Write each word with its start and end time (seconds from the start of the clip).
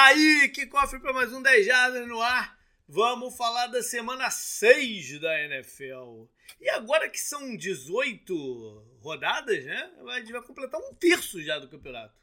Tá 0.00 0.06
aí, 0.06 0.48
que 0.48 0.66
cofre 0.66 0.98
para 0.98 1.12
mais 1.12 1.30
um 1.30 1.42
10 1.42 1.66
Jardas 1.66 2.08
no 2.08 2.22
ar. 2.22 2.58
Vamos 2.88 3.36
falar 3.36 3.66
da 3.66 3.82
semana 3.82 4.30
6 4.30 5.20
da 5.20 5.44
NFL. 5.44 6.24
E 6.58 6.70
agora 6.70 7.10
que 7.10 7.18
são 7.18 7.54
18 7.54 8.96
rodadas, 9.02 9.62
né? 9.62 9.92
A 10.08 10.18
gente 10.20 10.32
vai 10.32 10.40
completar 10.40 10.80
um 10.80 10.94
terço 10.94 11.42
já 11.42 11.58
do 11.58 11.68
campeonato. 11.68 12.18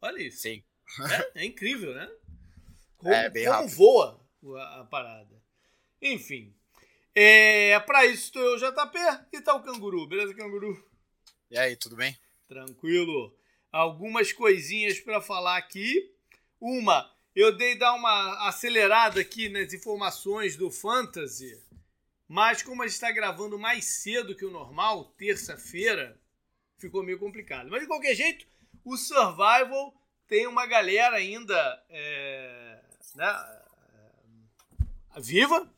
Olha 0.00 0.22
isso. 0.22 0.42
Sim. 0.42 0.62
É, 1.34 1.42
é 1.42 1.44
incrível, 1.44 1.92
né? 1.92 2.08
Como, 2.98 3.12
É, 3.12 3.28
bem 3.30 3.46
como 3.46 3.56
rápido. 3.62 3.74
voa 3.74 4.24
a, 4.56 4.80
a 4.82 4.84
parada. 4.84 5.42
Enfim. 6.00 6.54
É, 7.12 7.80
para 7.80 8.06
isso 8.06 8.26
estou 8.26 8.42
eu, 8.42 8.58
JP, 8.58 8.96
e 9.32 9.40
tá 9.40 9.56
o 9.56 9.62
canguru. 9.64 10.06
Beleza, 10.06 10.32
canguru? 10.36 10.88
E 11.50 11.58
aí, 11.58 11.74
tudo 11.74 11.96
bem? 11.96 12.16
Tranquilo. 12.46 13.36
Algumas 13.72 14.32
coisinhas 14.32 15.00
para 15.00 15.20
falar 15.20 15.56
aqui. 15.56 16.14
Uma, 16.60 17.10
eu 17.34 17.54
dei 17.54 17.76
dar 17.76 17.92
uma 17.92 18.48
acelerada 18.48 19.20
aqui 19.20 19.50
nas 19.50 19.72
informações 19.74 20.56
do 20.56 20.70
Fantasy, 20.70 21.62
mas 22.26 22.62
como 22.62 22.82
a 22.82 22.86
gente 22.86 22.94
está 22.94 23.12
gravando 23.12 23.58
mais 23.58 23.84
cedo 23.84 24.34
que 24.34 24.44
o 24.44 24.50
normal, 24.50 25.04
terça-feira, 25.18 26.18
ficou 26.78 27.02
meio 27.02 27.18
complicado. 27.18 27.68
Mas 27.70 27.82
de 27.82 27.86
qualquer 27.86 28.14
jeito, 28.14 28.46
o 28.82 28.96
Survival 28.96 29.94
tem 30.26 30.46
uma 30.46 30.66
galera 30.66 31.16
ainda 31.16 31.84
é, 31.90 32.80
né, 33.14 33.62
é, 35.14 35.20
viva. 35.20 35.70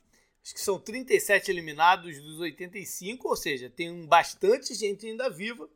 Acho 0.42 0.54
que 0.54 0.60
são 0.60 0.78
37 0.78 1.50
eliminados 1.50 2.22
dos 2.22 2.38
85, 2.38 3.28
ou 3.28 3.36
seja, 3.36 3.68
tem 3.68 4.06
bastante 4.06 4.74
gente 4.74 5.06
ainda 5.06 5.28
viva 5.28 5.68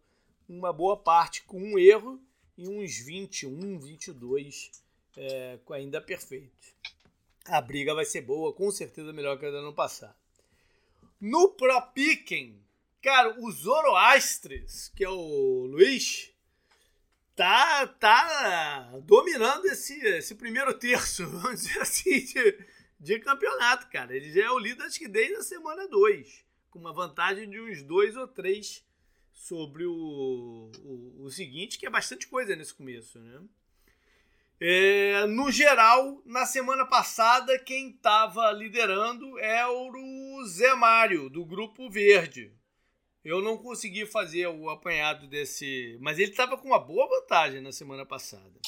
uma 0.48 0.73
boa 0.73 0.96
parte 0.96 1.43
com 1.43 1.60
um 1.60 1.77
erro 1.77 2.23
e 2.57 2.69
uns 2.69 2.98
21, 2.98 3.80
22 3.80 4.82
é, 5.16 5.59
ainda 5.71 6.01
perfeitos. 6.01 6.75
A 7.47 7.61
briga 7.61 7.95
vai 7.95 8.05
ser 8.05 8.23
boa, 8.23 8.52
com 8.52 8.71
certeza 8.71 9.13
melhor 9.13 9.38
que 9.38 9.46
a 9.46 9.51
do 9.51 9.57
ano 9.57 9.74
passado. 9.74 10.15
No 11.21 11.51
Pro 11.51 11.80
Picken, 11.93 12.60
cara, 13.02 13.40
o 13.40 13.51
Zoroastres, 13.51 14.93
que 14.95 15.05
é 15.05 15.09
o 15.09 15.66
Luiz, 15.66 16.33
tá, 17.35 17.87
tá 17.87 18.93
dominando 19.05 19.66
esse, 19.66 19.95
esse 20.07 20.35
primeiro 20.35 20.73
terço, 20.74 21.27
vamos 21.30 21.63
dizer 21.63 21.80
assim, 21.80 22.24
de, 22.24 22.66
de 22.99 23.18
campeonato, 23.21 23.88
cara. 23.88 24.15
Ele 24.16 24.30
já 24.33 24.45
é 24.45 24.51
o 24.51 24.59
líder, 24.59 24.85
acho 24.85 24.99
que 24.99 25.09
desde 25.09 25.37
a 25.37 25.43
semana 25.43 25.88
2, 25.88 26.45
com 26.71 26.79
uma 26.79 26.93
vantagem 26.93 27.49
de 27.49 27.60
uns 27.60 27.83
dois 27.83 28.16
ou 28.16 28.27
três 28.27 28.85
sobre 29.33 29.85
o, 29.85 30.71
o, 30.85 31.24
o, 31.24 31.30
seguinte, 31.30 31.79
que 31.79 31.87
é 31.87 31.90
bastante 31.90 32.29
coisa 32.29 32.55
nesse 32.55 32.73
começo, 32.73 33.18
né? 33.18 33.43
É, 34.65 35.27
no 35.27 35.51
geral, 35.51 36.23
na 36.24 36.46
semana 36.46 36.87
passada, 36.87 37.59
quem 37.59 37.91
estava 37.91 38.52
liderando 38.52 39.37
é 39.41 39.66
o 39.66 40.45
Zé 40.46 40.73
Mário, 40.77 41.29
do 41.29 41.45
Grupo 41.45 41.91
Verde. 41.91 42.52
Eu 43.24 43.43
não 43.43 43.59
consegui 43.59 44.07
fazer 44.07 44.46
o 44.46 44.71
apanhado 44.71 45.27
desse. 45.27 45.99
Mas 46.01 46.16
ele 46.21 46.30
estava 46.30 46.57
com 46.57 46.68
uma 46.68 46.79
boa 46.79 47.09
vantagem 47.09 47.60
na 47.60 47.73
semana 47.73 48.07
passada. 48.07 48.60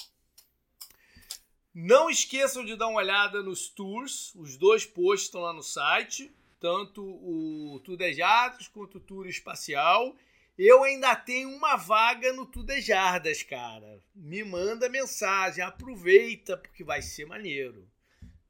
Não 1.73 2.11
esqueçam 2.11 2.65
de 2.65 2.75
dar 2.75 2.89
uma 2.89 2.99
olhada 2.99 3.41
nos 3.41 3.69
tours, 3.69 4.35
os 4.35 4.57
dois 4.57 4.85
posts 4.85 5.29
estão 5.29 5.43
lá 5.43 5.53
no 5.53 5.63
site, 5.63 6.35
tanto 6.59 7.05
o 7.05 7.81
Tour 7.85 7.97
das 7.97 8.17
Jatos 8.17 8.67
quanto 8.67 8.99
o 8.99 9.01
Tour 9.01 9.29
Espacial. 9.29 10.17
Eu 10.57 10.85
ainda 10.85 11.17
tenho 11.17 11.51
uma 11.51 11.75
vaga 11.77 12.33
no 12.33 12.47
Tudo 12.47 12.71
é 12.71 12.81
Jardas, 12.81 13.43
cara. 13.43 14.01
Me 14.15 14.45
manda 14.45 14.89
mensagem, 14.89 15.65
aproveita, 15.65 16.57
porque 16.57 16.85
vai 16.85 17.03
ser 17.03 17.27
maneiro. 17.27 17.89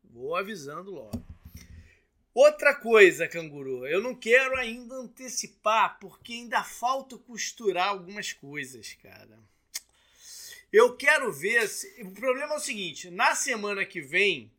Vou 0.02 0.36
avisando 0.36 0.90
logo. 0.90 1.24
Outra 2.34 2.74
coisa, 2.74 3.28
canguru, 3.28 3.86
eu 3.86 4.02
não 4.02 4.14
quero 4.14 4.56
ainda 4.56 4.96
antecipar, 4.96 5.98
porque 5.98 6.34
ainda 6.34 6.62
falta 6.62 7.16
costurar 7.16 7.88
algumas 7.88 8.32
coisas, 8.32 8.92
cara. 8.94 9.38
Eu 10.70 10.96
quero 10.96 11.32
ver. 11.32 11.68
Se... 11.68 12.02
O 12.02 12.10
problema 12.10 12.54
é 12.54 12.56
o 12.56 12.60
seguinte: 12.60 13.08
na 13.08 13.34
semana 13.34 13.86
que 13.86 14.00
vem, 14.00 14.52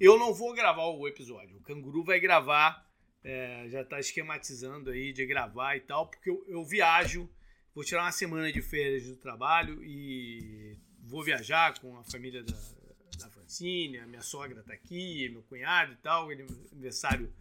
eu 0.00 0.18
não 0.18 0.34
vou 0.34 0.54
gravar 0.54 0.86
o 0.86 1.06
episódio. 1.06 1.58
O 1.58 1.62
canguru 1.62 2.02
vai 2.02 2.18
gravar 2.18 2.89
é, 3.22 3.66
já 3.68 3.82
está 3.82 4.00
esquematizando 4.00 4.90
aí 4.90 5.12
de 5.12 5.26
gravar 5.26 5.76
e 5.76 5.80
tal, 5.80 6.06
porque 6.06 6.30
eu, 6.30 6.44
eu, 6.48 6.64
viajo, 6.64 7.28
vou 7.74 7.84
tirar 7.84 8.02
uma 8.02 8.12
semana 8.12 8.50
de 8.52 8.62
férias 8.62 9.06
do 9.06 9.16
trabalho 9.16 9.82
e 9.84 10.76
vou 11.02 11.22
viajar 11.22 11.78
com 11.80 11.98
a 11.98 12.04
família 12.04 12.42
da, 12.42 12.56
da 13.18 13.30
Francine, 13.30 13.98
a 13.98 14.06
minha 14.06 14.22
sogra 14.22 14.60
está 14.60 14.72
aqui, 14.72 15.28
meu 15.28 15.42
cunhado 15.42 15.92
e 15.92 15.96
tal, 15.96 16.30
aniversário 16.30 17.32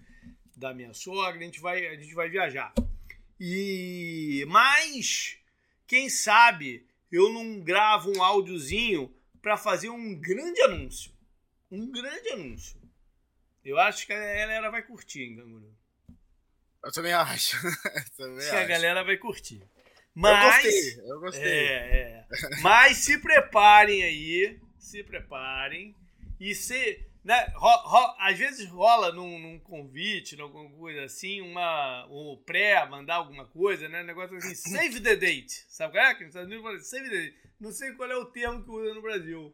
da 0.55 0.73
minha 0.73 0.93
sogra, 0.93 1.39
a 1.39 1.43
gente 1.43 1.61
vai, 1.61 1.87
a 1.87 1.95
gente 1.95 2.13
vai 2.13 2.29
viajar. 2.29 2.73
E 3.39 4.45
mas 4.49 5.37
quem 5.87 6.09
sabe 6.09 6.85
eu 7.11 7.31
não 7.31 7.61
gravo 7.61 8.11
um 8.15 8.21
áudiozinho 8.21 9.13
para 9.41 9.57
fazer 9.57 9.89
um 9.89 10.13
grande 10.19 10.61
anúncio, 10.61 11.11
um 11.71 11.89
grande 11.89 12.29
anúncio. 12.29 12.78
Eu 13.69 13.79
acho 13.79 14.07
que 14.07 14.13
a 14.13 14.17
galera 14.17 14.71
vai 14.71 14.81
curtir, 14.81 15.21
hein, 15.21 15.35
Canguru? 15.35 15.77
Eu 16.83 16.91
também 16.91 17.13
acho. 17.13 17.55
também 18.17 18.37
acho 18.37 18.47
acho. 18.47 18.49
que 18.49 18.55
a 18.55 18.65
galera 18.65 19.03
vai 19.03 19.17
curtir. 19.17 19.61
Mas, 20.15 20.65
eu 20.65 20.71
gostei, 20.71 21.11
eu 21.11 21.19
gostei. 21.19 21.43
É, 21.43 21.75
é. 21.75 22.25
Mas 22.61 22.97
se 22.97 23.19
preparem 23.19 24.03
aí, 24.03 24.59
se 24.77 25.03
preparem. 25.03 25.95
E 26.39 26.55
se. 26.55 27.05
Né, 27.23 27.53
ro, 27.53 27.69
ro, 27.69 28.15
às 28.17 28.39
vezes 28.39 28.65
rola 28.67 29.11
num, 29.11 29.37
num 29.37 29.59
convite, 29.59 30.39
alguma 30.39 30.69
coisa 30.71 31.03
assim, 31.03 31.41
uma, 31.41 32.07
o 32.09 32.37
pré, 32.37 32.87
mandar 32.87 33.15
alguma 33.15 33.45
coisa, 33.45 33.87
né? 33.87 34.01
Um 34.01 34.05
negócio 34.05 34.35
assim, 34.37 34.55
save 34.55 35.01
the 35.01 35.15
date. 35.15 35.65
Sabe 35.67 35.93
qual 35.93 36.05
é? 36.05 36.15
Que 36.15 36.21
nos 36.21 36.29
Estados 36.29 36.47
Unidos 36.47 36.65
fala 36.65 36.79
save 36.79 37.09
the 37.09 37.15
date. 37.15 37.37
Não 37.59 37.71
sei 37.71 37.91
qual 37.91 38.09
é 38.09 38.17
o 38.17 38.25
termo 38.25 38.63
que 38.63 38.71
usa 38.71 38.95
no 38.95 39.01
Brasil 39.01 39.53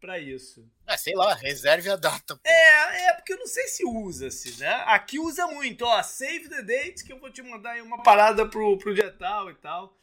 para 0.00 0.18
isso. 0.18 0.70
É, 0.86 0.96
sei 0.96 1.14
lá, 1.14 1.34
reserve 1.34 1.90
a 1.90 1.96
data. 1.96 2.36
Pô. 2.36 2.42
É, 2.44 3.08
é 3.08 3.14
porque 3.14 3.32
eu 3.32 3.38
não 3.38 3.46
sei 3.46 3.66
se 3.68 3.84
usa-se, 3.84 4.58
né? 4.60 4.84
Aqui 4.86 5.18
usa 5.18 5.46
muito, 5.46 5.84
ó, 5.84 6.02
save 6.02 6.48
the 6.48 6.62
date, 6.62 7.04
que 7.04 7.12
eu 7.12 7.18
vou 7.18 7.30
te 7.30 7.42
mandar 7.42 7.72
aí 7.72 7.82
uma 7.82 8.02
parada 8.02 8.48
pro, 8.48 8.78
pro 8.78 8.94
dia 8.94 9.12
tal 9.12 9.50
e 9.50 9.54
tal. 9.54 9.96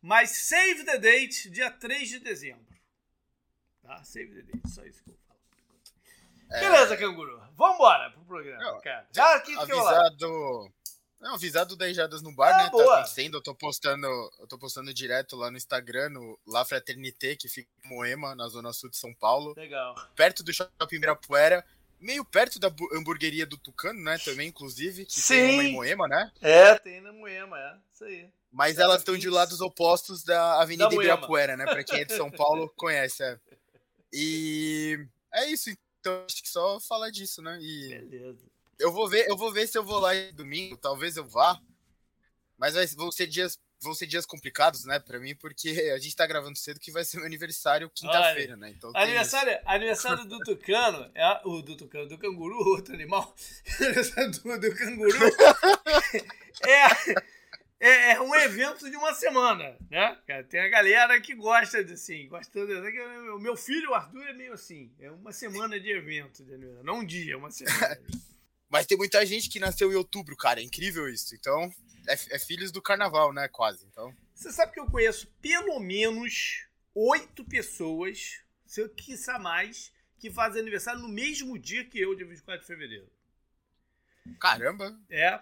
Mas 0.00 0.30
save 0.30 0.84
the 0.84 0.98
date, 0.98 1.50
dia 1.50 1.70
3 1.70 2.08
de 2.08 2.18
dezembro. 2.20 2.66
Tá? 3.82 4.02
Save 4.04 4.34
the 4.34 4.42
date, 4.42 4.68
só 4.68 4.84
isso 4.84 5.02
que 5.02 5.10
eu 5.10 5.18
falo. 5.26 5.40
É... 6.50 6.60
Beleza, 6.60 6.96
canguru. 6.96 7.40
Vambora 7.54 8.10
pro 8.10 8.24
programa, 8.24 8.62
Não, 8.62 8.80
cara. 8.80 9.08
Já 9.12 9.36
aqui 9.36 9.56
avisado... 9.56 10.72
Não, 11.20 11.34
avisado 11.34 11.76
10 11.76 11.96
Jadas 11.96 12.22
no 12.22 12.32
bar, 12.34 12.52
Ah, 12.54 12.64
né? 12.64 12.70
boa. 12.70 12.96
Tá 12.96 13.02
vencendo, 13.02 13.38
eu 13.38 13.42
tô 13.42 13.54
postando, 13.54 14.06
eu 14.38 14.46
tô 14.46 14.58
postando 14.58 14.92
direto 14.92 15.34
lá 15.36 15.50
no 15.50 15.56
Instagram, 15.56 16.10
no 16.10 16.38
La 16.46 16.64
Fraternité, 16.64 17.34
que 17.34 17.48
fica 17.48 17.68
em 17.84 17.88
Moema, 17.88 18.34
na 18.34 18.46
zona 18.48 18.72
sul 18.72 18.90
de 18.90 18.96
São 18.98 19.14
Paulo, 19.14 19.54
Legal. 19.56 19.94
perto 20.14 20.42
do 20.44 20.52
Shopping 20.52 20.96
Ibirapuera, 20.96 21.64
meio 21.98 22.22
perto 22.24 22.58
da 22.58 22.68
bu- 22.68 22.88
hamburgueria 22.94 23.46
do 23.46 23.56
Tucano, 23.56 23.98
né, 24.02 24.18
também, 24.18 24.48
inclusive, 24.48 25.06
que 25.06 25.18
Sim. 25.20 25.34
tem 25.34 25.54
uma 25.54 25.64
em 25.64 25.72
Moema, 25.72 26.06
né? 26.06 26.30
É, 26.42 26.78
tem 26.78 27.00
na 27.00 27.12
Moema, 27.12 27.58
é. 27.58 27.76
Isso 27.94 28.04
aí. 28.04 28.30
Mas 28.52 28.76
Dá 28.76 28.84
elas 28.84 28.98
estão 28.98 29.16
de 29.16 29.28
lados 29.30 29.60
opostos 29.62 30.22
da 30.22 30.60
Avenida 30.60 30.88
Da. 30.88 30.94
Ibirapuera, 30.94 31.56
né? 31.56 31.64
Pra 31.64 31.82
quem 31.82 32.00
é 32.00 32.04
de 32.04 32.14
São 32.14 32.30
Paulo, 32.30 32.68
conhece. 32.76 33.22
É. 33.22 33.38
E 34.12 35.06
é 35.32 35.46
isso, 35.50 35.70
então 36.00 36.24
acho 36.26 36.42
que 36.42 36.48
só 36.48 36.78
falar 36.80 37.10
disso, 37.10 37.42
né? 37.42 37.58
E 37.60 37.88
Beleza. 37.88 38.44
Eu 38.78 38.92
vou 38.92 39.08
ver, 39.08 39.28
eu 39.28 39.36
vou 39.36 39.52
ver 39.52 39.66
se 39.66 39.78
eu 39.78 39.84
vou 39.84 39.98
lá 39.98 40.12
domingo, 40.32 40.76
talvez 40.76 41.16
eu 41.16 41.24
vá. 41.24 41.58
Mas 42.58 42.94
vão 42.94 43.12
ser 43.12 43.26
dias, 43.26 43.58
vão 43.80 43.94
ser 43.94 44.06
dias 44.06 44.24
complicados, 44.24 44.84
né, 44.84 44.98
pra 44.98 45.18
mim, 45.18 45.34
porque 45.34 45.68
a 45.94 45.98
gente 45.98 46.16
tá 46.16 46.26
gravando 46.26 46.56
cedo 46.56 46.80
que 46.80 46.90
vai 46.90 47.04
ser 47.04 47.18
meu 47.18 47.26
aniversário 47.26 47.90
quinta-feira, 47.90 48.56
né? 48.56 48.70
Então. 48.70 48.90
Aniversário, 48.94 49.58
aniversário 49.64 50.24
do 50.24 50.38
Tucano, 50.40 51.10
é, 51.14 51.40
o 51.44 51.62
do 51.62 51.76
Tucano, 51.76 52.08
do 52.08 52.18
canguru, 52.18 52.56
outro 52.68 52.94
animal. 52.94 53.34
Aniversário 53.80 54.30
do, 54.30 54.60
do 54.60 54.74
canguru 54.74 55.18
é, 56.62 57.14
é, 57.78 58.12
é 58.12 58.20
um 58.20 58.34
evento 58.34 58.90
de 58.90 58.96
uma 58.96 59.12
semana, 59.12 59.76
né? 59.90 60.18
Tem 60.48 60.60
a 60.60 60.68
galera 60.68 61.20
que 61.20 61.34
gosta 61.34 61.84
de 61.84 61.92
assim, 61.92 62.26
gosta 62.28 62.66
de, 62.66 62.72
o 63.30 63.38
meu 63.38 63.56
filho, 63.56 63.90
o 63.90 63.94
Arthur, 63.94 64.26
é 64.28 64.32
meio 64.32 64.54
assim, 64.54 64.90
é 64.98 65.10
uma 65.10 65.32
semana 65.32 65.78
de 65.78 65.90
evento, 65.90 66.42
não 66.82 67.00
um 67.00 67.04
dia, 67.04 67.34
é 67.34 67.36
uma 67.36 67.50
semana. 67.50 67.98
Mas 68.68 68.86
tem 68.86 68.96
muita 68.96 69.24
gente 69.24 69.48
que 69.48 69.60
nasceu 69.60 69.92
em 69.92 69.94
outubro, 69.94 70.36
cara, 70.36 70.60
é 70.60 70.64
incrível 70.64 71.08
isso. 71.08 71.34
Então, 71.34 71.70
é, 72.08 72.14
é 72.34 72.38
filhos 72.38 72.72
do 72.72 72.82
carnaval, 72.82 73.32
né, 73.32 73.48
quase. 73.48 73.86
Então, 73.86 74.14
Você 74.34 74.52
sabe 74.52 74.72
que 74.72 74.80
eu 74.80 74.86
conheço 74.86 75.26
pelo 75.40 75.78
menos 75.78 76.66
oito 76.94 77.44
pessoas, 77.44 78.40
se 78.66 78.80
eu 78.80 78.88
quiçá 78.88 79.38
mais, 79.38 79.92
que 80.18 80.30
fazem 80.30 80.60
aniversário 80.60 81.00
no 81.00 81.08
mesmo 81.08 81.58
dia 81.58 81.84
que 81.84 82.00
eu, 82.00 82.14
dia 82.14 82.26
24 82.26 82.60
de 82.60 82.66
fevereiro. 82.66 83.10
caramba. 84.40 84.98
É. 85.10 85.40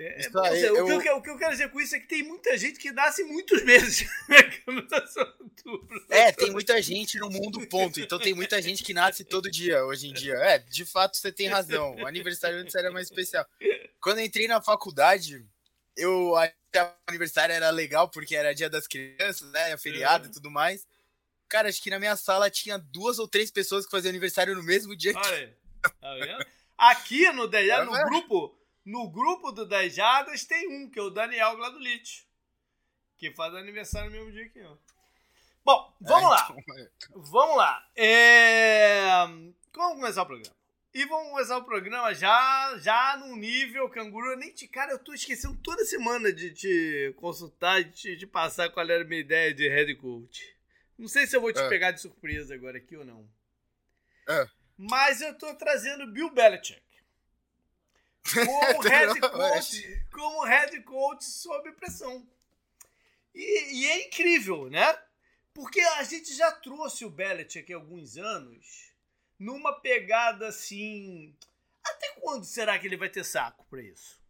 É, 0.00 0.20
é 0.20 0.48
aí, 0.48 0.62
eu... 0.62 0.84
o, 0.84 1.02
que 1.02 1.08
eu, 1.08 1.16
o, 1.16 1.22
que 1.22 1.28
eu, 1.28 1.36
quero 1.36 1.50
dizer 1.50 1.72
com 1.72 1.80
isso 1.80 1.96
é 1.96 1.98
que 1.98 2.06
tem 2.06 2.22
muita 2.22 2.56
gente 2.56 2.78
que 2.78 2.92
nasce 2.92 3.24
muitos 3.24 3.64
meses. 3.64 4.08
é, 6.08 6.30
tem 6.30 6.52
muita 6.52 6.80
gente 6.80 7.18
no 7.18 7.28
mundo, 7.28 7.66
ponto. 7.66 7.98
Então 7.98 8.16
tem 8.16 8.32
muita 8.32 8.62
gente 8.62 8.84
que 8.84 8.94
nasce 8.94 9.24
todo 9.24 9.50
dia 9.50 9.84
hoje 9.84 10.06
em 10.06 10.12
dia. 10.12 10.34
É, 10.34 10.60
de 10.60 10.84
fato 10.84 11.16
você 11.16 11.32
tem 11.32 11.48
razão. 11.48 11.96
O 11.96 12.06
aniversário 12.06 12.58
antes 12.58 12.76
era 12.76 12.92
mais 12.92 13.08
especial. 13.08 13.44
Quando 14.00 14.20
eu 14.20 14.24
entrei 14.24 14.46
na 14.46 14.62
faculdade, 14.62 15.44
eu 15.96 16.36
achei 16.36 16.54
que 16.72 16.78
o 16.78 16.88
aniversário 17.08 17.52
era 17.52 17.70
legal 17.70 18.08
porque 18.08 18.36
era 18.36 18.54
dia 18.54 18.70
das 18.70 18.86
crianças, 18.86 19.50
né? 19.50 19.76
Feriado 19.78 20.26
é. 20.26 20.30
e 20.30 20.32
tudo 20.32 20.48
mais. 20.48 20.86
Cara, 21.48 21.68
acho 21.68 21.82
que 21.82 21.90
na 21.90 21.98
minha 21.98 22.14
sala 22.14 22.48
tinha 22.48 22.78
duas 22.78 23.18
ou 23.18 23.26
três 23.26 23.50
pessoas 23.50 23.84
que 23.84 23.90
faziam 23.90 24.10
aniversário 24.10 24.54
no 24.54 24.62
mesmo 24.62 24.94
dia. 24.94 25.12
Olha, 25.16 25.56
tá 26.00 26.46
Aqui 26.78 27.28
no, 27.32 27.52
é, 27.52 27.84
no 27.84 27.90
grupo 27.90 28.57
no 28.88 29.06
grupo 29.10 29.52
do 29.52 29.66
10 29.66 29.94
Jadas 29.94 30.44
tem 30.44 30.66
um, 30.66 30.88
que 30.88 30.98
é 30.98 31.02
o 31.02 31.10
Daniel 31.10 31.56
Gladulite, 31.56 32.26
que 33.18 33.30
faz 33.32 33.54
aniversário 33.54 34.10
no 34.10 34.16
mesmo 34.16 34.32
dia 34.32 34.48
que 34.48 34.58
eu. 34.58 34.78
Bom, 35.62 35.94
vamos 36.00 36.24
é, 36.24 36.28
lá. 36.28 36.56
Então... 36.56 36.78
É. 36.78 36.90
Vamos 37.14 37.56
lá. 37.58 37.90
É... 37.94 39.26
Vamos 39.74 39.96
começar 39.96 40.22
o 40.22 40.26
programa. 40.26 40.56
E 40.94 41.04
vamos 41.04 41.30
começar 41.30 41.58
o 41.58 41.64
programa 41.64 42.14
já, 42.14 42.78
já 42.78 43.18
num 43.18 43.36
nível 43.36 43.90
canguru. 43.90 44.30
Eu 44.30 44.38
nem 44.38 44.54
te, 44.54 44.66
cara, 44.66 44.92
eu 44.92 44.98
tô 44.98 45.12
esquecendo 45.12 45.58
toda 45.62 45.84
semana 45.84 46.32
de 46.32 46.50
te 46.54 47.14
consultar, 47.18 47.84
de 47.84 47.90
te, 47.90 48.16
de 48.16 48.26
passar 48.26 48.70
qual 48.70 48.88
era 48.88 49.04
a 49.04 49.06
minha 49.06 49.20
ideia 49.20 49.52
de 49.52 49.68
head 49.68 49.94
coach. 49.96 50.56
Não 50.96 51.08
sei 51.08 51.26
se 51.26 51.36
eu 51.36 51.42
vou 51.42 51.52
te 51.52 51.60
é. 51.60 51.68
pegar 51.68 51.90
de 51.90 52.00
surpresa 52.00 52.54
agora 52.54 52.78
aqui 52.78 52.96
ou 52.96 53.04
não. 53.04 53.28
É. 54.26 54.48
Mas 54.78 55.20
eu 55.20 55.36
tô 55.36 55.54
trazendo 55.56 56.10
Bill 56.10 56.30
Belichick 56.30 56.87
como 58.34 58.80
head 58.82 59.20
coach, 59.20 60.06
como 60.10 60.44
head 60.44 60.82
coach 60.82 61.24
sob 61.24 61.72
pressão. 61.72 62.26
E, 63.34 63.74
e, 63.74 63.86
é 63.86 64.06
incrível, 64.06 64.68
né? 64.68 64.98
Porque 65.54 65.80
a 65.80 66.02
gente 66.02 66.34
já 66.34 66.52
trouxe 66.52 67.04
o 67.04 67.10
Belichick 67.10 67.72
há 67.72 67.76
alguns 67.76 68.16
anos 68.16 68.92
numa 69.38 69.72
pegada 69.80 70.48
assim. 70.48 71.34
Até 71.84 72.08
quando 72.20 72.44
será 72.44 72.78
que 72.78 72.86
ele 72.86 72.96
vai 72.96 73.08
ter 73.08 73.24
saco 73.24 73.64
para 73.70 73.82
isso? 73.82 74.20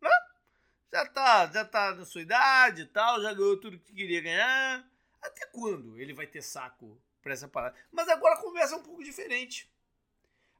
Né? 0.00 0.10
Já 0.92 1.06
tá, 1.06 1.50
já 1.52 1.64
tá 1.64 1.94
na 1.94 2.04
sua 2.04 2.22
idade 2.22 2.82
e 2.82 2.86
tal, 2.86 3.20
já 3.20 3.32
ganhou 3.32 3.58
tudo 3.58 3.78
que 3.78 3.92
queria 3.92 4.20
ganhar. 4.20 4.88
Até 5.20 5.46
quando 5.46 5.98
ele 5.98 6.14
vai 6.14 6.26
ter 6.26 6.42
saco 6.42 7.00
para 7.20 7.32
essa 7.32 7.48
parada? 7.48 7.76
Mas 7.90 8.08
agora 8.08 8.34
a 8.34 8.42
conversa 8.42 8.74
é 8.74 8.78
um 8.78 8.82
pouco 8.82 9.02
diferente. 9.02 9.70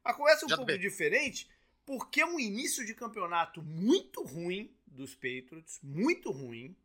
A 0.03 0.13
conversa 0.13 0.43
é 0.43 0.45
um 0.45 0.49
já 0.49 0.55
pouco 0.57 0.71
bem. 0.71 0.79
diferente 0.79 1.49
porque 1.89 2.21
é 2.21 2.25
um 2.27 2.39
início 2.39 2.85
de 2.85 2.93
campeonato 2.93 3.63
muito 3.63 4.21
ruim 4.21 4.71
dos 4.85 5.15
Patriots, 5.15 5.79
muito 5.81 6.29
ruim. 6.29 6.75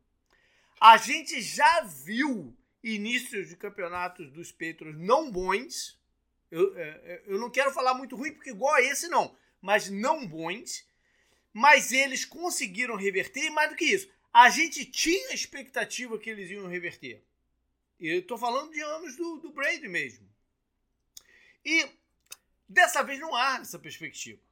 A 0.81 0.97
gente 0.97 1.43
já 1.43 1.81
viu 1.81 2.57
inícios 2.83 3.49
de 3.49 3.55
campeonatos 3.55 4.31
dos 4.31 4.51
Patriots 4.51 4.97
não 4.97 5.29
bons. 5.29 6.01
Eu, 6.49 6.75
é, 6.75 6.89
é, 6.89 7.23
eu 7.27 7.37
não 7.37 7.51
quero 7.51 7.71
falar 7.71 7.93
muito 7.93 8.15
ruim, 8.15 8.31
porque 8.31 8.49
igual 8.49 8.73
a 8.73 8.81
esse 8.81 9.07
não, 9.07 9.37
mas 9.61 9.91
não 9.91 10.25
bons. 10.25 10.83
Mas 11.53 11.91
eles 11.91 12.25
conseguiram 12.25 12.95
reverter, 12.95 13.45
e 13.45 13.51
mais 13.51 13.69
do 13.69 13.75
que 13.75 13.85
isso, 13.85 14.09
a 14.33 14.49
gente 14.49 14.85
tinha 14.85 15.35
expectativa 15.35 16.17
que 16.17 16.31
eles 16.31 16.49
iam 16.49 16.67
reverter. 16.67 17.23
Eu 17.99 18.21
estou 18.21 18.39
falando 18.39 18.71
de 18.71 18.81
anos 18.81 19.15
do, 19.15 19.37
do 19.37 19.51
Brady 19.51 19.87
mesmo. 19.87 20.27
E 21.63 21.87
dessa 22.67 23.03
vez 23.03 23.19
não 23.19 23.35
há 23.35 23.59
essa 23.61 23.77
perspectiva. 23.77 24.43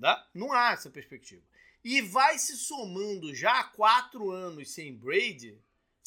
Tá? 0.00 0.28
Não 0.34 0.52
há 0.52 0.72
essa 0.72 0.90
perspectiva. 0.90 1.42
E 1.84 2.00
vai 2.00 2.38
se 2.38 2.56
somando 2.56 3.34
já 3.34 3.64
quatro 3.64 4.30
anos 4.30 4.70
sem 4.70 4.94
Brady. 4.94 5.58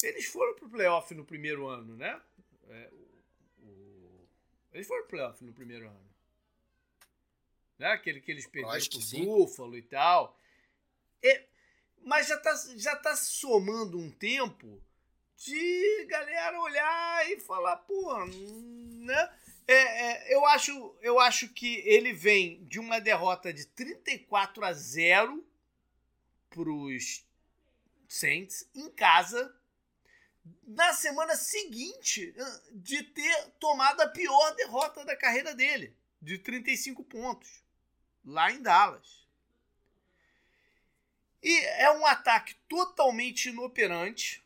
Eles 0.02 0.26
foram 0.26 0.54
pro 0.54 0.68
playoff 0.68 1.14
no 1.14 1.24
primeiro 1.24 1.66
ano, 1.66 1.96
né? 1.96 2.20
É, 2.68 2.90
o, 2.92 3.66
o, 3.66 4.28
eles 4.72 4.86
foram 4.86 5.02
pro 5.02 5.10
playoff 5.16 5.44
no 5.44 5.52
primeiro 5.52 5.88
ano. 5.88 6.10
Né? 7.78 7.88
Aquele 7.88 8.20
que 8.20 8.30
eles 8.30 8.46
perderam 8.46 8.78
pro. 8.78 9.24
Buffalo 9.24 9.76
e 9.76 9.82
tal. 9.82 10.38
É, 11.22 11.46
mas 12.04 12.28
já 12.28 12.36
tá, 12.38 12.54
já 12.76 12.96
tá 12.96 13.16
se 13.16 13.32
somando 13.32 13.98
um 13.98 14.10
tempo 14.10 14.82
de 15.36 16.04
galera 16.06 16.60
olhar 16.60 17.30
e 17.30 17.40
falar, 17.40 17.76
pô, 17.76 18.26
né? 18.26 19.32
É, 19.70 19.74
é, 19.74 20.34
eu, 20.34 20.44
acho, 20.46 20.98
eu 21.00 21.20
acho 21.20 21.48
que 21.50 21.76
ele 21.86 22.12
vem 22.12 22.64
de 22.64 22.80
uma 22.80 23.00
derrota 23.00 23.52
de 23.52 23.66
34 23.66 24.64
a 24.64 24.72
0 24.72 25.46
para 26.48 26.68
os 26.68 27.24
Saints 28.08 28.68
em 28.74 28.90
casa 28.90 29.56
na 30.66 30.92
semana 30.92 31.36
seguinte 31.36 32.34
de 32.72 33.04
ter 33.04 33.50
tomado 33.60 34.00
a 34.00 34.08
pior 34.08 34.56
derrota 34.56 35.04
da 35.04 35.14
carreira 35.14 35.54
dele, 35.54 35.96
de 36.20 36.36
35 36.36 37.04
pontos, 37.04 37.62
lá 38.24 38.50
em 38.50 38.60
Dallas. 38.60 39.24
E 41.40 41.60
é 41.76 41.92
um 41.92 42.04
ataque 42.06 42.56
totalmente 42.68 43.50
inoperante 43.50 44.44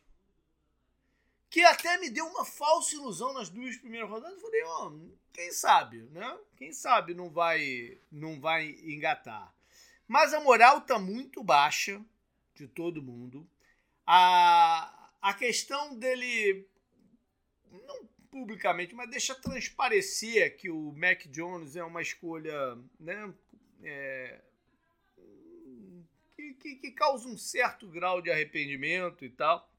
que 1.49 1.61
até 1.61 1.97
me 1.97 2.09
deu 2.09 2.25
uma 2.25 2.45
falsa 2.45 2.95
ilusão 2.95 3.33
nas 3.33 3.49
duas 3.49 3.77
primeiras 3.77 4.09
rodadas. 4.09 4.35
Eu 4.35 4.41
falei, 4.41 4.63
ó, 4.63 4.87
oh, 4.87 5.09
quem 5.33 5.51
sabe, 5.51 6.01
né? 6.11 6.37
Quem 6.57 6.71
sabe 6.71 7.13
não 7.13 7.29
vai, 7.29 7.97
não 8.11 8.39
vai 8.39 8.69
engatar. 8.83 9.53
Mas 10.07 10.33
a 10.33 10.39
moral 10.39 10.81
tá 10.81 10.99
muito 10.99 11.43
baixa 11.43 12.03
de 12.53 12.67
todo 12.67 13.01
mundo. 13.01 13.47
A, 14.05 15.11
a 15.21 15.33
questão 15.33 15.95
dele, 15.97 16.67
não 17.71 18.05
publicamente, 18.29 18.93
mas 18.93 19.09
deixa 19.09 19.33
transparecer 19.33 20.57
que 20.57 20.69
o 20.69 20.91
Mac 20.91 21.25
Jones 21.27 21.75
é 21.75 21.83
uma 21.83 22.01
escolha, 22.01 22.77
né? 22.99 23.33
É, 23.83 24.41
que, 26.35 26.53
que, 26.53 26.75
que 26.75 26.91
causa 26.91 27.27
um 27.27 27.37
certo 27.37 27.87
grau 27.87 28.21
de 28.21 28.29
arrependimento 28.29 29.23
e 29.23 29.29
tal 29.29 29.69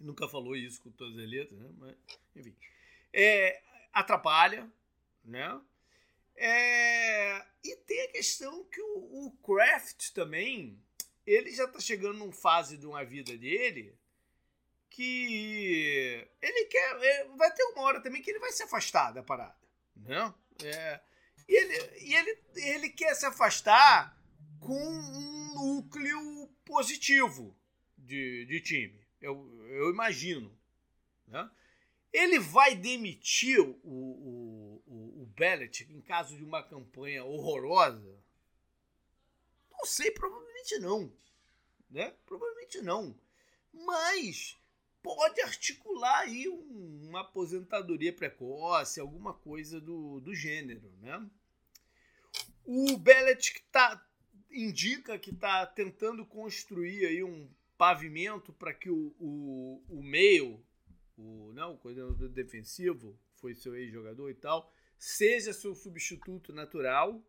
nunca 0.00 0.28
falou 0.28 0.56
isso 0.56 0.80
com 0.80 0.90
todas 0.90 1.18
as 1.18 1.28
letras, 1.28 1.58
né? 1.58 1.70
Mas, 1.78 1.96
enfim. 2.36 2.54
É, 3.12 3.60
atrapalha, 3.92 4.70
né? 5.24 5.60
É, 6.36 7.44
e 7.62 7.76
tem 7.86 8.02
a 8.02 8.12
questão 8.12 8.64
que 8.64 8.80
o, 8.80 9.26
o 9.26 9.30
Kraft 9.42 10.10
também, 10.10 10.82
ele 11.26 11.52
já 11.52 11.66
tá 11.66 11.78
chegando 11.78 12.18
numa 12.18 12.32
fase 12.32 12.76
de 12.76 12.86
uma 12.86 13.04
vida 13.04 13.36
dele 13.36 13.96
que 14.90 16.28
ele 16.42 16.64
quer. 16.66 17.04
É, 17.04 17.24
vai 17.36 17.52
ter 17.52 17.62
uma 17.64 17.82
hora 17.82 18.00
também 18.00 18.20
que 18.20 18.30
ele 18.30 18.40
vai 18.40 18.52
se 18.52 18.62
afastar 18.62 19.12
da 19.12 19.22
parada, 19.22 19.56
né? 19.96 20.34
É, 20.62 21.00
e 21.48 21.54
ele, 21.54 22.04
e 22.04 22.14
ele, 22.14 22.38
ele 22.56 22.90
quer 22.90 23.14
se 23.14 23.26
afastar 23.26 24.18
com 24.60 24.74
um 24.74 25.54
núcleo 25.54 26.48
positivo 26.64 27.56
de, 27.96 28.44
de 28.46 28.60
time 28.60 29.03
eu, 29.24 29.66
eu 29.68 29.90
imagino. 29.90 30.56
Né? 31.26 31.50
Ele 32.12 32.38
vai 32.38 32.76
demitir 32.76 33.58
o, 33.58 33.80
o, 33.82 34.82
o, 34.86 35.22
o 35.22 35.26
Bellet 35.26 35.86
em 35.90 36.00
caso 36.00 36.36
de 36.36 36.44
uma 36.44 36.62
campanha 36.62 37.24
horrorosa? 37.24 38.22
Não 39.70 39.84
sei, 39.84 40.10
provavelmente 40.10 40.78
não. 40.78 41.12
Né? 41.90 42.14
Provavelmente 42.26 42.80
não. 42.82 43.18
Mas 43.72 44.56
pode 45.02 45.40
articular 45.40 46.20
aí 46.20 46.48
um, 46.48 47.08
uma 47.08 47.22
aposentadoria 47.22 48.12
precoce, 48.12 49.00
alguma 49.00 49.34
coisa 49.34 49.80
do, 49.80 50.20
do 50.20 50.34
gênero. 50.34 50.92
Né? 51.00 51.28
O 52.64 52.96
Bellet 52.96 53.62
tá, 53.72 54.06
indica 54.50 55.18
que 55.18 55.30
está 55.30 55.66
tentando 55.66 56.24
construir 56.24 57.06
aí 57.06 57.24
um 57.24 57.50
pavimento 57.76 58.52
para 58.52 58.72
que 58.72 58.90
o, 58.90 59.14
o, 59.18 59.84
o 59.88 60.02
meio, 60.02 60.64
o, 61.16 61.52
não, 61.52 61.74
o 61.74 61.78
coordenador 61.78 62.28
defensivo, 62.28 63.18
foi 63.34 63.54
seu 63.54 63.76
ex-jogador 63.76 64.30
e 64.30 64.34
tal, 64.34 64.72
seja 64.98 65.52
seu 65.52 65.74
substituto 65.74 66.52
natural, 66.52 67.22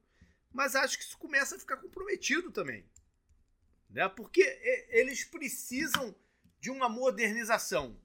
mas 0.52 0.76
acho 0.76 0.98
que 0.98 1.04
isso 1.04 1.18
começa 1.18 1.56
a 1.56 1.60
ficar 1.60 1.78
comprometido 1.78 2.52
também. 2.52 2.86
Né? 3.90 4.08
Porque 4.08 4.42
eles 4.90 5.24
precisam 5.24 6.16
de 6.60 6.72
uma 6.72 6.88
modernização. 6.88 8.00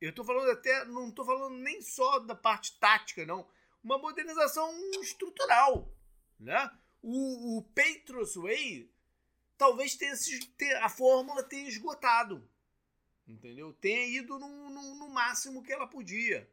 Eu 0.00 0.10
estou 0.10 0.24
falando 0.24 0.50
até, 0.50 0.84
não 0.84 1.08
estou 1.08 1.24
falando 1.24 1.56
nem 1.56 1.80
só 1.80 2.18
da 2.18 2.34
parte 2.34 2.78
tática, 2.78 3.24
não. 3.24 3.48
Uma 3.82 3.98
modernização 3.98 4.70
estrutural. 5.00 5.92
Né? 6.38 6.70
O, 7.00 7.58
o 7.58 7.62
Patriots 7.62 8.34
Way 8.34 8.92
talvez 9.62 9.94
tenha, 9.94 10.84
a 10.84 10.88
fórmula 10.88 11.40
tenha 11.44 11.68
esgotado. 11.68 12.42
Entendeu? 13.28 13.72
Tenha 13.74 14.04
ido 14.06 14.36
no, 14.36 14.68
no, 14.68 14.94
no 14.96 15.08
máximo 15.08 15.62
que 15.62 15.72
ela 15.72 15.86
podia. 15.86 16.50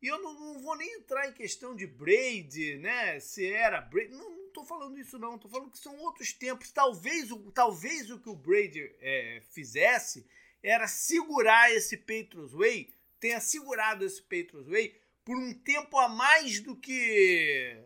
E 0.00 0.06
eu 0.06 0.22
não, 0.22 0.32
não, 0.32 0.60
vou 0.60 0.76
nem 0.76 0.94
entrar 0.94 1.28
em 1.28 1.32
questão 1.32 1.74
de 1.74 1.88
Brady, 1.88 2.76
né? 2.76 3.18
Se 3.18 3.44
era 3.52 3.80
Brady. 3.80 4.12
Não, 4.12 4.30
não 4.30 4.50
tô 4.52 4.64
falando 4.64 4.96
isso 4.96 5.18
não, 5.18 5.38
tô 5.38 5.48
falando 5.48 5.72
que 5.72 5.78
são 5.78 5.98
outros 5.98 6.32
tempos. 6.32 6.70
Talvez 6.70 7.32
o, 7.32 7.50
talvez 7.50 8.08
o 8.12 8.20
que 8.20 8.28
o 8.28 8.36
Brady 8.36 8.94
é, 9.00 9.42
fizesse 9.50 10.24
era 10.62 10.86
segurar 10.86 11.72
esse 11.72 11.96
Patriots 11.96 12.52
Way, 12.52 12.94
tenha 13.18 13.40
segurado 13.40 14.04
esse 14.04 14.22
Patriots 14.22 14.68
Way 14.68 14.96
por 15.24 15.36
um 15.36 15.52
tempo 15.52 15.98
a 15.98 16.08
mais 16.08 16.60
do 16.60 16.76
que 16.76 17.76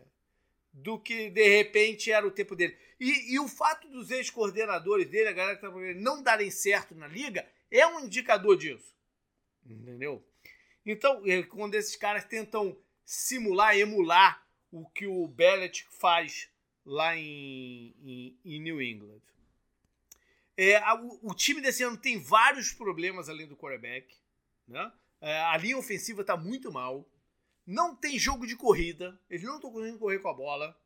do 0.71 0.99
que 0.99 1.31
de 1.31 1.57
repente 1.57 2.11
era 2.11 2.27
o 2.27 2.31
tempo 2.31 2.55
dele. 2.55 2.77
E, 2.99 3.33
e 3.33 3.39
o 3.39 3.47
fato 3.47 3.87
dos 3.89 4.09
ex-coordenadores 4.09 5.09
dele, 5.09 5.29
a 5.29 5.33
galera 5.33 5.55
que 5.55 5.61
tá 5.61 5.71
não 5.95 6.21
darem 6.21 6.49
certo 6.49 6.95
na 6.95 7.07
liga, 7.07 7.47
é 7.69 7.85
um 7.85 7.99
indicador 7.99 8.57
disso. 8.57 8.95
Entendeu? 9.65 10.25
Então, 10.85 11.21
é, 11.25 11.43
quando 11.43 11.75
esses 11.75 11.95
caras 11.95 12.25
tentam 12.25 12.77
simular, 13.05 13.77
emular 13.77 14.45
o 14.71 14.87
que 14.89 15.05
o 15.05 15.27
Belichick 15.27 15.91
faz 15.93 16.49
lá 16.85 17.15
em, 17.15 17.93
em, 18.01 18.39
em 18.45 18.61
New 18.61 18.81
England. 18.81 19.21
É, 20.55 20.77
a, 20.77 20.95
o, 20.95 21.19
o, 21.21 21.35
time 21.35 21.61
desse 21.61 21.83
ano 21.83 21.97
tem 21.97 22.17
vários 22.17 22.71
problemas 22.71 23.29
além 23.29 23.47
do 23.47 23.55
quarterback. 23.55 24.15
Né? 24.67 24.91
É, 25.21 25.39
a 25.41 25.57
linha 25.57 25.77
ofensiva 25.77 26.21
está 26.21 26.35
muito 26.35 26.71
mal. 26.71 27.07
Não 27.65 27.95
tem 27.95 28.17
jogo 28.17 28.47
de 28.47 28.55
corrida. 28.55 29.19
Eles 29.29 29.43
não 29.43 29.57
estão 29.57 29.71
conseguindo 29.71 29.99
correr 29.99 30.19
com 30.19 30.29
a 30.29 30.33
bola. 30.33 30.79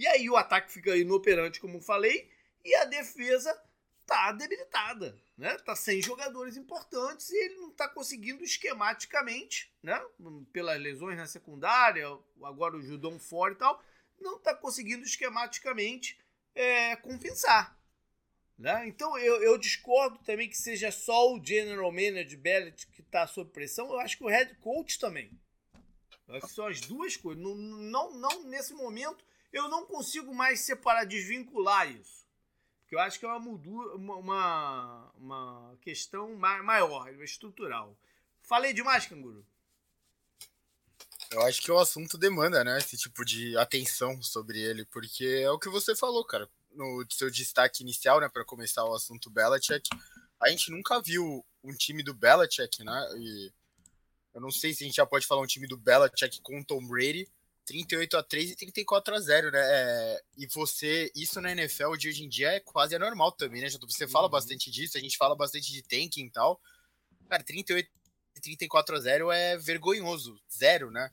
E 0.00 0.06
aí 0.06 0.30
o 0.30 0.36
ataque 0.36 0.72
fica 0.72 0.96
inoperante, 0.96 1.60
como 1.60 1.78
falei. 1.78 2.30
E 2.64 2.74
a 2.76 2.86
defesa 2.86 3.54
tá 4.06 4.32
debilitada, 4.32 5.14
né? 5.36 5.58
Tá 5.58 5.76
sem 5.76 6.00
jogadores 6.00 6.56
importantes 6.56 7.28
e 7.28 7.36
ele 7.36 7.56
não 7.56 7.68
está 7.68 7.86
conseguindo 7.86 8.42
esquematicamente, 8.42 9.70
né? 9.82 10.02
Pelas 10.54 10.80
lesões 10.80 11.18
na 11.18 11.26
secundária, 11.26 12.06
agora 12.42 12.78
o 12.78 12.82
Judão 12.82 13.18
fora 13.18 13.52
e 13.52 13.56
tal, 13.56 13.84
não 14.18 14.38
está 14.38 14.54
conseguindo 14.54 15.04
esquematicamente 15.04 16.18
é, 16.54 16.96
compensar. 16.96 17.78
Né? 18.58 18.88
Então 18.88 19.18
eu, 19.18 19.42
eu, 19.42 19.58
discordo 19.58 20.18
também 20.24 20.48
que 20.48 20.56
seja 20.56 20.90
só 20.90 21.30
o 21.30 21.44
General 21.44 21.92
Manager 21.92 22.38
Bellet 22.38 22.86
que 22.86 23.02
está 23.02 23.26
sob 23.26 23.50
pressão. 23.50 23.90
Eu 23.90 24.00
acho 24.00 24.16
que 24.16 24.24
o 24.24 24.28
Head 24.28 24.54
Coach 24.60 24.98
também. 24.98 25.30
Acho 26.26 26.46
que 26.46 26.52
são 26.54 26.66
as 26.66 26.80
duas 26.80 27.18
coisas. 27.18 27.42
Não, 27.42 27.54
não, 27.54 28.14
não, 28.14 28.44
nesse 28.44 28.72
momento, 28.72 29.24
eu 29.52 29.68
não 29.68 29.86
consigo 29.86 30.34
mais 30.34 30.60
separar, 30.60 31.04
desvincular 31.04 31.90
isso. 31.90 32.26
Porque 32.80 32.94
eu 32.94 33.00
acho 33.00 33.18
que 33.18 33.24
é 33.24 33.28
uma, 33.28 34.16
uma, 34.16 35.12
uma 35.16 35.78
questão 35.80 36.34
maior, 36.34 37.08
estrutural. 37.22 37.96
Falei 38.42 38.72
demais, 38.72 39.06
canguru? 39.06 39.46
Eu 41.30 41.42
acho 41.42 41.62
que 41.62 41.70
o 41.70 41.78
assunto 41.78 42.18
demanda, 42.18 42.64
né? 42.64 42.76
Esse 42.78 42.96
tipo 42.96 43.24
de 43.24 43.56
atenção 43.56 44.20
sobre 44.20 44.60
ele, 44.60 44.84
porque 44.86 45.24
é 45.24 45.50
o 45.50 45.58
que 45.58 45.68
você 45.68 45.94
falou, 45.94 46.24
cara. 46.24 46.48
No 46.72 47.04
seu 47.10 47.30
destaque 47.30 47.82
inicial, 47.82 48.20
né, 48.20 48.28
para 48.28 48.44
começar 48.44 48.84
o 48.84 48.94
assunto 48.94 49.30
Belichick, 49.30 49.88
a 50.40 50.48
gente 50.48 50.70
nunca 50.70 51.00
viu 51.00 51.44
um 51.62 51.72
time 51.72 52.02
do 52.02 52.14
Belichick, 52.14 52.82
né? 52.82 53.08
E 53.18 53.52
eu 54.34 54.40
não 54.40 54.50
sei 54.50 54.72
se 54.72 54.82
a 54.82 54.86
gente 54.86 54.96
já 54.96 55.06
pode 55.06 55.26
falar 55.26 55.42
um 55.42 55.46
time 55.46 55.66
do 55.66 55.76
Belichick 55.76 56.40
com 56.42 56.58
o 56.58 56.64
Tom 56.64 56.84
Brady. 56.86 57.28
38 57.70 58.16
a 58.16 58.22
3 58.22 58.50
e 58.50 58.56
34 58.56 59.14
a 59.14 59.20
0, 59.20 59.52
né? 59.52 59.60
É, 59.62 60.22
e 60.36 60.46
você, 60.48 61.10
isso 61.14 61.40
na 61.40 61.52
NFL 61.52 61.94
de 61.94 62.08
hoje 62.08 62.24
em 62.24 62.28
dia 62.28 62.48
é 62.48 62.60
quase 62.60 62.96
anormal 62.96 63.30
também, 63.30 63.62
né? 63.62 63.68
Você 63.70 64.08
fala 64.08 64.26
uhum. 64.26 64.32
bastante 64.32 64.70
disso, 64.72 64.98
a 64.98 65.00
gente 65.00 65.16
fala 65.16 65.36
bastante 65.36 65.72
de 65.72 65.80
tanking 65.82 66.26
e 66.26 66.30
tal. 66.30 66.60
Cara, 67.28 67.44
38 67.44 67.88
e 68.36 68.40
34 68.40 68.96
a 68.96 69.00
0 69.00 69.30
é 69.30 69.56
vergonhoso, 69.56 70.36
zero, 70.52 70.90
né? 70.90 71.12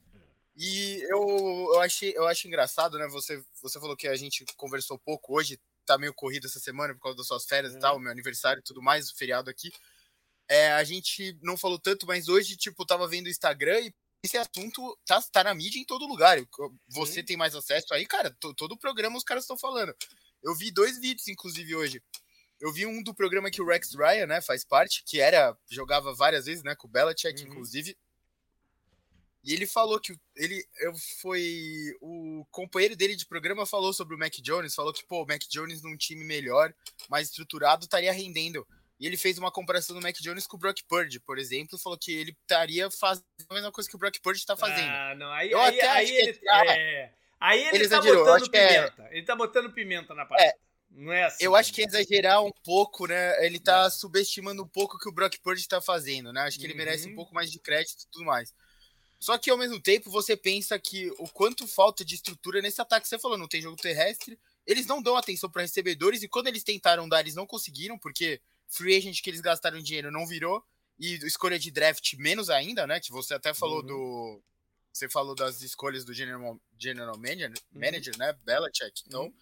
E 0.56 1.00
eu, 1.12 1.70
eu, 1.76 1.82
achei, 1.82 2.18
eu 2.18 2.26
acho 2.26 2.48
engraçado, 2.48 2.98
né? 2.98 3.08
Você, 3.10 3.44
você 3.62 3.80
falou 3.80 3.96
que 3.96 4.08
a 4.08 4.16
gente 4.16 4.44
conversou 4.56 4.98
pouco 4.98 5.38
hoje, 5.38 5.60
tá 5.86 5.96
meio 5.96 6.14
corrido 6.14 6.48
essa 6.48 6.60
semana 6.60 6.96
por 6.96 7.02
causa 7.02 7.18
das 7.18 7.28
suas 7.28 7.46
férias 7.46 7.74
uhum. 7.74 7.78
e 7.78 7.82
tal, 7.82 8.00
meu 8.00 8.12
aniversário 8.12 8.62
e 8.62 8.64
tudo 8.64 8.82
mais, 8.82 9.12
o 9.12 9.16
feriado 9.16 9.48
aqui. 9.52 9.72
É, 10.50 10.72
a 10.72 10.84
gente 10.84 11.38
não 11.44 11.56
falou 11.56 11.78
tanto, 11.78 12.08
mas 12.08 12.28
hoje, 12.28 12.58
tipo, 12.58 12.84
tava 12.84 13.08
vendo 13.08 13.28
o 13.28 13.30
Instagram 13.30 13.82
e 13.82 13.94
esse 14.24 14.38
assunto 14.38 14.98
tá, 15.06 15.22
tá 15.32 15.44
na 15.44 15.54
mídia 15.54 15.80
em 15.80 15.86
todo 15.86 16.08
lugar. 16.08 16.38
Você 16.90 17.20
Sim. 17.20 17.24
tem 17.24 17.38
mais 17.38 17.56
acesso 17.56 17.94
aí, 17.94 18.06
cara, 18.06 18.36
todo 18.56 18.74
o 18.74 18.78
programa 18.78 19.18
os 19.18 19.24
caras 19.24 19.44
estão 19.44 19.58
falando. 19.58 19.96
Eu 20.44 20.56
vi 20.56 20.72
dois 20.72 21.00
vídeos, 21.00 21.28
inclusive, 21.28 21.76
hoje. 21.76 22.04
Eu 22.60 22.74
vi 22.74 22.86
um 22.86 23.04
do 23.04 23.14
programa 23.14 23.52
que 23.52 23.62
o 23.62 23.68
Rex 23.68 23.94
Ryan, 23.94 24.26
né, 24.26 24.42
faz 24.42 24.64
parte, 24.64 25.04
que 25.06 25.20
era, 25.20 25.56
jogava 25.70 26.14
várias 26.14 26.46
vezes, 26.46 26.64
né, 26.64 26.76
com 26.76 26.88
o 26.88 26.92
Belichick, 26.92 27.42
uhum. 27.42 27.50
inclusive. 27.50 27.96
E 29.44 29.54
ele 29.54 29.66
falou 29.66 30.00
que 30.00 30.14
ele 30.36 30.68
eu, 30.82 30.94
foi 31.22 31.96
o 32.02 32.46
companheiro 32.52 32.98
dele 32.98 33.16
de 33.16 33.26
programa 33.26 33.66
falou 33.66 33.94
sobre 33.94 34.14
o 34.14 34.18
Mac 34.18 34.34
Jones, 34.42 34.76
falou 34.76 34.92
que 34.92 35.06
pô, 35.06 35.24
o 35.24 35.26
Mac 35.26 35.42
Jones 35.50 35.82
num 35.82 35.96
time 35.96 36.26
melhor, 36.26 36.74
mais 37.10 37.30
estruturado, 37.30 37.86
estaria 37.86 38.12
rendendo. 38.12 38.68
E 39.00 39.06
ele 39.06 39.18
fez 39.18 39.38
uma 39.38 39.52
comparação 39.52 39.96
do 39.96 40.02
Mac 40.02 40.16
Jones 40.20 40.48
com 40.48 40.58
o 40.58 40.60
Brock 40.60 40.82
Purdy, 40.88 41.20
por 41.20 41.38
exemplo, 41.38 41.78
falou 41.78 41.98
que 41.98 42.12
ele 42.12 42.36
estaria 42.42 42.90
fazendo 42.90 43.26
a 43.50 43.54
mesma 43.54 43.72
coisa 43.72 43.90
que 43.90 43.96
o 43.96 44.00
Brock 44.00 44.20
Purdy 44.20 44.40
está 44.40 44.58
fazendo. 44.58 44.90
Ah, 44.90 45.16
não, 45.16 45.32
aí, 45.32 45.52
Eu 45.52 45.60
aí, 45.60 45.80
até 45.80 45.90
aí, 45.90 46.10
ele, 46.10 46.34
que, 46.34 46.50
é, 46.50 47.14
aí 47.40 47.68
ele, 47.68 47.78
ele 47.78 47.90
tá 47.90 48.02
botando 48.02 48.56
é 48.56 48.68
pimenta. 48.68 49.04
É, 49.04 49.18
ele 49.18 49.26
tá 49.26 49.36
botando 49.36 49.74
pimenta 49.74 50.16
na 50.16 50.26
parte. 50.26 50.44
É, 50.44 50.54
não 50.90 51.14
é 51.14 51.26
assim. 51.26 51.44
Eu 51.44 51.56
acho 51.56 51.72
que 51.72 51.82
é 51.82 51.86
exagerar 51.86 52.44
um 52.44 52.52
pouco, 52.64 53.06
né? 53.06 53.46
Ele 53.46 53.60
tá 53.60 53.86
é. 53.86 53.90
subestimando 53.90 54.64
um 54.64 54.68
pouco 54.68 54.96
o 54.96 55.00
que 55.00 55.08
o 55.08 55.12
Brock 55.12 55.38
Purdy 55.44 55.62
está 55.62 55.80
fazendo, 55.80 56.34
né? 56.34 56.42
Acho 56.42 56.58
que 56.58 56.66
ele 56.66 56.74
uhum. 56.74 56.80
merece 56.80 57.08
um 57.08 57.16
pouco 57.16 57.36
mais 57.36 57.52
de 57.52 57.60
crédito 57.60 58.04
e 58.04 58.08
tudo 58.12 58.26
mais. 58.26 58.52
Só 59.20 59.38
que 59.38 59.50
ao 59.50 59.58
mesmo 59.58 59.80
tempo 59.80 60.10
você 60.10 60.36
pensa 60.36 60.78
que 60.80 61.12
o 61.18 61.28
quanto 61.30 61.68
falta 61.68 62.06
de 62.06 62.16
estrutura 62.16 62.62
nesse 62.62 62.82
ataque. 62.82 63.08
Você 63.08 63.20
falou, 63.20 63.38
não 63.38 63.48
tem 63.48 63.62
jogo 63.62 63.76
terrestre. 63.76 64.40
Eles 64.66 64.86
não 64.86 65.02
dão 65.02 65.16
atenção 65.16 65.50
para 65.50 65.62
recebedores 65.62 66.24
e 66.24 66.28
quando 66.28 66.48
eles 66.48 66.64
tentaram 66.64 67.08
dar, 67.08 67.22
eles 67.22 67.36
não 67.36 67.48
conseguiram, 67.48 67.98
porque 67.98 68.42
free 68.68 68.96
agent 68.96 69.22
que 69.22 69.30
eles 69.30 69.42
gastaram 69.42 69.82
dinheiro 69.82 70.12
não 70.12 70.28
virou, 70.28 70.64
e 71.00 71.16
escolha 71.26 71.60
de 71.60 71.72
draft 71.72 72.14
menos 72.16 72.50
ainda, 72.50 72.88
né? 72.88 73.00
Que 73.00 73.12
você 73.12 73.34
até 73.34 73.54
falou 73.54 73.82
uhum. 73.82 73.88
do. 73.88 74.44
Você 74.92 75.08
falou 75.08 75.36
das 75.36 75.62
escolhas 75.62 76.04
do 76.04 76.14
General, 76.14 76.60
general 76.78 77.18
Manager, 77.18 77.52
uhum. 77.72 77.80
manager 77.80 78.18
né? 78.18 78.34
Belichick. 78.44 79.04
Então, 79.06 79.26
uhum. 79.26 79.34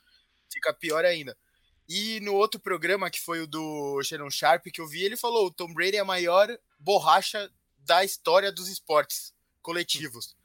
fica 0.52 0.74
pior 0.74 1.06
ainda. 1.06 1.38
E 1.88 2.20
no 2.22 2.34
outro 2.34 2.60
programa, 2.60 3.10
que 3.10 3.22
foi 3.22 3.42
o 3.42 3.48
do 3.48 4.02
Shannon 4.04 4.30
Sharp, 4.30 4.66
que 4.66 4.82
eu 4.82 4.88
vi, 4.88 5.04
ele 5.04 5.16
falou: 5.16 5.48
o 5.48 5.52
Tom 5.52 5.74
Brady 5.74 5.98
é 5.98 6.00
a 6.00 6.06
maior 6.06 6.48
borracha 6.78 7.50
da 7.80 8.04
história 8.04 8.52
dos 8.52 8.68
esportes 8.68 9.34
coletivos. 9.62 10.36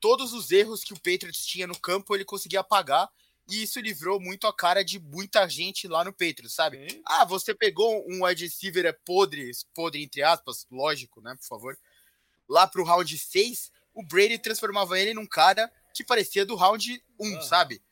Todos 0.00 0.32
os 0.32 0.50
erros 0.50 0.84
que 0.84 0.92
o 0.92 0.96
Patriots 0.96 1.46
tinha 1.46 1.66
no 1.66 1.78
campo, 1.78 2.14
ele 2.14 2.24
conseguia 2.24 2.60
apagar 2.60 3.08
e 3.48 3.62
isso 3.62 3.80
livrou 3.80 4.20
muito 4.20 4.46
a 4.46 4.54
cara 4.54 4.84
de 4.84 4.98
muita 4.98 5.48
gente 5.48 5.88
lá 5.88 6.04
no 6.04 6.12
Patriots, 6.12 6.54
sabe? 6.54 6.90
Sim. 6.90 7.02
Ah, 7.06 7.24
você 7.24 7.54
pegou 7.54 8.04
um 8.08 8.24
wide 8.24 8.44
receiver 8.44 8.84
é 8.84 8.92
podre, 8.92 9.50
podre 9.74 10.02
entre 10.02 10.22
aspas, 10.22 10.66
lógico, 10.70 11.20
né, 11.20 11.34
por 11.40 11.46
favor, 11.46 11.78
lá 12.48 12.66
pro 12.66 12.84
round 12.84 13.16
6, 13.18 13.70
o 13.94 14.02
Brady 14.02 14.38
transformava 14.38 14.98
ele 14.98 15.14
num 15.14 15.26
cara 15.26 15.70
que 15.94 16.04
parecia 16.04 16.44
do 16.44 16.54
round 16.54 17.02
1, 17.18 17.42
sabe? 17.42 17.82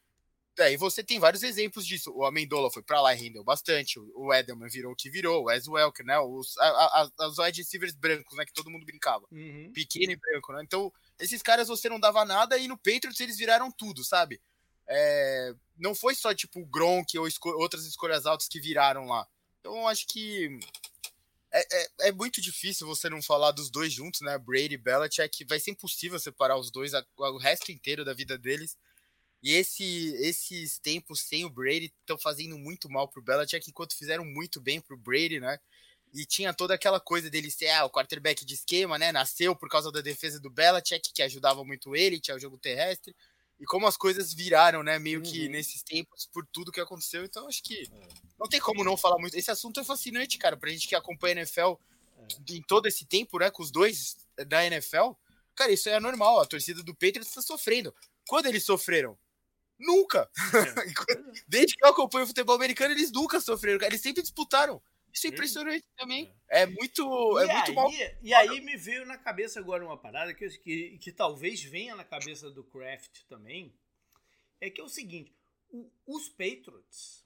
É, 0.58 0.72
e 0.72 0.76
você 0.76 1.04
tem 1.04 1.18
vários 1.18 1.42
exemplos 1.42 1.86
disso. 1.86 2.10
O 2.14 2.25
Amendola 2.25 2.70
foi 2.70 2.82
para 2.82 3.00
lá 3.00 3.12
e 3.12 3.18
rendeu 3.18 3.44
bastante. 3.44 3.98
O 4.14 4.32
Edelman 4.32 4.68
virou 4.68 4.92
o 4.92 4.96
que 4.96 5.10
virou. 5.10 5.42
O 5.42 5.44
Wes 5.46 5.68
Welker, 5.68 6.06
né? 6.06 6.18
Os, 6.18 6.56
a, 6.56 7.10
a, 7.18 7.26
os 7.28 7.38
wide 7.38 7.60
receivers 7.60 7.94
brancos, 7.94 8.34
né? 8.38 8.44
Que 8.46 8.54
todo 8.54 8.70
mundo 8.70 8.86
brincava. 8.86 9.26
Uhum. 9.30 9.70
Pequeno 9.75 10.12
e 10.12 10.16
branco, 10.16 10.54
né? 10.54 10.62
Então, 10.62 10.90
esses 11.18 11.42
caras 11.42 11.68
você 11.68 11.90
não 11.90 12.00
dava 12.00 12.25
nada 12.25 12.56
e 12.56 12.66
no 12.66 12.78
Patriots 12.78 13.20
eles 13.20 13.36
viraram 13.36 13.70
tudo, 13.70 14.02
sabe? 14.02 14.40
É, 14.88 15.55
não 15.76 15.95
foi 15.95 16.14
só 16.14 16.35
tipo 16.35 16.61
o 16.61 16.66
Gronk 16.66 17.19
ou 17.19 17.26
esco 17.26 17.50
outras 17.50 17.85
escolhas 17.85 18.26
altas 18.26 18.49
que 18.49 18.61
viraram 18.61 19.07
lá. 19.07 19.26
Então 19.61 19.88
acho 19.88 20.07
que 20.07 20.59
é, 21.52 21.83
é, 21.83 22.09
é, 22.09 22.12
muito 22.12 22.40
difícil 22.40 22.87
você 22.87 23.09
não 23.09 23.23
falar 23.23 23.50
dos 23.50 23.71
dois 23.71 23.93
juntos, 23.93 24.21
né? 24.21 24.38
Brady 24.38 24.75
e 24.75 24.78
Belichick, 24.78 25.45
vai 25.45 25.59
ser 25.59 25.73
impossível 25.73 26.19
separar 26.19 26.57
os 26.57 26.71
dois 26.71 26.95
a, 26.95 27.05
a, 27.19 27.31
o 27.31 27.38
resto 27.38 27.73
inteiro 27.73 28.05
da 28.05 28.12
vida 28.12 28.38
deles. 28.38 28.76
E 29.43 29.52
esse, 29.52 30.14
esses 30.16 30.78
tempos 30.78 31.21
sem 31.21 31.45
o 31.45 31.50
Brady 31.50 31.93
estão 32.00 32.19
fazendo 32.19 32.59
muito 32.59 32.90
mal 32.90 33.09
pro 33.09 33.23
Belichick, 33.23 33.69
enquanto 33.71 33.97
fizeram 33.97 34.25
muito 34.25 34.61
bem 34.61 34.81
pro 34.81 34.97
Brady, 34.97 35.40
né? 35.40 35.59
E 36.14 36.25
tinha 36.25 36.55
toda 36.55 36.75
aquela 36.75 37.00
coisa 37.00 37.28
dele 37.28 37.50
ser 37.50 37.69
ah, 37.71 37.85
o 37.85 37.90
quarterback 37.90 38.45
de 38.45 38.55
esquema, 38.55 38.99
né? 38.99 39.12
Nasceu 39.12 39.55
por 39.55 39.69
causa 39.69 39.90
da 39.93 40.00
defesa 40.00 40.40
do 40.40 40.50
Belichick, 40.50 41.12
que 41.12 41.23
ajudava 41.23 41.64
muito 41.64 41.95
ele, 41.95 42.21
tinha 42.21 42.37
o 42.37 42.40
jogo 42.40 42.59
terrestre 42.59 43.14
e 43.58 43.64
como 43.64 43.86
as 43.86 43.96
coisas 43.96 44.32
viraram, 44.34 44.82
né, 44.82 44.98
meio 44.98 45.22
que 45.22 45.46
uhum. 45.46 45.52
nesses 45.52 45.82
tempos, 45.82 46.28
por 46.32 46.46
tudo 46.52 46.72
que 46.72 46.80
aconteceu. 46.80 47.25
Então, 47.25 47.48
acho 47.48 47.62
que 47.62 47.82
é. 47.82 48.08
não 48.38 48.48
tem 48.48 48.60
como 48.60 48.84
não 48.84 48.96
falar 48.96 49.18
muito. 49.18 49.36
Esse 49.36 49.50
assunto 49.50 49.80
é 49.80 49.84
fascinante, 49.84 50.38
cara, 50.38 50.56
pra 50.56 50.70
gente 50.70 50.86
que 50.86 50.94
acompanha 50.94 51.36
a 51.36 51.38
NFL 51.38 51.75
é. 52.18 52.26
em 52.50 52.62
todo 52.62 52.86
esse 52.86 53.06
tempo, 53.06 53.38
né, 53.38 53.50
com 53.50 53.62
os 53.62 53.70
dois 53.70 54.16
da 54.46 54.64
NFL. 54.66 55.12
Cara, 55.54 55.72
isso 55.72 55.88
é 55.88 55.98
normal. 55.98 56.40
A 56.40 56.46
torcida 56.46 56.82
do 56.82 56.94
Patriots 56.94 57.32
tá 57.32 57.40
sofrendo. 57.40 57.94
Quando 58.28 58.46
eles 58.46 58.64
sofreram? 58.64 59.18
Nunca! 59.78 60.28
É. 60.36 60.94
Desde 61.48 61.75
que 61.75 61.84
eu 61.84 61.90
acompanho 61.90 62.25
o 62.25 62.28
futebol 62.28 62.54
americano, 62.54 62.92
eles 62.92 63.10
nunca 63.10 63.40
sofreram. 63.40 63.84
Eles 63.86 64.00
sempre 64.00 64.22
disputaram. 64.22 64.82
Isso 65.16 65.28
é 65.28 65.30
impressionante 65.30 65.87
também. 65.96 66.30
É, 66.46 66.62
é 66.62 66.66
muito, 66.66 67.38
é 67.38 67.46
muito 67.46 67.73
mal. 67.73 67.90
E 68.20 68.35
aí 68.35 68.61
me 68.61 68.76
veio 68.76 69.06
na 69.06 69.16
cabeça 69.16 69.58
agora 69.58 69.82
uma 69.82 69.96
parada 69.96 70.35
que, 70.35 70.46
que, 70.58 70.99
que 70.99 71.11
talvez 71.11 71.62
venha 71.62 71.96
na 71.96 72.04
cabeça 72.04 72.50
do 72.50 72.62
Kraft 72.62 73.23
também, 73.26 73.75
é 74.61 74.68
que 74.68 74.78
é 74.78 74.85
o 74.85 74.90
seguinte: 74.90 75.35
o, 75.70 75.90
os 76.06 76.28
Patriots, 76.28 77.25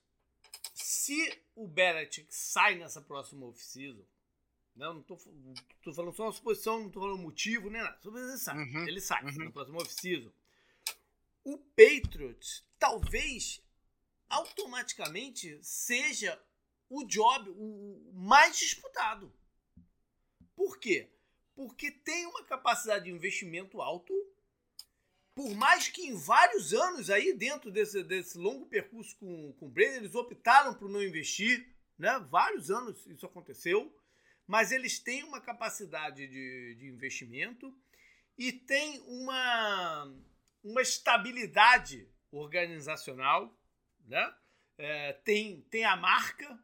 se 0.73 1.37
o 1.57 1.67
Belichick 1.67 2.33
sai 2.33 2.77
nessa 2.77 3.03
próxima 3.03 3.45
off-season, 3.47 4.07
né, 4.77 4.87
não 4.87 5.03
tô, 5.03 5.17
tô, 5.83 5.93
falando 5.93 6.15
só 6.15 6.23
uma 6.23 6.33
suposição, 6.33 6.79
não 6.85 6.91
tô 6.91 7.01
falando 7.01 7.19
motivo, 7.19 7.71
nem 7.71 7.83
nada. 7.83 7.99
Ele 8.05 8.39
sai, 8.39 8.57
uhum, 8.57 8.87
ele 8.87 9.01
sai 9.01 9.25
uhum. 9.25 9.45
na 9.47 9.51
próxima 9.51 9.79
off-season. 9.79 10.31
O 11.43 11.59
Patriots 11.59 12.65
talvez 12.79 13.61
automaticamente 14.29 15.59
seja 15.61 16.41
o 16.91 17.05
job 17.05 17.49
o 17.51 18.13
mais 18.13 18.59
disputado. 18.59 19.33
Por 20.57 20.79
quê? 20.79 21.09
Porque 21.55 21.91
tem 21.91 22.27
uma 22.27 22.45
capacidade 22.45 23.05
de 23.05 23.13
investimento 23.13 23.81
alto. 23.81 24.13
Por 25.35 25.55
mais 25.55 25.89
que 25.89 26.03
em 26.03 26.17
vários 26.17 26.75
anos 26.75 27.09
aí, 27.09 27.33
dentro 27.33 27.71
desse, 27.71 28.03
desse 28.03 28.37
longo 28.37 28.67
percurso 28.67 29.17
com, 29.17 29.53
com 29.53 29.67
o 29.67 29.71
Brady, 29.71 29.97
eles 29.99 30.15
optaram 30.15 30.75
por 30.75 30.91
não 30.91 31.03
investir, 31.03 31.73
né? 31.97 32.19
Vários 32.29 32.71
anos 32.71 33.07
isso 33.07 33.25
aconteceu. 33.25 33.97
Mas 34.47 34.73
eles 34.73 34.99
têm 34.99 35.23
uma 35.23 35.41
capacidade 35.41 36.27
de, 36.27 36.75
de 36.75 36.89
investimento 36.89 37.73
e 38.37 38.53
tem 38.53 39.01
uma, 39.03 40.13
uma 40.65 40.83
estabilidade 40.83 42.09
organizacional, 42.33 43.57
né? 44.07 44.35
É, 44.77 45.13
tem, 45.13 45.61
tem 45.71 45.85
a 45.85 45.95
marca, 45.95 46.59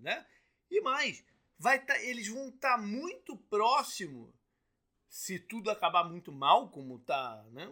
né? 0.00 0.26
E 0.70 0.80
mais, 0.80 1.24
vai 1.58 1.84
tá, 1.84 1.98
eles 2.02 2.28
vão 2.28 2.48
estar 2.48 2.76
tá 2.76 2.78
muito 2.78 3.36
próximo, 3.36 4.32
se 5.08 5.38
tudo 5.38 5.70
acabar 5.70 6.04
muito 6.04 6.32
mal, 6.32 6.70
como 6.70 6.96
está 6.96 7.44
né, 7.50 7.68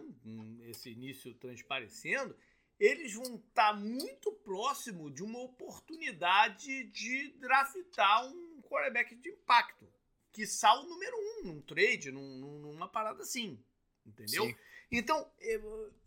esse 0.67 0.91
início 0.91 1.33
transparecendo, 1.35 2.35
eles 2.79 3.13
vão 3.13 3.35
estar 3.35 3.71
tá 3.71 3.73
muito 3.73 4.31
próximo 4.31 5.09
de 5.09 5.23
uma 5.23 5.39
oportunidade 5.39 6.85
de 6.85 7.29
draftar 7.39 8.27
um 8.27 8.61
quarterback 8.61 9.15
de 9.15 9.29
impacto. 9.29 9.87
Que 10.31 10.43
o 10.43 10.83
número 10.83 11.17
um 11.17 11.47
num 11.47 11.61
trade, 11.61 12.11
num, 12.11 12.59
numa 12.59 12.87
parada 12.87 13.23
assim. 13.23 13.61
Entendeu? 14.05 14.45
Sim. 14.45 14.55
Então, 14.91 15.29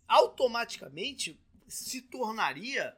automaticamente 0.09 1.41
se 1.69 2.03
tornaria 2.03 2.97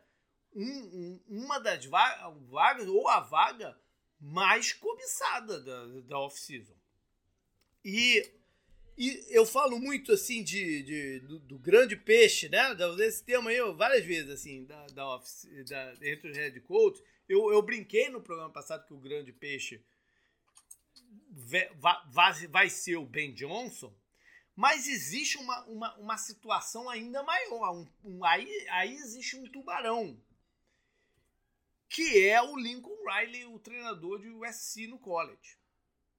um, 0.54 0.62
um, 0.62 1.20
uma 1.28 1.58
das 1.58 1.84
vagas, 1.84 2.88
ou 2.88 3.08
a 3.08 3.20
vaga 3.20 3.78
mais 4.20 4.73
cobiçada 4.73 5.61
da, 5.61 5.87
da 6.02 6.18
off-season. 6.18 6.75
E, 7.84 8.26
e 8.96 9.26
eu 9.28 9.44
falo 9.44 9.78
muito 9.78 10.12
assim 10.12 10.42
de, 10.42 10.82
de 10.82 11.20
do, 11.20 11.38
do, 11.40 11.58
grande 11.58 11.96
peixe, 11.96 12.49
né? 12.49 12.75
Esse 13.00 13.23
termo 13.25 13.49
aí 13.49 13.61
várias 13.75 14.04
vezes, 14.04 14.30
assim, 14.30 14.64
da, 14.64 14.87
da, 14.87 15.16
office, 15.16 15.46
da 15.68 15.92
entre 16.02 16.30
os 16.30 16.37
head. 16.37 16.62
Eu, 17.28 17.52
eu 17.52 17.62
brinquei 17.62 18.08
no 18.08 18.23
programa 18.23 18.52
passado 18.52 18.87
que 18.87 18.94
o 18.94 18.99
grande 18.99 19.32
peixe 19.32 19.84
vai, 21.30 22.49
vai 22.49 22.70
ser 22.70 22.96
o 22.96 23.04
Ben 23.04 23.32
Johnson, 23.34 23.94
mas 24.54 24.87
existe 24.87 25.37
uma, 25.37 25.64
uma, 25.64 25.94
uma 25.96 26.16
situação 26.16 26.88
ainda 26.88 27.23
maior. 27.23 27.75
Um, 27.75 27.87
um, 28.04 28.25
aí, 28.25 28.66
aí 28.70 28.94
existe 28.94 29.37
um 29.37 29.50
tubarão 29.50 30.18
que 31.94 32.26
é 32.26 32.42
o 32.42 32.56
Lincoln 32.56 32.96
Riley, 33.06 33.46
o 33.46 33.56
treinador 33.56 34.20
de 34.20 34.28
USC 34.28 34.88
no 34.88 34.98
college, 34.98 35.56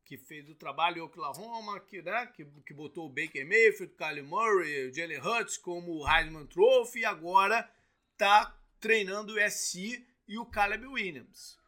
que 0.05 0.17
fez 0.17 0.49
o 0.49 0.55
trabalho 0.55 0.99
em 0.99 1.01
Oklahoma, 1.01 1.81
que, 1.81 2.01
né, 2.01 2.27
que, 2.27 2.45
que 2.65 2.73
botou 2.73 3.07
o 3.07 3.09
Baker 3.09 3.45
Mayfield, 3.45 3.93
o 3.93 3.97
Kyle 3.97 4.21
Murray, 4.21 4.87
o 4.87 4.95
Jalen 4.95 5.19
Hurts 5.19 5.57
como 5.57 5.91
o 5.91 6.09
Heisman 6.09 6.45
Trophy 6.45 6.99
e 6.99 7.05
agora 7.05 7.69
está 8.13 8.57
treinando 8.79 9.33
o 9.33 9.35
USC 9.35 10.07
e 10.25 10.37
o 10.39 10.45
Caleb 10.45 10.87
Williams. 10.87 11.59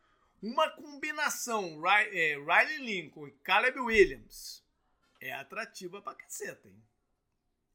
Uma 0.41 0.69
combinação 0.69 1.85
é, 1.85 2.37
Riley 2.37 2.77
Lincoln 2.77 3.27
e 3.27 3.31
Caleb 3.31 3.77
Williams 3.77 4.63
é 5.19 5.33
atrativa 5.33 6.01
pra 6.01 6.15
caceta, 6.15 6.65
hein? 6.69 6.81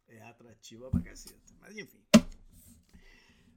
É 0.08 0.22
atrativa 0.22 0.90
pra 0.90 1.00
caceta. 1.02 1.52
Mas 1.60 1.76
enfim. 1.76 2.01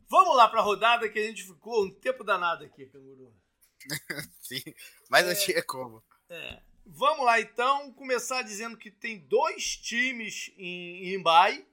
Vamos 0.07 0.35
lá 0.35 0.47
para 0.47 0.59
a 0.59 0.63
rodada 0.63 1.09
que 1.09 1.19
a 1.19 1.23
gente 1.23 1.43
ficou 1.43 1.85
um 1.85 1.91
tempo 1.91 2.23
danado 2.23 2.63
aqui, 2.63 2.85
canguru. 2.85 3.33
Sim, 4.41 4.63
mas 5.09 5.25
é, 5.25 5.29
não 5.29 5.39
tinha 5.39 5.63
como. 5.63 6.03
É. 6.29 6.61
Vamos 6.85 7.25
lá 7.25 7.41
então, 7.41 7.91
começar 7.93 8.43
dizendo 8.43 8.77
que 8.77 8.91
tem 8.91 9.19
dois 9.19 9.75
times 9.75 10.51
em, 10.55 11.13
em 11.13 11.21
bye, 11.21 11.65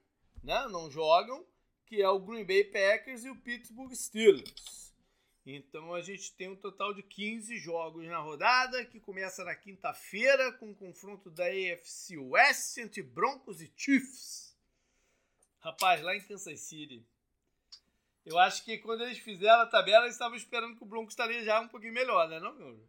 né? 0.42 0.66
Não 0.68 0.90
jogam, 0.90 1.46
que 1.84 2.00
é 2.00 2.08
o 2.08 2.18
Green 2.18 2.44
Bay 2.44 2.64
Packers 2.64 3.24
e 3.24 3.30
o 3.30 3.36
Pittsburgh 3.36 3.92
Steelers. 3.94 4.82
Então 5.44 5.92
a 5.92 6.00
gente 6.00 6.32
tem 6.34 6.48
um 6.48 6.56
total 6.56 6.94
de 6.94 7.02
15 7.02 7.58
jogos 7.58 8.06
na 8.06 8.18
rodada, 8.18 8.84
que 8.86 9.00
começa 9.00 9.44
na 9.44 9.54
quinta-feira 9.54 10.52
com 10.52 10.70
o 10.70 10.74
confronto 10.74 11.30
da 11.30 11.44
AFC 11.46 12.16
West 12.16 12.78
entre 12.78 13.02
Broncos 13.02 13.60
e 13.60 13.70
Chiefs. 13.76 14.56
Rapaz, 15.58 16.00
lá 16.00 16.16
em 16.16 16.20
Kansas 16.22 16.60
City. 16.60 17.04
Eu 18.24 18.38
acho 18.38 18.64
que 18.64 18.78
quando 18.78 19.02
eles 19.02 19.18
fizeram 19.18 19.62
a 19.62 19.66
tabela, 19.66 20.04
eles 20.04 20.14
estavam 20.14 20.36
esperando 20.36 20.76
que 20.76 20.84
o 20.84 20.86
Broncos 20.86 21.12
estaria 21.12 21.42
já 21.44 21.60
um 21.60 21.68
pouquinho 21.68 21.92
melhor, 21.92 22.28
né, 22.28 22.38
não, 22.38 22.54
meu? 22.54 22.88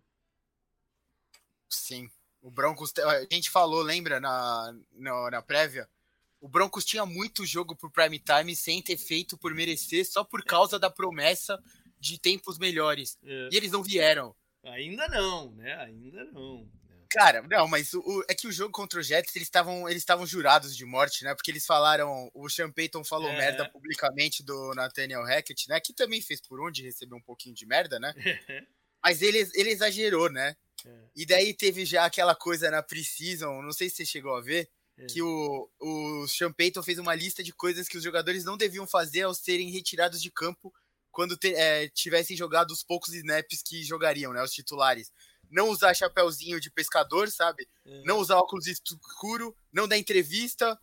Sim. 1.70 2.10
O 2.42 2.52
Broncos, 2.52 2.94
a 2.98 3.34
gente 3.34 3.50
falou, 3.50 3.82
lembra, 3.82 4.20
na, 4.20 4.76
na, 4.92 5.32
na 5.32 5.42
prévia? 5.42 5.90
O 6.40 6.48
Broncos 6.48 6.84
tinha 6.84 7.06
muito 7.06 7.46
jogo 7.46 7.76
pro 7.76 7.90
prime 7.90 8.20
time 8.20 8.56
sem 8.56 8.82
ter 8.82 8.98
feito 8.98 9.38
por 9.38 9.54
merecer, 9.54 10.06
só 10.06 10.24
por 10.24 10.44
causa 10.44 10.78
da 10.78 10.90
promessa 10.90 11.58
de 11.98 12.20
tempos 12.20 12.60
melhores. 12.60 13.18
É. 13.24 13.50
E 13.52 13.56
eles 13.56 13.72
não 13.72 13.82
vieram. 13.82 14.36
Ainda 14.64 15.08
não, 15.08 15.52
né? 15.56 15.74
Ainda 15.84 16.26
não. 16.26 16.70
Cara, 17.14 17.44
não, 17.44 17.68
mas 17.68 17.94
o, 17.94 18.00
o, 18.00 18.26
é 18.28 18.34
que 18.34 18.48
o 18.48 18.52
jogo 18.52 18.72
contra 18.72 19.00
o 19.00 19.04
Jets, 19.04 19.36
eles 19.36 19.48
estavam 19.48 19.88
eles 19.88 20.04
jurados 20.26 20.76
de 20.76 20.84
morte, 20.84 21.24
né? 21.24 21.36
Porque 21.36 21.52
eles 21.52 21.64
falaram, 21.64 22.32
o 22.34 22.50
Sean 22.50 22.72
Payton 22.72 23.04
falou 23.04 23.30
é. 23.30 23.38
merda 23.38 23.70
publicamente 23.70 24.42
do 24.42 24.74
Nathaniel 24.74 25.24
Hackett, 25.24 25.70
né? 25.70 25.80
Que 25.80 25.94
também 25.94 26.24
fez 26.24 26.42
por 26.42 26.60
onde 26.60 26.82
receber 26.82 27.14
um 27.14 27.22
pouquinho 27.22 27.54
de 27.54 27.68
merda, 27.68 28.00
né? 28.00 28.16
mas 29.04 29.22
ele, 29.22 29.48
ele 29.54 29.70
exagerou, 29.70 30.28
né? 30.32 30.56
É. 30.84 30.90
E 31.16 31.24
daí 31.24 31.54
teve 31.54 31.86
já 31.86 32.04
aquela 32.04 32.34
coisa 32.34 32.72
na 32.72 32.82
Precision, 32.82 33.62
não 33.62 33.72
sei 33.72 33.92
se 33.92 33.98
você 33.98 34.06
chegou 34.06 34.36
a 34.36 34.42
ver, 34.42 34.68
é. 34.98 35.06
que 35.06 35.22
o, 35.22 35.70
o 35.80 36.28
Sean 36.28 36.52
Payton 36.52 36.82
fez 36.82 36.98
uma 36.98 37.14
lista 37.14 37.44
de 37.44 37.54
coisas 37.54 37.88
que 37.88 37.98
os 37.98 38.04
jogadores 38.04 38.44
não 38.44 38.58
deviam 38.58 38.88
fazer 38.88 39.22
ao 39.22 39.36
serem 39.36 39.70
retirados 39.70 40.20
de 40.20 40.32
campo 40.32 40.74
quando 41.12 41.38
te, 41.38 41.54
é, 41.54 41.88
tivessem 41.90 42.36
jogado 42.36 42.72
os 42.72 42.84
poucos 42.84 43.14
snaps 43.14 43.62
que 43.62 43.84
jogariam, 43.84 44.34
né? 44.34 44.42
Os 44.42 44.52
titulares 44.52 45.12
não 45.54 45.70
usar 45.70 45.94
chapéuzinho 45.94 46.60
de 46.60 46.70
pescador, 46.72 47.30
sabe? 47.30 47.70
É. 47.86 48.04
Não 48.04 48.18
usar 48.18 48.38
óculos 48.38 48.68
escuro, 48.68 49.56
não 49.72 49.88
dar 49.88 49.98
entrevista, 49.98 50.78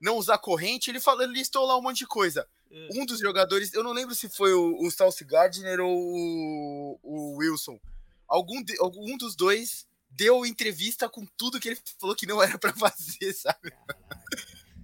não 0.00 0.16
usar 0.16 0.38
corrente. 0.38 0.90
Ele 0.90 1.00
falou, 1.00 1.22
ele 1.22 1.34
listou 1.34 1.66
lá 1.66 1.76
um 1.76 1.82
monte 1.82 1.98
de 1.98 2.06
coisa. 2.06 2.48
É. 2.70 2.88
Um 2.92 3.04
dos 3.04 3.18
jogadores, 3.18 3.74
eu 3.74 3.82
não 3.82 3.92
lembro 3.92 4.14
se 4.14 4.28
foi 4.28 4.54
o, 4.54 4.78
o 4.80 4.90
Sauce 4.90 5.24
Gardner 5.24 5.80
ou 5.80 5.92
o, 5.92 7.00
o 7.02 7.36
Wilson. 7.36 7.78
Algum, 8.28 8.62
de, 8.62 8.78
algum 8.78 9.16
dos 9.18 9.34
dois 9.34 9.86
deu 10.08 10.46
entrevista 10.46 11.08
com 11.08 11.26
tudo 11.36 11.58
que 11.58 11.70
ele 11.70 11.80
falou 11.98 12.14
que 12.14 12.26
não 12.26 12.42
era 12.42 12.58
para 12.58 12.72
fazer, 12.78 13.32
sabe? 13.32 13.72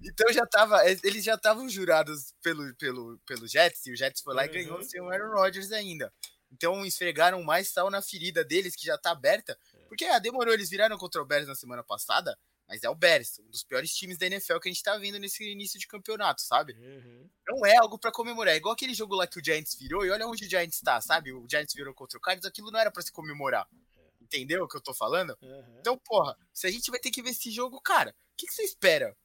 Então 0.03 0.31
já 0.33 0.45
tava, 0.45 0.81
eles 0.85 1.23
já 1.23 1.35
estavam 1.35 1.69
jurados 1.69 2.33
pelo, 2.41 2.73
pelo, 2.75 3.17
pelo 3.25 3.47
Jets, 3.47 3.85
e 3.85 3.91
o 3.91 3.95
Jets 3.95 4.21
foi 4.21 4.33
lá 4.33 4.43
uhum. 4.43 4.49
e 4.49 4.51
ganhou 4.51 4.83
sem 4.83 5.01
o 5.01 5.09
Aaron 5.09 5.33
Rodgers 5.33 5.71
ainda. 5.71 6.11
Então 6.51 6.85
esfregaram 6.85 7.43
mais 7.43 7.69
sal 7.69 7.89
na 7.89 8.01
ferida 8.01 8.43
deles, 8.43 8.75
que 8.75 8.85
já 8.85 8.97
tá 8.97 9.11
aberta. 9.11 9.57
É. 9.73 9.77
Porque 9.87 10.05
ah, 10.05 10.19
demorou, 10.19 10.53
eles 10.53 10.69
viraram 10.69 10.97
contra 10.97 11.21
o 11.21 11.25
Bears 11.25 11.47
na 11.47 11.55
semana 11.55 11.83
passada, 11.83 12.37
mas 12.67 12.83
é 12.83 12.89
o 12.89 12.95
Bears, 12.95 13.39
um 13.39 13.49
dos 13.49 13.63
piores 13.63 13.93
times 13.95 14.17
da 14.17 14.27
NFL 14.27 14.59
que 14.59 14.69
a 14.69 14.71
gente 14.71 14.83
tá 14.83 14.95
vendo 14.97 15.17
nesse 15.17 15.43
início 15.43 15.79
de 15.79 15.87
campeonato, 15.87 16.41
sabe? 16.41 16.73
Uhum. 16.73 17.29
Não 17.47 17.65
é 17.65 17.75
algo 17.77 17.97
para 17.97 18.11
comemorar. 18.11 18.53
É 18.53 18.57
igual 18.57 18.73
aquele 18.73 18.93
jogo 18.93 19.15
lá 19.15 19.25
que 19.25 19.39
o 19.39 19.43
Giants 19.43 19.75
virou, 19.75 20.05
e 20.05 20.11
olha 20.11 20.27
onde 20.27 20.45
o 20.45 20.49
Giants 20.49 20.79
tá, 20.81 21.01
sabe? 21.01 21.33
O 21.33 21.47
Giants 21.49 21.73
virou 21.73 21.93
contra 21.95 22.17
o 22.17 22.21
Cardinals, 22.21 22.45
aquilo 22.45 22.71
não 22.71 22.79
era 22.79 22.91
para 22.91 23.01
se 23.01 23.11
comemorar. 23.11 23.67
É. 23.97 24.01
Entendeu 24.21 24.63
o 24.63 24.67
que 24.67 24.77
eu 24.77 24.81
tô 24.81 24.93
falando? 24.93 25.35
Uhum. 25.41 25.77
Então, 25.79 25.97
porra, 25.97 26.37
se 26.53 26.67
a 26.67 26.71
gente 26.71 26.91
vai 26.91 26.99
ter 26.99 27.09
que 27.09 27.23
ver 27.23 27.31
esse 27.31 27.49
jogo, 27.49 27.81
cara, 27.81 28.11
o 28.11 28.37
que, 28.37 28.45
que 28.45 28.53
você 28.53 28.63
espera? 28.63 29.17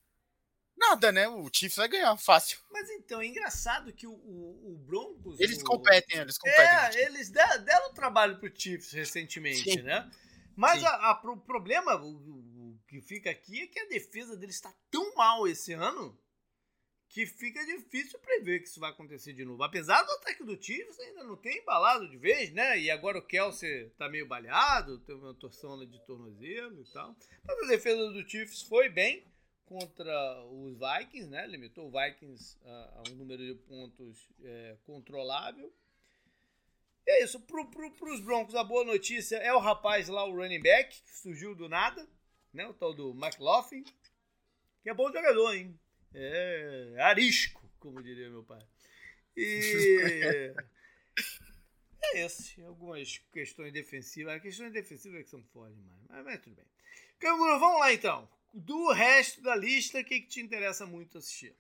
Nada, 0.77 1.13
né? 1.13 1.29
O 1.29 1.49
Chiefs 1.53 1.77
vai 1.77 1.89
ganhar, 1.89 2.17
fácil. 2.17 2.59
Mas 2.71 2.91
então, 2.91 3.21
é 3.21 3.27
engraçado 3.27 3.93
que 3.93 4.07
o, 4.07 4.13
o, 4.13 4.73
o 4.73 4.79
Broncos. 4.79 5.39
Eles 5.41 5.61
o... 5.61 5.65
competem, 5.65 6.21
eles 6.21 6.37
competem. 6.37 7.01
É, 7.01 7.05
eles 7.05 7.31
deram, 7.31 7.95
trabalho 7.95 8.39
pro 8.39 8.53
Chiefs 8.55 8.93
recentemente, 8.93 9.71
Sim. 9.71 9.83
né? 9.83 10.11
Mas 10.57 10.81
Sim. 10.81 10.87
a, 10.87 11.11
a, 11.11 11.23
o 11.25 11.37
problema 11.39 11.97
o, 11.97 12.11
o, 12.11 12.79
que 12.89 13.01
fica 13.01 13.31
aqui 13.31 13.63
é 13.63 13.67
que 13.67 13.81
a 13.81 13.89
defesa 13.89 14.37
deles 14.37 14.57
está 14.57 14.73
tão 14.91 15.15
mal 15.15 15.47
esse 15.47 15.73
ano 15.73 16.19
que 17.09 17.27
fica 17.27 17.65
difícil 17.65 18.19
prever 18.19 18.59
que 18.59 18.69
isso 18.69 18.81
vai 18.81 18.91
acontecer 18.91 19.33
de 19.33 19.45
novo. 19.45 19.63
Apesar 19.63 20.03
do 20.03 20.11
ataque 20.11 20.43
do 20.43 20.61
Chiefs 20.61 20.99
ainda 20.99 21.23
não 21.23 21.37
tem 21.37 21.59
embalado 21.59 22.09
de 22.09 22.17
vez, 22.17 22.53
né? 22.53 22.77
E 22.79 22.91
agora 22.91 23.19
o 23.19 23.23
Kelsey 23.23 23.91
tá 23.91 24.09
meio 24.09 24.27
baleado, 24.27 24.99
teve 24.99 25.21
uma 25.21 25.35
torção 25.35 25.79
de 25.87 26.05
tornozelo 26.05 26.83
e 26.83 26.93
tal. 26.93 27.17
Mas 27.45 27.59
a 27.59 27.67
defesa 27.67 28.11
do 28.11 28.29
Chiefs 28.29 28.63
foi 28.63 28.89
bem 28.89 29.25
contra 29.66 30.44
os 30.46 30.77
Vikings, 30.79 31.29
né? 31.29 31.46
Limitou 31.46 31.88
o 31.88 31.90
Vikings 31.90 32.59
a, 32.64 32.70
a 32.96 33.11
um 33.11 33.14
número 33.16 33.44
de 33.44 33.55
pontos 33.55 34.29
é, 34.42 34.77
controlável. 34.85 35.72
E 37.07 37.11
é 37.11 37.24
isso. 37.24 37.40
Pro, 37.40 37.66
pro, 37.70 37.90
pros 37.92 38.20
Broncos, 38.20 38.55
a 38.55 38.64
boa 38.64 38.85
notícia 38.85 39.37
é 39.37 39.53
o 39.53 39.59
rapaz 39.59 40.09
lá, 40.09 40.24
o 40.24 40.35
running 40.35 40.61
back, 40.61 41.00
que 41.03 41.16
surgiu 41.16 41.55
do 41.55 41.68
nada, 41.68 42.07
né? 42.53 42.66
O 42.66 42.74
tal 42.74 42.94
do 42.94 43.11
McLaughlin, 43.12 43.85
que 44.83 44.90
é 44.90 44.94
bom 44.94 45.11
jogador, 45.12 45.55
hein? 45.55 45.79
É 46.12 46.96
arisco, 47.00 47.68
como 47.79 48.03
diria 48.03 48.31
meu 48.31 48.44
pai. 48.44 48.61
E... 49.37 50.55
é 52.03 52.20
esse. 52.20 52.62
Algumas 52.62 53.18
questões 53.33 53.72
defensivas. 53.72 54.35
As 54.35 54.42
questões 54.42 54.72
defensivas 54.72 55.20
é 55.20 55.22
que 55.24 55.31
são 55.31 55.42
fodas 55.53 55.74
demais. 55.74 56.00
Mas, 56.09 56.24
mas 56.24 56.40
tudo 56.40 56.57
bem. 56.57 56.66
Canguru, 57.18 57.59
vamos 57.59 57.81
lá 57.81 57.92
então. 57.92 58.29
Do 58.57 58.93
resto 58.93 59.43
da 59.43 59.57
lista, 59.57 59.99
o 59.99 60.05
que, 60.05 60.21
que 60.21 60.29
te 60.29 60.40
interessa 60.40 60.87
muito 60.87 61.19
assistir? 61.19 61.57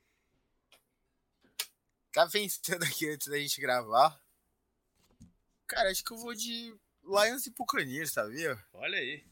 Tá 2.12 2.28
pensando 2.28 2.84
aqui 2.84 3.10
antes 3.10 3.26
da 3.26 3.36
gente 3.36 3.60
gravar. 3.60 4.16
Cara, 5.66 5.90
acho 5.90 6.04
que 6.04 6.12
eu 6.12 6.16
vou 6.18 6.32
de 6.34 6.72
Lions 7.02 7.46
e 7.46 7.50
Buccaneers, 7.50 8.12
sabia? 8.12 8.56
Olha 8.72 8.96
aí. 8.96 9.24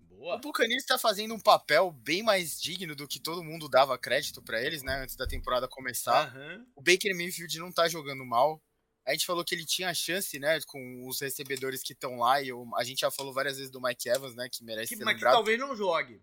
Boa. 0.00 0.36
O 0.36 0.38
Buccaneers 0.38 0.84
tá 0.84 0.98
fazendo 0.98 1.34
um 1.34 1.40
papel 1.40 1.90
bem 1.90 2.22
mais 2.22 2.60
digno 2.60 2.94
do 2.94 3.08
que 3.08 3.18
todo 3.18 3.42
mundo 3.42 3.70
dava 3.70 3.96
crédito 3.96 4.42
para 4.42 4.60
eles, 4.62 4.82
né? 4.82 4.96
Antes 5.02 5.16
da 5.16 5.26
temporada 5.26 5.66
começar. 5.66 6.36
Uhum. 6.36 6.66
O 6.76 6.82
Baker 6.82 7.16
Mayfield 7.16 7.58
não 7.58 7.72
tá 7.72 7.88
jogando 7.88 8.24
mal. 8.26 8.62
A 9.06 9.12
gente 9.12 9.24
falou 9.24 9.42
que 9.42 9.54
ele 9.54 9.64
tinha 9.64 9.92
chance, 9.94 10.38
né, 10.38 10.60
com 10.66 11.08
os 11.08 11.20
recebedores 11.20 11.82
que 11.82 11.92
estão 11.92 12.18
lá, 12.18 12.40
e 12.40 12.48
eu, 12.48 12.70
a 12.76 12.84
gente 12.84 13.00
já 13.00 13.10
falou 13.10 13.32
várias 13.32 13.56
vezes 13.56 13.68
do 13.68 13.80
Mike 13.80 14.08
Evans, 14.08 14.36
né, 14.36 14.48
que 14.48 14.62
merece 14.62 14.90
Que, 14.90 14.96
ser 14.96 15.04
mas 15.04 15.14
que 15.14 15.18
lembrado. 15.18 15.34
talvez 15.34 15.58
não 15.58 15.74
jogue. 15.74 16.22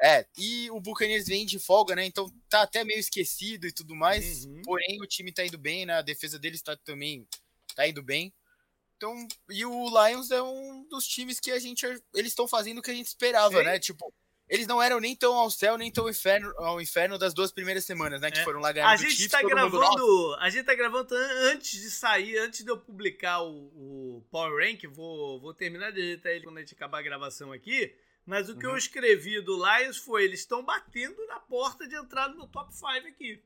É, 0.00 0.26
e 0.36 0.70
o 0.70 0.80
Buccaneers 0.80 1.26
vem 1.26 1.46
de 1.46 1.58
folga, 1.58 1.94
né, 1.94 2.04
então 2.04 2.28
tá 2.48 2.62
até 2.62 2.82
meio 2.82 2.98
esquecido 2.98 3.66
e 3.66 3.72
tudo 3.72 3.94
mais, 3.94 4.44
Uhum. 4.46 4.62
porém 4.64 5.00
o 5.00 5.06
time 5.06 5.30
tá 5.32 5.44
indo 5.44 5.58
bem, 5.58 5.86
né, 5.86 5.94
a 5.94 6.02
defesa 6.02 6.38
deles 6.38 6.60
tá 6.62 6.76
também, 6.76 7.26
tá 7.76 7.86
indo 7.86 8.02
bem. 8.02 8.32
Então, 8.96 9.26
e 9.50 9.64
o 9.64 9.88
Lions 10.08 10.30
é 10.30 10.42
um 10.42 10.86
dos 10.88 11.06
times 11.06 11.38
que 11.40 11.50
a 11.52 11.58
gente, 11.58 11.84
eles 12.14 12.32
estão 12.32 12.48
fazendo 12.48 12.78
o 12.78 12.82
que 12.82 12.90
a 12.90 12.94
gente 12.94 13.06
esperava, 13.08 13.58
Sim. 13.58 13.64
né, 13.64 13.78
tipo... 13.78 14.12
Eles 14.48 14.66
não 14.66 14.82
eram 14.82 15.00
nem 15.00 15.16
tão 15.16 15.32
ao 15.34 15.50
céu, 15.50 15.78
nem 15.78 15.90
tão 15.90 16.04
ao 16.04 16.10
inferno, 16.10 16.52
ao 16.58 16.78
inferno 16.78 17.16
das 17.16 17.32
duas 17.32 17.50
primeiras 17.50 17.86
semanas, 17.86 18.20
né? 18.20 18.30
Que 18.30 18.40
É. 18.40 18.44
foram 18.44 18.60
lá 18.60 18.70
ganhar 18.70 18.90
A 18.90 18.96
gente 18.96 19.12
Chiefs, 19.12 19.30
tá 19.30 19.40
todo 19.40 19.48
mundo, 19.48 19.78
"Nossa, 19.78 19.94
gravando. 19.94 20.34
A 20.40 20.50
gente 20.50 20.64
tá 20.66 20.74
gravando 20.74 21.14
an- 21.14 21.52
antes 21.52 21.80
de 21.80 21.90
sair, 21.90 22.36
antes 22.36 22.62
de 22.62 22.70
eu 22.70 22.76
publicar 22.76 23.40
o, 23.40 23.48
o 24.18 24.24
Power 24.30 24.62
Rank. 24.68 24.82
Vou, 24.88 25.40
vou 25.40 25.54
terminar 25.54 25.90
de 25.90 26.00
editar 26.02 26.32
ele 26.32 26.44
quando 26.44 26.58
a 26.58 26.60
gente 26.60 26.74
acabar 26.74 26.98
a 26.98 27.02
gravação 27.02 27.50
aqui. 27.50 27.94
Mas 28.24 28.48
o 28.48 28.56
que 28.56 28.64
eu 28.64 28.70
Uhum. 28.70 28.76
escrevi 28.76 29.40
do 29.40 29.56
Lions 29.56 29.96
foi: 29.98 30.24
eles 30.24 30.40
estão 30.40 30.64
batendo 30.64 31.26
na 31.26 31.40
porta 31.40 31.86
de 31.88 31.94
entrar 31.96 32.28
no 32.28 32.46
top 32.46 32.72
5 32.74 32.86
aqui. 33.08 33.42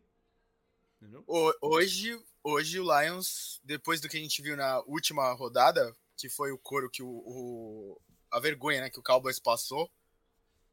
Entendeu? 1.01 1.25
Hoje, 1.61 2.19
hoje 2.43 2.81
o 2.81 2.85
Lions, 3.01 3.61
depois 3.65 4.01
do 4.01 4.09
que 4.09 4.17
a 4.17 4.21
gente 4.21 4.41
viu 4.43 4.57
na 4.57 4.81
última 4.83 5.33
rodada, 5.33 5.95
que 6.17 6.29
foi 6.29 6.53
o 6.53 6.59
coro 6.59 6.91
que 6.91 7.03
o, 7.03 7.09
o- 7.09 8.01
a 8.31 8.41
vergonha, 8.41 8.81
né, 8.83 8.91
que 8.91 8.99
o 8.99 9.03
Cowboys 9.03 9.39
passou. 9.39 9.91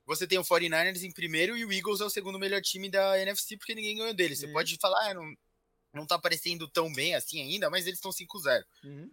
Você 0.05 0.27
tem 0.27 0.37
o 0.37 0.43
49ers 0.43 1.03
em 1.03 1.11
primeiro 1.11 1.55
e 1.55 1.63
o 1.63 1.71
Eagles 1.71 2.01
é 2.01 2.05
o 2.05 2.09
segundo 2.09 2.37
melhor 2.39 2.61
time 2.61 2.89
da 2.89 3.17
NFC 3.21 3.55
porque 3.57 3.73
ninguém 3.75 3.95
ganhou 3.97 4.13
dele. 4.13 4.35
Você 4.35 4.47
É. 4.47 4.51
pode 4.51 4.75
falar, 4.77 5.09
ah, 5.09 5.13
não, 5.13 5.33
não 5.93 6.05
tá 6.05 6.19
parecendo 6.19 6.67
tão 6.67 6.91
bem 6.91 7.15
assim 7.15 7.41
ainda, 7.41 7.69
mas 7.69 7.85
eles 7.87 7.99
estão 7.99 8.11
5-0. 8.11 8.65
Uhum. 8.83 9.09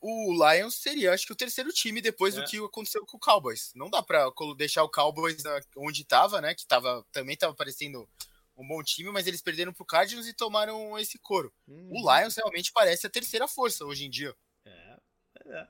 O, 0.00 0.30
o 0.30 0.32
Lions 0.52 0.76
seria, 0.76 1.12
acho 1.12 1.26
que, 1.26 1.32
o 1.32 1.36
terceiro 1.36 1.70
time 1.72 2.00
depois 2.00 2.36
É. 2.36 2.40
do 2.40 2.46
que 2.46 2.56
aconteceu 2.58 3.04
com 3.06 3.16
o 3.16 3.20
Cowboys. 3.20 3.72
Não 3.74 3.90
dá 3.90 4.02
pra 4.02 4.30
colo- 4.32 4.54
deixar 4.54 4.84
o 4.84 4.88
Cowboys 4.90 5.42
na- 5.42 5.60
onde 5.76 6.04
tava, 6.04 6.40
né? 6.40 6.54
Que 6.54 6.66
tava, 6.66 7.04
também 7.10 7.36
tava 7.36 7.54
parecendo 7.54 8.08
um 8.56 8.66
bom 8.66 8.82
time, 8.82 9.10
mas 9.10 9.26
eles 9.26 9.42
perderam 9.42 9.72
pro 9.72 9.84
Cardinals 9.84 10.26
e 10.28 10.34
tomaram 10.34 10.96
esse 10.98 11.18
coro. 11.18 11.52
Uhum. 11.66 11.90
O 11.92 12.14
Lions 12.18 12.36
realmente 12.36 12.70
parece 12.72 13.06
a 13.06 13.10
terceira 13.10 13.48
força 13.48 13.84
hoje 13.84 14.04
em 14.04 14.10
dia. 14.10 14.34
É, 14.64 14.96
é. 15.46 15.68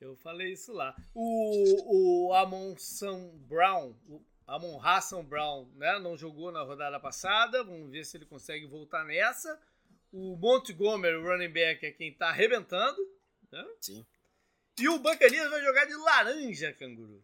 Eu 0.00 0.16
falei 0.16 0.52
isso 0.52 0.72
lá. 0.72 0.96
O, 1.14 2.28
o 2.28 2.34
Amon 2.34 2.74
Sam 2.78 3.30
Brown, 3.46 3.94
o 4.08 4.24
Amon 4.46 4.80
Hassan 4.80 5.24
Brown, 5.24 5.68
né? 5.76 5.98
Não 6.00 6.16
jogou 6.16 6.50
na 6.50 6.62
rodada 6.62 6.98
passada. 6.98 7.62
Vamos 7.62 7.90
ver 7.90 8.04
se 8.04 8.16
ele 8.16 8.26
consegue 8.26 8.66
voltar 8.66 9.04
nessa. 9.04 9.60
O 10.10 10.36
Montgomery, 10.36 11.14
o 11.16 11.22
running 11.22 11.52
back, 11.52 11.86
é 11.86 11.90
quem 11.92 12.12
tá 12.12 12.28
arrebentando. 12.30 12.96
Né? 13.52 13.64
Sim. 13.80 14.06
E 14.80 14.88
o 14.88 14.98
Bacanias 14.98 15.50
vai 15.50 15.62
jogar 15.62 15.84
de 15.84 15.94
laranja, 15.94 16.72
canguru. 16.72 17.22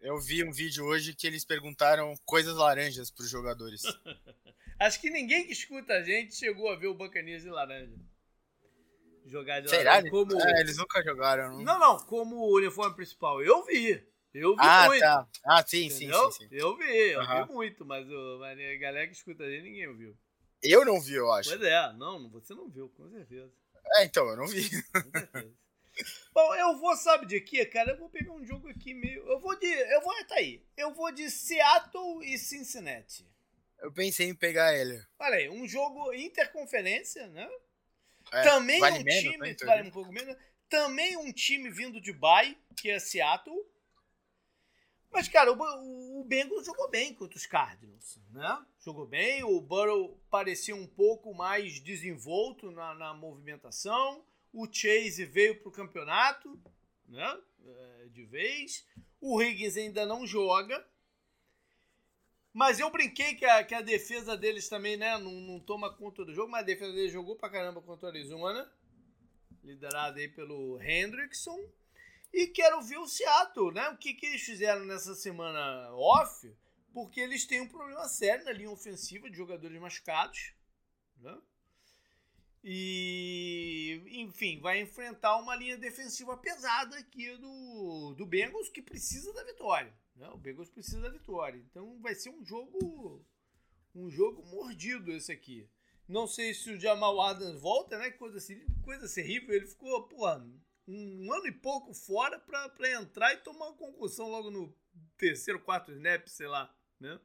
Eu 0.00 0.18
vi 0.18 0.42
um 0.42 0.50
vídeo 0.50 0.84
hoje 0.84 1.14
que 1.14 1.26
eles 1.26 1.44
perguntaram 1.44 2.16
coisas 2.24 2.56
laranjas 2.56 3.10
pros 3.10 3.28
jogadores. 3.28 3.82
Acho 4.80 5.00
que 5.00 5.10
ninguém 5.10 5.46
que 5.46 5.52
escuta 5.52 5.92
a 5.92 6.02
gente 6.02 6.34
chegou 6.34 6.68
a 6.70 6.76
ver 6.76 6.88
o 6.88 6.94
Bacanias 6.94 7.42
de 7.42 7.50
laranja. 7.50 7.94
Jogar 9.26 9.60
de 9.60 9.70
Será? 9.70 9.92
laranja. 9.92 10.10
Como... 10.10 10.40
É, 10.40 10.60
eles 10.60 10.76
nunca 10.76 11.02
jogaram. 11.04 11.58
Não, 11.58 11.62
Não, 11.62 11.78
não, 11.78 11.98
como 12.06 12.52
uniforme 12.56 12.96
principal. 12.96 13.40
Eu 13.42 13.64
vi. 13.64 14.04
Eu 14.34 14.56
vi 14.56 14.62
ah, 14.62 14.86
muito. 14.86 15.00
tá. 15.00 15.28
Ah, 15.44 15.62
sim, 15.64 15.90
sim, 15.90 16.10
sim, 16.10 16.30
sim. 16.32 16.48
Eu 16.50 16.76
vi, 16.76 16.84
eu 16.84 17.20
Aham. 17.20 17.46
vi 17.46 17.52
muito, 17.52 17.84
mas, 17.84 18.08
o, 18.08 18.38
mas 18.40 18.58
a 18.58 18.76
galera 18.78 19.06
que 19.06 19.12
escuta 19.12 19.44
aí 19.44 19.62
ninguém 19.62 19.86
ouviu. 19.86 20.16
Eu 20.62 20.84
não 20.86 21.00
vi, 21.00 21.14
eu 21.14 21.30
acho. 21.30 21.50
Pois 21.50 21.62
é, 21.62 21.92
não, 21.92 22.30
você 22.30 22.54
não 22.54 22.68
viu, 22.68 22.88
com 22.88 23.08
certeza. 23.10 23.52
É, 23.96 24.04
então, 24.04 24.28
eu 24.28 24.36
não 24.36 24.46
vi. 24.46 24.68
Bom, 26.32 26.54
eu 26.54 26.78
vou, 26.78 26.96
sabe 26.96 27.26
de 27.26 27.40
quê, 27.40 27.66
cara? 27.66 27.92
Eu 27.92 27.98
vou 27.98 28.08
pegar 28.08 28.32
um 28.32 28.44
jogo 28.44 28.68
aqui 28.68 28.94
meio. 28.94 29.22
Eu 29.28 29.38
vou 29.38 29.58
de. 29.58 29.66
Eu 29.66 30.00
vou. 30.00 30.12
Tá 30.24 30.36
aí. 30.36 30.64
Eu 30.76 30.94
vou 30.94 31.12
de 31.12 31.30
Seattle 31.30 32.24
e 32.24 32.38
Cincinnati. 32.38 33.26
Eu 33.80 33.92
pensei 33.92 34.28
em 34.28 34.34
pegar 34.34 34.74
ele. 34.74 35.04
Olha 35.18 35.36
aí, 35.36 35.48
um 35.50 35.66
jogo 35.66 36.12
interconferência, 36.14 37.26
né? 37.28 37.48
É, 38.32 38.42
Também 38.42 38.80
vale 38.80 39.00
um 39.00 39.04
menos, 39.04 39.22
time. 39.22 39.38
né, 39.38 39.56
vale 39.64 39.88
um 39.88 39.90
pouco 39.90 40.12
menos. 40.12 40.36
Também 40.68 41.16
um 41.16 41.32
time 41.32 41.68
vindo 41.68 42.00
de 42.00 42.12
Bay, 42.12 42.56
que 42.76 42.90
é 42.90 42.98
Seattle. 42.98 43.54
Mas, 45.12 45.28
cara, 45.28 45.52
o, 45.52 46.20
o 46.20 46.24
Bengals 46.24 46.64
jogou 46.64 46.88
bem 46.88 47.14
contra 47.14 47.36
os 47.36 47.44
Cardinals, 47.44 48.18
né? 48.30 48.66
Jogou 48.80 49.06
bem. 49.06 49.44
O 49.44 49.60
Burrow 49.60 50.18
parecia 50.30 50.74
um 50.74 50.86
pouco 50.86 51.34
mais 51.34 51.78
desenvolto 51.78 52.70
na, 52.70 52.94
na 52.94 53.12
movimentação. 53.12 54.24
O 54.52 54.66
Chase 54.66 55.26
veio 55.26 55.60
para 55.60 55.68
o 55.68 55.72
campeonato, 55.72 56.58
né? 57.06 57.38
É, 57.64 58.08
de 58.08 58.24
vez. 58.24 58.86
O 59.20 59.40
Higgins 59.40 59.76
ainda 59.76 60.06
não 60.06 60.26
joga. 60.26 60.84
Mas 62.52 62.80
eu 62.80 62.90
brinquei 62.90 63.34
que 63.34 63.44
a, 63.44 63.62
que 63.64 63.74
a 63.74 63.82
defesa 63.82 64.36
deles 64.36 64.68
também, 64.68 64.96
né? 64.96 65.18
Não, 65.18 65.32
não 65.32 65.60
toma 65.60 65.94
conta 65.94 66.24
do 66.24 66.34
jogo, 66.34 66.50
mas 66.50 66.62
a 66.62 66.66
defesa 66.66 66.92
deles 66.92 67.12
jogou 67.12 67.36
pra 67.36 67.50
caramba 67.50 67.82
contra 67.82 68.06
o 68.06 68.08
Arizona. 68.08 68.70
Liderada 69.62 70.18
aí 70.18 70.28
pelo 70.28 70.80
Hendrickson. 70.82 71.58
E 72.32 72.46
quero 72.46 72.80
ver 72.80 72.98
o 72.98 73.06
Seattle, 73.06 73.72
né? 73.72 73.88
O 73.90 73.98
que, 73.98 74.14
que 74.14 74.26
eles 74.26 74.42
fizeram 74.42 74.84
nessa 74.86 75.14
semana 75.14 75.94
off, 75.94 76.50
porque 76.92 77.20
eles 77.20 77.44
têm 77.44 77.60
um 77.60 77.68
problema 77.68 78.08
sério 78.08 78.44
na 78.44 78.52
linha 78.52 78.70
ofensiva 78.70 79.28
de 79.28 79.36
jogadores 79.36 79.80
machucados. 79.80 80.54
Né? 81.18 81.38
E, 82.64 84.02
enfim, 84.12 84.60
vai 84.60 84.80
enfrentar 84.80 85.36
uma 85.36 85.54
linha 85.56 85.76
defensiva 85.76 86.36
pesada 86.36 86.96
aqui 86.96 87.36
do, 87.36 88.14
do 88.16 88.24
Bengals, 88.24 88.68
que 88.68 88.80
precisa 88.80 89.32
da 89.32 89.44
vitória. 89.44 89.92
Né? 90.16 90.28
O 90.28 90.38
Bengals 90.38 90.70
precisa 90.70 91.00
da 91.00 91.10
vitória. 91.10 91.58
Então 91.58 92.00
vai 92.00 92.14
ser 92.14 92.30
um 92.30 92.44
jogo 92.44 93.24
um 93.94 94.10
jogo 94.10 94.42
mordido 94.46 95.12
esse 95.12 95.30
aqui. 95.30 95.68
Não 96.08 96.26
sei 96.26 96.54
se 96.54 96.70
o 96.70 96.80
Jamal 96.80 97.20
Adams 97.20 97.60
volta, 97.60 97.98
né? 97.98 98.10
Coisa, 98.10 98.38
assim, 98.38 98.60
coisa 98.82 99.12
terrível. 99.12 99.54
Ele 99.54 99.66
ficou, 99.66 100.02
porra, 100.04 100.44
um 100.86 101.32
ano 101.32 101.46
e 101.46 101.52
pouco 101.52 101.94
fora 101.94 102.38
pra, 102.38 102.68
pra 102.68 102.90
entrar 102.90 103.32
e 103.34 103.38
tomar 103.38 103.66
uma 103.66 103.76
concussão 103.76 104.28
logo 104.28 104.50
no 104.50 104.74
terceiro, 105.16 105.60
quarto 105.60 105.92
snap, 105.92 106.26
sei 106.26 106.46
lá, 106.46 106.74
né? 106.98 107.20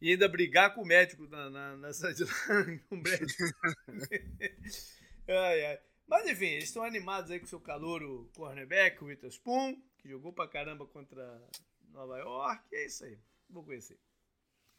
E 0.00 0.10
ainda 0.10 0.28
brigar 0.28 0.74
com 0.74 0.82
o 0.82 0.86
médico 0.86 1.26
na, 1.26 1.76
na, 1.76 1.92
sideline. 1.92 2.78
com 2.88 2.96
o 2.96 2.98
médico. 2.98 3.42
ai, 5.28 5.64
ai. 5.64 5.80
Mas 6.06 6.28
enfim, 6.28 6.46
eles 6.46 6.64
estão 6.64 6.84
animados 6.84 7.30
aí 7.30 7.40
com 7.40 7.46
o 7.46 7.48
seu 7.48 7.60
calouro 7.60 8.30
cornerback, 8.34 9.02
o 9.02 9.06
Witherspoon, 9.06 9.80
que 9.98 10.08
jogou 10.08 10.32
pra 10.32 10.46
caramba 10.46 10.86
contra 10.86 11.42
Nova 11.88 12.18
York. 12.18 12.62
E 12.70 12.76
é 12.76 12.86
isso 12.86 13.04
aí. 13.04 13.18
Vou 13.48 13.64
conhecer. 13.64 13.98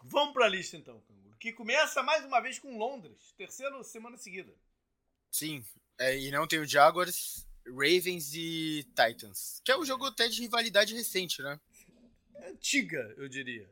Vamos 0.04 0.34
pra 0.34 0.48
lista 0.48 0.78
então, 0.78 1.02
Canguru. 1.02 1.36
Que 1.38 1.52
começa 1.52 2.04
mais 2.04 2.24
uma 2.24 2.40
vez 2.40 2.60
com 2.60 2.78
Londres. 2.78 3.34
Terceira 3.36 3.84
semana 3.84 4.18
seguida. 4.18 4.54
Sim. 5.32 5.66
É, 6.00 6.18
e 6.18 6.30
não 6.32 6.48
tem 6.48 6.60
o 6.60 6.66
Jaguars, 6.66 7.47
Ravens 7.70 8.34
e 8.34 8.86
Titans. 8.96 9.62
Que 9.64 9.72
é 9.72 9.78
um 9.78 9.86
jogo 9.86 10.06
até 10.06 10.28
de 10.28 10.42
rivalidade 10.42 10.94
recente, 10.94 11.42
né? 11.42 11.60
Antiga, 12.50 13.14
eu 13.18 13.28
diria. 13.28 13.70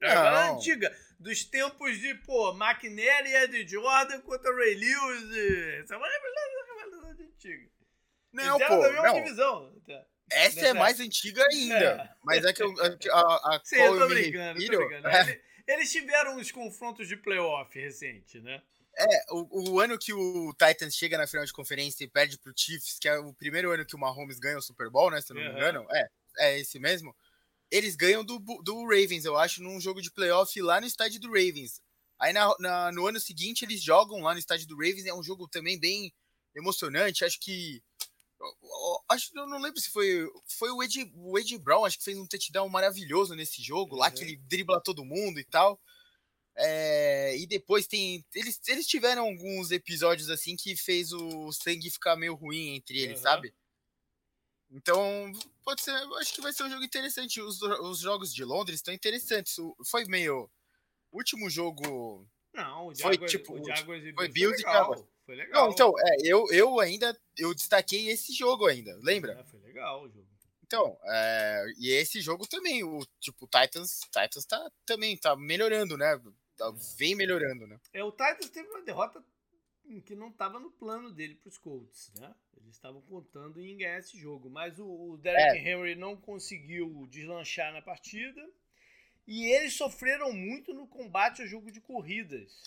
Não. 0.00 0.10
Agora 0.10 0.52
antiga. 0.52 0.96
Dos 1.18 1.44
tempos 1.44 1.98
de, 1.98 2.14
pô, 2.16 2.50
McNair 2.50 3.26
e 3.26 3.34
Ed 3.36 3.68
Jordan 3.68 4.20
contra 4.20 4.54
Ray 4.54 4.74
Lewis. 4.74 5.36
E... 5.36 5.80
Essa 5.80 5.94
é 5.94 5.96
uma 5.96 6.08
rivalidade 6.08 7.22
antiga. 7.22 7.70
Não, 8.32 8.58
pô. 8.58 8.80
da 8.80 8.90
mesma 8.90 9.02
Não. 9.02 9.14
divisão. 9.14 9.82
Tá. 9.86 10.06
Essa 10.30 10.66
é 10.68 10.72
mais 10.72 10.98
antiga 11.00 11.44
ainda. 11.50 11.74
É. 11.74 12.10
Mas 12.24 12.44
é 12.44 12.52
que 12.52 12.62
eu, 12.62 12.74
a, 13.12 13.56
a 13.56 13.60
Sim, 13.62 13.76
eu 13.76 13.98
tô 13.98 14.08
brincando, 14.08 14.58
refiro, 14.58 14.78
tô 14.78 14.88
brincando. 14.88 15.08
É... 15.08 15.40
Eles 15.66 15.90
tiveram 15.90 16.36
uns 16.36 16.50
confrontos 16.50 17.08
de 17.08 17.16
playoff 17.16 17.78
recente, 17.78 18.40
né? 18.40 18.62
É, 18.96 19.24
o, 19.30 19.72
o, 19.72 19.80
ano 19.80 19.98
que 19.98 20.12
o 20.12 20.52
Titans 20.52 20.94
chega 20.94 21.18
na 21.18 21.26
final 21.26 21.44
de 21.44 21.52
conferência 21.52 22.04
e 22.04 22.08
perde 22.08 22.38
pro 22.38 22.52
Chiefs, 22.56 22.98
que 22.98 23.08
é 23.08 23.18
o 23.18 23.34
primeiro 23.34 23.70
ano 23.72 23.84
que 23.84 23.96
o 23.96 23.98
Mahomes 23.98 24.38
ganha 24.38 24.58
o 24.58 24.62
Super 24.62 24.90
Bowl, 24.90 25.10
né? 25.10 25.20
Se 25.20 25.32
eu 25.32 25.36
não 25.36 25.42
uhum. 25.42 25.52
me 25.52 25.56
engano. 25.56 25.86
É, 25.90 26.08
é 26.38 26.60
esse 26.60 26.78
mesmo. 26.78 27.14
Eles 27.70 27.96
ganham 27.96 28.24
do, 28.24 28.38
do 28.38 28.82
Ravens, 28.84 29.24
eu 29.24 29.36
acho, 29.36 29.62
num 29.62 29.80
jogo 29.80 30.00
de 30.00 30.10
playoff 30.10 30.60
lá 30.60 30.80
no 30.80 30.86
estádio 30.86 31.20
do 31.20 31.28
Ravens. 31.28 31.80
Aí 32.20 32.32
na, 32.32 32.54
na, 32.60 32.92
no 32.92 33.06
ano 33.06 33.18
seguinte 33.18 33.64
eles 33.64 33.82
jogam 33.82 34.20
lá 34.20 34.32
no 34.32 34.38
estádio 34.38 34.68
do 34.68 34.76
Ravens, 34.76 35.06
é 35.06 35.14
um 35.14 35.22
jogo 35.22 35.48
também 35.48 35.78
bem 35.78 36.12
emocionante. 36.54 37.24
Acho 37.24 37.40
que. 37.40 37.82
Acho 39.10 39.30
eu 39.34 39.46
não 39.46 39.58
lembro 39.58 39.80
se 39.80 39.90
foi. 39.90 40.28
Foi 40.46 40.70
o 40.70 40.82
Ed, 40.82 41.10
o 41.14 41.38
Ed 41.38 41.58
Brown, 41.58 41.84
acho 41.84 41.98
que 41.98 42.04
fez 42.04 42.18
um 42.18 42.26
touchdown 42.26 42.68
maravilhoso 42.68 43.34
nesse 43.34 43.62
jogo, 43.62 43.94
uhum. 43.94 44.00
lá 44.00 44.10
que 44.10 44.22
ele 44.22 44.36
dribla 44.36 44.80
todo 44.82 45.04
mundo 45.04 45.40
e 45.40 45.44
tal. 45.44 45.80
É, 46.56 47.36
e 47.36 47.46
depois 47.46 47.86
tem. 47.86 48.24
Eles, 48.34 48.60
eles 48.68 48.86
tiveram 48.86 49.24
alguns 49.24 49.70
episódios 49.70 50.30
assim 50.30 50.56
que 50.56 50.76
fez 50.76 51.12
o 51.12 51.50
sangue 51.52 51.90
ficar 51.90 52.16
meio 52.16 52.34
ruim 52.34 52.76
entre 52.76 52.98
eles, 52.98 53.18
uhum. 53.18 53.22
sabe? 53.22 53.54
Então, 54.70 55.32
pode 55.64 55.82
ser. 55.82 55.92
Acho 55.92 56.34
que 56.34 56.40
vai 56.40 56.52
ser 56.52 56.64
um 56.64 56.70
jogo 56.70 56.84
interessante. 56.84 57.40
Os, 57.40 57.60
os 57.62 57.98
jogos 57.98 58.32
de 58.32 58.44
Londres 58.44 58.76
estão 58.76 58.94
interessantes. 58.94 59.56
Foi 59.86 60.04
meio. 60.04 60.50
O 61.10 61.18
último 61.18 61.50
jogo. 61.50 62.26
Não, 62.52 62.86
o 62.86 62.94
Jaguars, 62.94 63.18
foi 63.18 63.28
tipo. 63.28 63.60
O 63.60 63.64
Jaguars 63.64 64.14
foi 64.14 64.28
Bills 64.28 64.60
e 64.60 64.62
Jaguars. 64.62 65.04
Foi 65.26 65.34
legal. 65.34 65.64
Não, 65.64 65.72
então, 65.72 65.92
é, 65.98 66.16
eu, 66.22 66.46
eu 66.52 66.80
ainda. 66.80 67.18
Eu 67.36 67.54
destaquei 67.54 68.10
esse 68.10 68.32
jogo 68.32 68.66
ainda, 68.66 68.96
lembra? 69.02 69.32
É, 69.32 69.44
foi 69.44 69.60
legal 69.60 70.02
o 70.02 70.08
jogo. 70.08 70.26
Então, 70.66 70.98
é, 71.04 71.66
e 71.78 71.90
esse 71.90 72.20
jogo 72.20 72.46
também, 72.48 72.82
o 72.82 73.06
tipo, 73.20 73.46
Titans, 73.46 74.00
Titans 74.10 74.44
tá 74.44 74.70
também 74.84 75.16
tá 75.16 75.36
melhorando, 75.36 75.96
né? 75.96 76.20
Tá, 76.56 76.72
vem 76.96 77.14
melhorando, 77.14 77.66
né? 77.66 77.80
É, 77.92 78.02
o 78.04 78.10
Titans 78.10 78.50
teve 78.50 78.68
uma 78.68 78.82
derrota 78.82 79.24
que 80.04 80.14
não 80.14 80.28
estava 80.28 80.58
no 80.58 80.70
plano 80.70 81.12
dele 81.12 81.34
para 81.34 81.48
os 81.48 81.58
Colts, 81.58 82.12
né? 82.18 82.34
Eles 82.56 82.74
estavam 82.74 83.02
contando 83.02 83.60
em 83.60 83.76
ganhar 83.76 83.98
esse 83.98 84.18
jogo, 84.18 84.48
mas 84.48 84.78
o, 84.78 84.86
o 84.86 85.18
Derek 85.18 85.58
é. 85.58 85.72
Henry 85.72 85.94
não 85.94 86.16
conseguiu 86.16 87.06
deslanchar 87.10 87.72
na 87.72 87.82
partida 87.82 88.48
e 89.26 89.46
eles 89.52 89.74
sofreram 89.74 90.32
muito 90.32 90.72
no 90.72 90.86
combate 90.86 91.42
ao 91.42 91.48
jogo 91.48 91.70
de 91.70 91.80
corridas. 91.80 92.62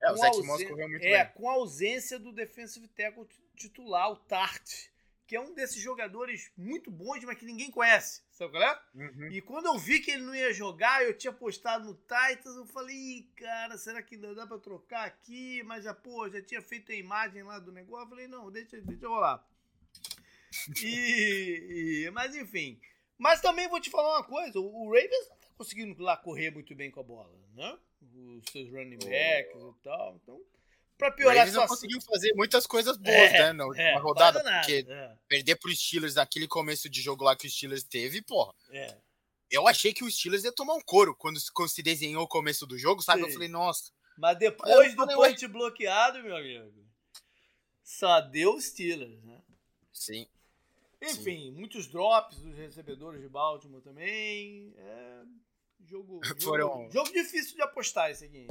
É, 0.00 0.10
o 0.10 0.16
Zach 0.16 0.36
Moss 0.42 0.64
correu 0.64 0.88
muito 0.88 1.04
é, 1.04 1.24
bem. 1.24 1.34
com 1.34 1.48
a 1.48 1.54
ausência 1.54 2.18
do 2.18 2.32
defensive 2.32 2.86
tackle 2.88 3.26
titular, 3.56 4.10
o 4.10 4.16
Tart 4.16 4.91
que 5.26 5.36
é 5.36 5.40
um 5.40 5.54
desses 5.54 5.80
jogadores 5.80 6.50
muito 6.56 6.90
bons, 6.90 7.22
mas 7.24 7.38
que 7.38 7.44
ninguém 7.44 7.70
conhece, 7.70 8.22
sabe 8.30 8.52
qual 8.52 8.62
é? 8.62 8.82
Uhum. 8.94 9.28
E 9.28 9.40
quando 9.40 9.66
eu 9.66 9.78
vi 9.78 10.00
que 10.00 10.10
ele 10.10 10.24
não 10.24 10.34
ia 10.34 10.52
jogar, 10.52 11.04
eu 11.04 11.16
tinha 11.16 11.32
postado 11.32 11.84
no 11.84 11.94
Titans, 11.94 12.56
eu 12.56 12.66
falei, 12.66 13.30
cara, 13.36 13.78
será 13.78 14.02
que 14.02 14.16
ainda 14.16 14.34
dá 14.34 14.46
pra 14.46 14.58
trocar 14.58 15.06
aqui? 15.06 15.62
Mas 15.64 15.84
já, 15.84 15.94
pô, 15.94 16.28
já 16.28 16.42
tinha 16.42 16.60
feito 16.60 16.92
a 16.92 16.94
imagem 16.94 17.42
lá 17.42 17.58
do 17.58 17.72
negócio, 17.72 18.04
eu 18.04 18.08
falei, 18.10 18.26
não, 18.26 18.50
deixa, 18.50 18.80
deixa 18.80 19.04
eu 19.04 19.10
rolar. 19.10 19.46
e, 20.82 22.04
e, 22.06 22.10
mas 22.10 22.34
enfim. 22.34 22.80
Mas 23.16 23.40
também 23.40 23.68
vou 23.68 23.80
te 23.80 23.90
falar 23.90 24.18
uma 24.18 24.24
coisa, 24.24 24.58
o, 24.58 24.86
o 24.86 24.86
Ravens 24.86 25.28
não 25.28 25.36
tá 25.36 25.48
conseguindo 25.56 26.02
lá 26.02 26.16
correr 26.16 26.50
muito 26.50 26.74
bem 26.74 26.90
com 26.90 27.00
a 27.00 27.04
bola, 27.04 27.32
né? 27.54 27.78
Os 28.02 28.50
seus 28.50 28.68
running 28.70 28.98
backs 28.98 29.62
oh. 29.62 29.74
e 29.78 29.82
tal, 29.82 30.16
então 30.22 30.42
para 31.02 31.10
piorar 31.10 31.42
a 31.42 31.46
situação. 31.46 31.68
conseguiu 31.68 32.00
fazer 32.00 32.32
muitas 32.34 32.66
coisas 32.66 32.96
boas, 32.96 33.16
é, 33.16 33.38
né, 33.38 33.52
na 33.52 33.66
última 33.66 33.82
é, 33.82 33.98
rodada, 33.98 34.40
porque 34.40 34.86
é. 34.88 35.16
perder 35.26 35.56
pro 35.56 35.74
Steelers 35.74 36.14
naquele 36.14 36.46
começo 36.46 36.88
de 36.88 37.02
jogo 37.02 37.24
lá 37.24 37.34
que 37.34 37.46
o 37.46 37.50
Steelers 37.50 37.82
teve, 37.82 38.22
porra. 38.22 38.54
É. 38.70 38.96
Eu 39.50 39.66
achei 39.66 39.92
que 39.92 40.04
o 40.04 40.10
Steelers 40.10 40.44
ia 40.44 40.52
tomar 40.52 40.74
um 40.74 40.80
couro 40.80 41.14
quando, 41.16 41.38
quando 41.52 41.68
se 41.68 41.82
desenhou 41.82 42.22
o 42.22 42.28
começo 42.28 42.66
do 42.66 42.78
jogo, 42.78 43.02
sabe? 43.02 43.22
Sim. 43.22 43.26
Eu 43.26 43.32
falei, 43.32 43.48
nossa. 43.48 43.90
Mas 44.16 44.38
depois 44.38 44.94
do 44.94 45.06
point 45.08 45.48
bloqueado, 45.48 46.22
meu 46.22 46.36
amigo, 46.36 46.86
só 47.82 48.20
deu 48.20 48.54
o 48.54 48.60
Steelers, 48.60 49.22
né? 49.24 49.42
Sim. 49.92 50.26
Enfim, 51.02 51.46
Sim. 51.46 51.50
muitos 51.50 51.88
drops 51.88 52.38
dos 52.38 52.56
recebedores 52.56 53.20
de 53.20 53.28
Baltimore 53.28 53.82
também. 53.82 54.72
É, 54.76 55.22
jogo, 55.84 56.20
jogo, 56.24 56.40
Foram... 56.40 56.90
jogo 56.92 57.12
difícil 57.12 57.56
de 57.56 57.62
apostar 57.62 58.10
esse 58.10 58.24
aqui 58.24 58.46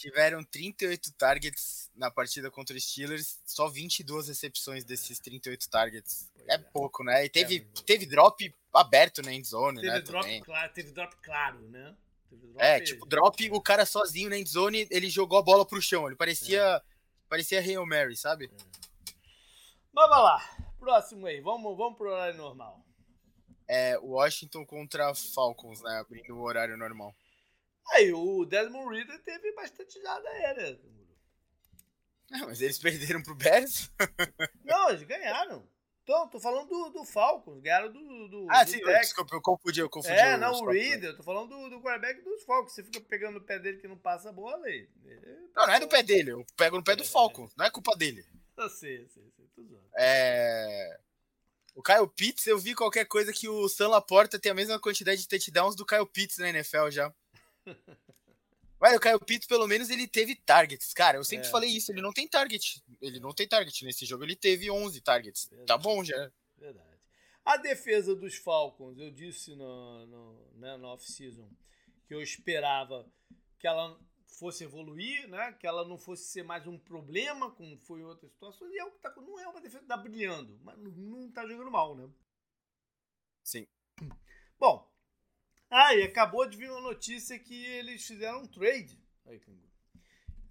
tiveram 0.00 0.42
38 0.42 1.12
targets 1.12 1.90
na 1.94 2.10
partida 2.10 2.50
contra 2.50 2.76
os 2.76 2.84
Steelers, 2.84 3.40
só 3.44 3.68
22 3.68 4.28
recepções 4.28 4.84
desses 4.84 5.18
38 5.20 5.70
targets. 5.70 6.30
É, 6.48 6.54
é, 6.54 6.58
pouco, 6.58 7.04
né? 7.04 7.24
E 7.24 7.28
teve, 7.28 7.56
é 7.58 7.82
teve 7.82 8.06
drop 8.06 8.54
aberto 8.72 9.22
na 9.22 9.32
endzone, 9.32 9.80
teve 9.80 9.92
né? 9.92 10.00
Drop 10.00 10.40
claro, 10.40 10.72
teve 10.72 10.90
drop 10.90 11.16
claro, 11.22 11.60
né? 11.68 11.94
Drop 12.30 12.56
é, 12.58 12.80
tipo, 12.80 13.06
drop, 13.06 13.50
o 13.52 13.60
cara 13.60 13.86
sozinho 13.86 14.28
na 14.28 14.36
endzone, 14.36 14.88
ele 14.90 15.08
jogou 15.08 15.38
a 15.38 15.42
bola 15.42 15.64
pro 15.64 15.80
chão. 15.80 16.06
Ele 16.06 16.16
parecia, 16.16 16.60
é. 16.60 16.82
parecia 17.28 17.60
Hail 17.60 17.86
Mary, 17.86 18.16
sabe? 18.16 18.46
É. 18.46 18.74
Vamos 19.92 20.16
lá. 20.18 20.56
Próximo 20.80 21.26
aí. 21.26 21.40
Vamos, 21.40 21.76
vamos 21.76 21.96
pro 21.96 22.10
horário 22.10 22.36
normal. 22.36 22.84
É, 23.68 23.96
Washington 23.98 24.66
contra 24.66 25.14
Falcons, 25.14 25.80
né? 25.82 25.98
Abrindo 26.00 26.36
o 26.36 26.42
horário 26.42 26.76
normal. 26.76 27.14
Aí 27.92 28.12
o 28.12 28.44
Desmond 28.44 28.94
Reader 28.94 29.22
teve 29.22 29.52
bastante 29.52 30.00
jada 30.02 30.28
aérea. 30.28 30.80
É, 32.32 32.38
mas 32.38 32.60
eles 32.60 32.78
perderam 32.78 33.22
pro 33.22 33.34
Bears? 33.34 33.90
Não, 34.64 34.90
eles 34.90 35.02
ganharam. 35.02 35.68
Tô, 36.04 36.28
tô 36.28 36.38
falando 36.38 36.68
do, 36.68 36.90
do 36.90 37.04
Falcons, 37.04 37.62
ganharam 37.62 37.90
do, 37.90 38.28
do 38.28 38.46
Ah, 38.50 38.62
do 38.62 38.70
sim, 38.70 38.78
eu, 38.78 38.86
desculpa, 38.98 39.34
eu 39.34 39.40
confundi, 39.40 39.80
eu 39.80 39.88
confundi. 39.88 40.14
É, 40.14 40.36
não, 40.36 40.52
o 40.52 40.70
Reader, 40.70 41.10
eu 41.10 41.16
tô 41.16 41.22
falando 41.22 41.48
do, 41.48 41.70
do 41.70 41.80
quarterback 41.80 42.20
dos 42.22 42.44
Falcons. 42.44 42.74
Você 42.74 42.84
fica 42.84 43.00
pegando 43.00 43.38
no 43.38 43.40
pé 43.40 43.58
dele 43.58 43.78
que 43.78 43.88
não 43.88 43.96
passa 43.96 44.28
a 44.28 44.32
bola 44.32 44.66
aí. 44.66 44.86
Não, 45.56 45.66
não 45.66 45.72
é 45.72 45.80
do 45.80 45.88
pé 45.88 46.02
dele, 46.02 46.32
eu 46.32 46.44
pego 46.58 46.76
no 46.76 46.84
pé 46.84 46.94
do 46.94 47.04
Falcons, 47.04 47.54
não 47.56 47.64
é 47.64 47.70
culpa 47.70 47.96
dele. 47.96 48.22
Eu 48.54 48.68
sei, 48.68 49.02
eu 49.02 49.08
sei, 49.08 49.22
eu 49.22 49.30
sei, 49.30 49.46
tudo 49.54 49.80
É... 49.96 51.00
O 51.74 51.82
Kyle 51.82 52.06
Pitts, 52.06 52.46
eu 52.46 52.58
vi 52.58 52.74
qualquer 52.74 53.06
coisa 53.06 53.32
que 53.32 53.48
o 53.48 53.66
Sam 53.68 53.88
Laporta 53.88 54.38
tem 54.38 54.52
a 54.52 54.54
mesma 54.54 54.78
quantidade 54.78 55.22
de 55.22 55.28
touchdowns 55.28 55.74
do 55.74 55.86
Kyle 55.86 56.06
Pitts 56.06 56.36
na 56.36 56.50
NFL 56.50 56.90
já. 56.90 57.12
Mas 58.80 58.96
o 58.96 59.00
Caio 59.00 59.18
Pinto, 59.20 59.48
pelo 59.48 59.66
menos, 59.66 59.88
ele 59.88 60.06
teve 60.06 60.34
targets. 60.34 60.92
Cara, 60.92 61.16
eu 61.16 61.24
sempre 61.24 61.46
é. 61.46 61.50
falei 61.50 61.70
isso, 61.70 61.90
ele 61.90 62.02
não 62.02 62.12
tem 62.12 62.28
target. 62.28 62.84
Ele 63.00 63.18
não 63.18 63.32
tem 63.32 63.48
target. 63.48 63.84
Nesse 63.84 64.04
jogo 64.04 64.24
ele 64.24 64.36
teve 64.36 64.70
11 64.70 65.00
targets. 65.00 65.46
Verdade. 65.48 65.66
Tá 65.66 65.78
bom 65.78 66.04
já. 66.04 66.30
Verdade. 66.58 66.98
A 67.44 67.56
defesa 67.56 68.14
dos 68.14 68.36
Falcons, 68.36 68.98
eu 68.98 69.10
disse 69.10 69.54
no, 69.54 70.06
no, 70.06 70.50
né, 70.56 70.76
no 70.76 70.88
off-season 70.88 71.48
que 72.06 72.14
eu 72.14 72.20
esperava 72.20 73.06
que 73.58 73.66
ela 73.66 73.98
fosse 74.26 74.64
evoluir, 74.64 75.28
né? 75.28 75.52
Que 75.52 75.66
ela 75.66 75.86
não 75.86 75.96
fosse 75.96 76.24
ser 76.24 76.42
mais 76.42 76.66
um 76.66 76.78
problema, 76.78 77.50
como 77.50 77.78
foi 77.78 78.00
em 78.00 78.04
outras 78.04 78.32
situações. 78.32 78.72
E 78.72 78.78
é 78.78 78.84
o 78.84 78.90
que 78.90 78.98
tá, 78.98 79.14
não 79.16 79.38
é 79.38 79.46
uma 79.48 79.60
defesa 79.60 79.80
que 79.80 79.88
tá 79.88 79.96
brilhando, 79.96 80.58
mas 80.62 80.76
não 80.78 81.30
tá 81.30 81.46
jogando 81.46 81.70
mal, 81.70 81.94
né? 81.94 82.08
Sim. 83.42 83.66
Bom, 84.58 84.90
ah, 85.74 85.94
e 85.94 86.04
acabou 86.04 86.46
de 86.48 86.56
vir 86.56 86.70
uma 86.70 86.80
notícia 86.80 87.38
que 87.38 87.66
eles 87.66 88.06
fizeram 88.06 88.42
um 88.42 88.46
trade. 88.46 88.96
Aí, 89.26 89.40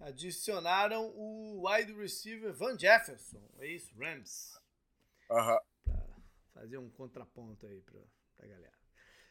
Adicionaram 0.02 1.06
o 1.16 1.66
wide 1.66 1.94
receiver 1.94 2.54
Van 2.54 2.78
Jefferson, 2.78 3.42
ex-Rams. 3.60 4.60
Aham. 5.32 5.60
Pra 5.86 6.62
fazer 6.62 6.78
um 6.78 6.90
contraponto 6.90 7.66
aí 7.66 7.80
pra, 7.82 8.02
pra 8.36 8.48
galera. 8.48 8.74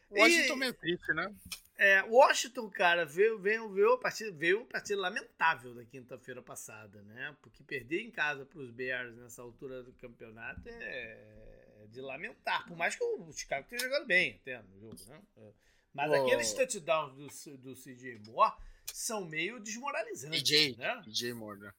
Washington 0.09 0.53
e, 0.53 0.57
meio 0.57 0.73
triste, 0.73 1.13
né? 1.13 1.35
É, 1.77 2.01
Washington, 2.03 2.69
cara, 2.71 3.05
veio, 3.05 3.37
veio, 3.39 3.69
veio, 3.69 3.93
a 3.93 3.99
partida, 3.99 4.31
veio 4.31 4.61
uma 4.61 4.67
partida 4.67 4.99
lamentável 4.99 5.75
da 5.75 5.85
quinta-feira 5.85 6.41
passada, 6.41 7.03
né? 7.03 7.37
Porque 7.39 7.63
perder 7.63 8.01
em 8.01 8.11
casa 8.11 8.45
para 8.45 8.59
os 8.59 8.71
Bears 8.71 9.15
nessa 9.15 9.43
altura 9.43 9.83
do 9.83 9.93
campeonato 9.93 10.67
é 10.67 11.85
de 11.93 12.01
lamentar. 12.01 12.67
Por 12.67 12.75
mais 12.75 12.95
que 12.95 13.03
o 13.03 13.31
Chicago 13.31 13.67
tenha 13.67 13.81
jogado 13.81 14.05
bem 14.05 14.39
até 14.41 14.61
no 14.63 14.79
jogo, 14.79 14.97
né? 15.07 15.21
É. 15.37 15.53
Mas 15.93 16.09
oh. 16.09 16.15
aqueles 16.15 16.53
touchdowns 16.53 17.13
do, 17.15 17.57
do 17.57 17.75
CJ 17.75 18.19
Moore 18.25 18.53
são 18.91 19.25
meio 19.25 19.59
desmoralizantes. 19.59 20.41
DJ, 20.41 20.75
né? 20.75 21.01
DJ 21.05 21.33
Moore, 21.33 21.59
né? 21.59 21.73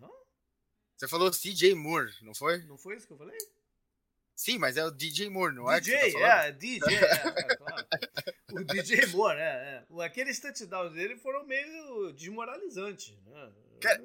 Hã? 0.00 0.08
Você 0.96 1.08
falou 1.08 1.30
CJ 1.30 1.74
Moore, 1.74 2.12
não 2.22 2.34
foi? 2.34 2.58
Não 2.64 2.76
foi 2.76 2.96
isso 2.96 3.06
que 3.06 3.12
eu 3.12 3.18
falei? 3.18 3.38
Sim, 4.36 4.58
mas 4.58 4.78
é 4.78 4.84
o 4.84 4.90
DJ 4.90 5.28
Moore, 5.28 5.54
não 5.54 5.66
DJ, 5.66 5.94
é? 5.94 6.02
DJ, 6.02 6.12
tá 6.12 6.46
é, 6.46 6.52
DJ, 6.52 6.96
é, 6.96 7.02
é, 7.02 7.56
claro. 7.56 7.86
O 8.52 8.64
DJ 8.64 9.06
Moore, 9.06 9.38
é, 9.38 9.84
é. 9.98 10.04
Aqueles 10.04 10.40
touchdowns 10.40 10.94
dele 10.94 11.16
foram 11.16 11.46
meio 11.46 12.12
desmoralizantes, 12.12 13.18
né? 13.26 13.52
Cara, 13.80 14.02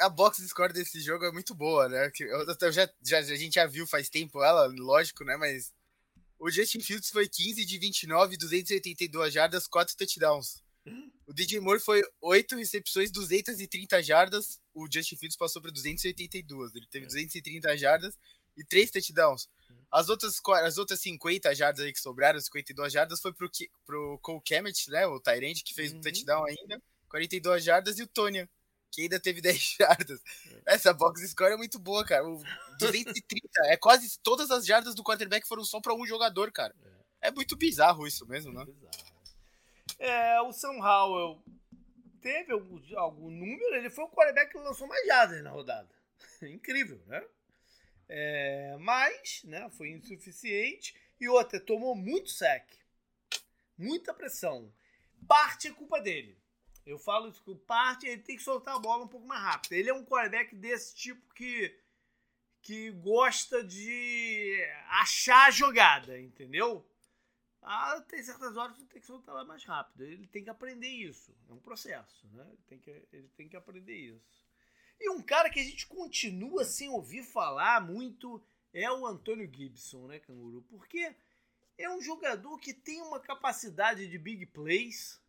a 0.00 0.08
box 0.08 0.46
score 0.48 0.72
desse 0.72 1.00
jogo 1.00 1.24
é 1.24 1.32
muito 1.32 1.54
boa, 1.54 1.88
né? 1.88 2.10
Eu, 2.20 2.46
eu 2.60 2.72
já, 2.72 2.88
já, 3.02 3.18
a 3.18 3.22
gente 3.22 3.54
já 3.54 3.66
viu 3.66 3.86
faz 3.86 4.08
tempo 4.08 4.42
ela, 4.42 4.66
lógico, 4.66 5.24
né? 5.24 5.36
Mas 5.36 5.72
o 6.40 6.50
Justin 6.50 6.80
Fields 6.80 7.10
foi 7.10 7.28
15 7.28 7.64
de 7.66 7.78
29, 7.78 8.36
282 8.36 9.32
jardas, 9.32 9.68
4 9.68 9.94
touchdowns. 9.96 10.62
O 11.26 11.34
DJ 11.34 11.60
Moore 11.60 11.78
foi 11.78 12.02
8 12.20 12.56
recepções, 12.56 13.10
230 13.10 14.02
jardas. 14.02 14.58
O 14.74 14.88
Justin 14.90 15.16
Fields 15.16 15.36
passou 15.36 15.60
para 15.60 15.70
282. 15.70 16.74
Ele 16.74 16.86
teve 16.90 17.06
230 17.06 17.76
jardas 17.76 18.18
e 18.56 18.64
três 18.64 18.90
touchdowns. 18.90 19.48
As 19.92 20.08
outras, 20.08 20.40
as 20.64 20.78
outras 20.78 21.00
50 21.00 21.54
jardas 21.54 21.84
aí 21.84 21.92
que 21.92 22.00
sobraram, 22.00 22.40
52 22.40 22.92
jardas, 22.92 23.20
foi 23.20 23.32
pro, 23.32 23.50
pro 23.84 24.18
Cole 24.22 24.40
Kemet, 24.42 24.90
né? 24.90 25.06
O 25.06 25.20
Tyrande, 25.20 25.62
que 25.62 25.74
fez 25.74 25.92
uhum. 25.92 25.98
um 25.98 26.00
touchdown 26.00 26.44
ainda. 26.46 26.82
42 27.08 27.62
jardas 27.62 27.98
e 27.98 28.02
o 28.02 28.06
Tônia, 28.06 28.48
que 28.90 29.02
ainda 29.02 29.20
teve 29.20 29.40
10 29.42 29.76
jardas. 29.78 30.20
É. 30.66 30.74
Essa 30.74 30.92
box 30.92 31.26
score 31.28 31.52
é 31.52 31.56
muito 31.56 31.78
boa, 31.78 32.04
cara. 32.04 32.26
O 32.26 32.42
230, 32.78 33.48
é 33.66 33.76
quase 33.76 34.18
todas 34.20 34.50
as 34.50 34.66
jardas 34.66 34.94
do 34.94 35.04
quarterback 35.04 35.46
foram 35.46 35.64
só 35.64 35.80
para 35.80 35.94
um 35.94 36.06
jogador, 36.06 36.50
cara. 36.52 36.74
É. 37.20 37.28
é 37.28 37.30
muito 37.30 37.56
bizarro 37.56 38.06
isso 38.06 38.26
mesmo, 38.26 38.52
né? 38.52 38.66
É, 39.98 40.40
o 40.40 40.52
Sam 40.52 40.78
Howell 40.78 41.42
teve 42.20 42.52
algum, 42.52 42.80
algum 42.96 43.30
número, 43.30 43.74
ele 43.74 43.90
foi 43.90 44.04
o 44.04 44.08
quarterback 44.08 44.52
que 44.52 44.58
lançou 44.58 44.86
mais 44.86 45.06
jardas 45.06 45.42
na 45.42 45.50
rodada. 45.50 45.88
Incrível, 46.42 47.00
né? 47.06 47.22
É, 48.08 48.76
mas, 48.80 49.42
né, 49.44 49.70
foi 49.70 49.90
insuficiente. 49.90 50.94
E 51.20 51.28
outra, 51.28 51.60
tomou 51.60 51.94
muito 51.94 52.30
sec. 52.30 52.64
Muita 53.78 54.12
pressão. 54.12 54.72
Parte 55.28 55.68
é 55.68 55.72
culpa 55.72 56.00
dele. 56.00 56.39
Eu 56.86 56.98
falo 56.98 57.28
isso 57.28 57.42
que 57.42 57.54
parte 57.54 58.06
ele 58.06 58.22
tem 58.22 58.36
que 58.36 58.42
soltar 58.42 58.76
a 58.76 58.78
bola 58.78 59.04
um 59.04 59.08
pouco 59.08 59.26
mais 59.26 59.42
rápido. 59.42 59.72
Ele 59.72 59.90
é 59.90 59.94
um 59.94 60.04
quarterback 60.04 60.54
desse 60.54 60.94
tipo 60.94 61.34
que 61.34 61.76
que 62.62 62.90
gosta 62.90 63.64
de 63.64 64.54
achar 64.88 65.48
a 65.48 65.50
jogada, 65.50 66.20
entendeu? 66.20 66.86
Ah, 67.62 68.00
tem 68.08 68.22
certas 68.22 68.56
horas 68.56 68.76
que 68.76 68.84
tem 68.84 69.00
que 69.00 69.06
soltar 69.06 69.34
ela 69.34 69.44
mais 69.44 69.64
rápido. 69.64 70.04
Ele 70.04 70.26
tem 70.26 70.44
que 70.44 70.50
aprender 70.50 70.88
isso. 70.88 71.34
É 71.48 71.52
um 71.52 71.58
processo, 71.58 72.26
né? 72.28 72.46
Ele 72.48 72.62
tem 72.66 72.78
que, 72.78 72.90
ele 73.12 73.28
tem 73.36 73.48
que 73.48 73.56
aprender 73.56 73.94
isso. 73.94 74.46
E 74.98 75.10
um 75.10 75.22
cara 75.22 75.50
que 75.50 75.60
a 75.60 75.64
gente 75.64 75.86
continua 75.86 76.64
sem 76.64 76.88
ouvir 76.88 77.22
falar 77.22 77.80
muito 77.80 78.42
é 78.72 78.90
o 78.90 79.06
Antônio 79.06 79.50
Gibson, 79.52 80.06
né, 80.06 80.18
Canguru? 80.20 80.62
Porque 80.62 81.14
é 81.76 81.90
um 81.90 82.00
jogador 82.00 82.58
que 82.58 82.72
tem 82.72 83.00
uma 83.02 83.20
capacidade 83.20 84.06
de 84.06 84.18
big 84.18 84.46
plays, 84.46 85.19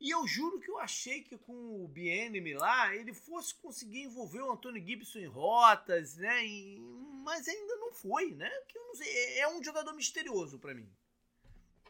e 0.00 0.10
eu 0.10 0.26
juro 0.26 0.58
que 0.58 0.70
eu 0.70 0.78
achei 0.78 1.22
que 1.22 1.36
com 1.36 1.84
o 1.84 1.86
BNM 1.86 2.54
lá 2.54 2.94
ele 2.96 3.12
fosse 3.12 3.54
conseguir 3.54 4.04
envolver 4.04 4.40
o 4.40 4.50
Antônio 4.50 4.84
Gibson 4.84 5.18
em 5.18 5.26
rotas, 5.26 6.16
né? 6.16 6.46
E, 6.46 6.80
mas 7.22 7.46
ainda 7.46 7.76
não 7.76 7.92
foi, 7.92 8.30
né? 8.34 8.48
Que 8.66 8.78
eu 8.78 8.86
não 8.86 8.94
sei, 8.94 9.38
é, 9.38 9.48
um 9.48 9.62
jogador 9.62 9.92
misterioso 9.92 10.58
para 10.58 10.72
mim. 10.72 10.90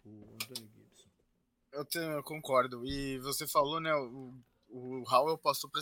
O 0.04 0.34
Antônio 0.34 0.68
Gibson. 0.74 1.08
Eu, 1.70 1.84
te, 1.84 1.98
eu, 1.98 2.22
concordo. 2.24 2.84
E 2.84 3.18
você 3.20 3.46
falou, 3.46 3.80
né? 3.80 3.94
O, 3.94 4.34
o 4.68 5.04
Howell 5.08 5.38
passou 5.38 5.70
para 5.70 5.80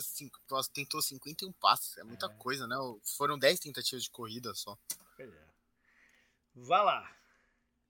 tentou 0.71 1.01
51 1.01 1.51
passes. 1.53 1.97
É 1.97 2.03
muita 2.03 2.27
é. 2.27 2.35
coisa, 2.35 2.67
né? 2.67 2.75
Foram 3.17 3.39
10 3.39 3.59
tentativas 3.59 4.03
de 4.03 4.11
corrida 4.11 4.53
só. 4.53 4.77
Pois 5.17 5.33
é. 5.33 5.47
Vá 6.53 6.83
lá. 6.83 7.15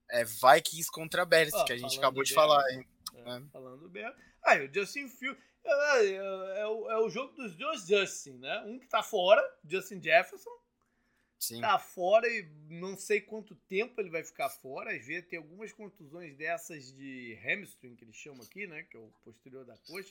É 0.10 0.24
Vikings 0.24 0.90
contra 0.90 1.26
Bears, 1.26 1.54
oh, 1.54 1.66
que 1.66 1.74
a 1.74 1.78
gente 1.78 1.98
acabou 1.98 2.24
de 2.24 2.34
falar, 2.34 2.64
hein? 2.72 2.88
É, 3.14 3.38
é. 3.38 3.42
Falando 3.52 3.90
bem. 3.90 4.06
Aí, 4.44 4.68
o 4.68 4.74
Justin 4.74 5.08
Fields. 5.08 5.42
É, 5.64 6.06
é, 6.06 6.16
é, 6.62 6.68
o, 6.68 6.90
é 6.90 6.98
o 6.98 7.10
jogo 7.10 7.34
dos 7.34 7.56
dois 7.56 7.86
Justin, 7.86 8.38
né? 8.38 8.64
Um 8.66 8.80
que 8.80 8.88
tá 8.88 9.04
fora, 9.04 9.42
Justin 9.66 10.02
Jefferson. 10.02 10.50
Sim. 11.38 11.62
Tá 11.62 11.80
fora 11.80 12.28
e 12.28 12.50
não 12.70 12.98
sei 12.98 13.22
quanto 13.22 13.56
tempo 13.56 14.00
ele 14.02 14.10
vai 14.10 14.24
ficar 14.24 14.50
fora. 14.50 14.94
Às 14.94 15.06
vezes 15.06 15.30
tem 15.30 15.38
algumas 15.38 15.72
contusões 15.72 16.36
dessas 16.36 16.92
de 16.92 17.38
hamstring, 17.46 17.96
que 17.96 18.04
eles 18.04 18.16
chamam 18.16 18.44
aqui, 18.44 18.68
né? 18.68 18.84
Que 18.84 18.98
é 18.98 19.00
o 19.00 19.12
posterior 19.24 19.64
da 19.64 19.78
coxa, 19.78 20.10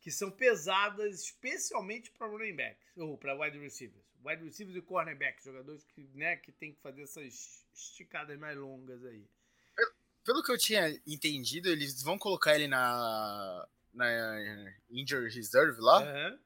que 0.00 0.10
são 0.10 0.30
pesadas 0.30 1.22
especialmente 1.22 2.10
para 2.12 2.28
running 2.28 2.54
backs, 2.54 2.96
ou 2.96 3.18
para 3.18 3.34
wide 3.34 3.58
receivers. 3.58 4.04
Wide 4.24 4.44
receivers 4.44 4.76
e 4.76 4.82
cornerbacks, 4.82 5.44
jogadores 5.44 5.82
que, 5.84 6.02
né, 6.14 6.36
que 6.36 6.52
tem 6.52 6.74
que 6.74 6.80
fazer 6.80 7.02
essas 7.02 7.64
esticadas 7.72 8.38
mais 8.38 8.56
longas 8.56 9.02
aí 9.04 9.26
pelo 10.24 10.42
que 10.42 10.52
eu 10.52 10.58
tinha 10.58 10.88
entendido, 11.06 11.68
eles 11.68 12.02
vão 12.02 12.18
colocar 12.18 12.54
ele 12.54 12.68
na, 12.68 13.68
na 13.92 14.06
Injury 14.90 15.30
Reserve 15.30 15.80
lá. 15.80 16.00
Uhum. 16.00 16.38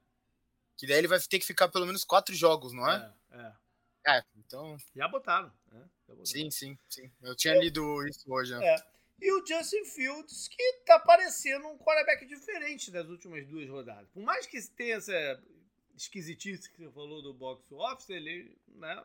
Que 0.77 0.87
daí 0.87 0.99
ele 0.99 1.09
vai 1.09 1.21
ter 1.21 1.39
que 1.39 1.47
ficar 1.47 1.69
pelo 1.69 1.87
menos 1.87 2.05
quatro 2.05 2.35
jogos, 2.35 2.73
não 2.73 2.89
é? 2.89 3.15
É, 3.31 3.53
é. 4.07 4.19
é 4.19 4.25
então. 4.37 4.77
Já 4.95 5.09
botaram, 5.09 5.53
né? 5.71 5.89
Já 6.09 6.15
botaram. 6.15 6.27
Sim, 6.27 6.51
sim, 6.51 6.79
sim. 6.89 7.11
Eu 7.23 7.37
tinha 7.37 7.55
é. 7.55 7.61
lido 7.61 8.07
isso 8.09 8.25
hoje. 8.33 8.55
Né? 8.57 8.67
É. 8.67 8.95
E 9.21 9.33
o 9.33 9.47
Justin 9.47 9.85
Fields, 9.85 10.49
que 10.49 10.73
tá 10.85 10.99
parecendo 10.99 11.69
um 11.69 11.79
quarterback 11.79 12.27
diferente 12.27 12.91
das 12.91 13.09
últimas 13.09 13.47
duas 13.47 13.69
rodadas. 13.69 14.09
Por 14.11 14.23
mais 14.23 14.47
que 14.47 14.61
tenha 14.71 14.97
essa 14.97 15.43
esquisitice 15.97 16.69
que 16.71 16.77
você 16.77 16.91
falou 16.91 17.23
do 17.23 17.33
box 17.33 17.71
office, 17.71 18.11
ele, 18.11 18.59
né, 18.67 19.03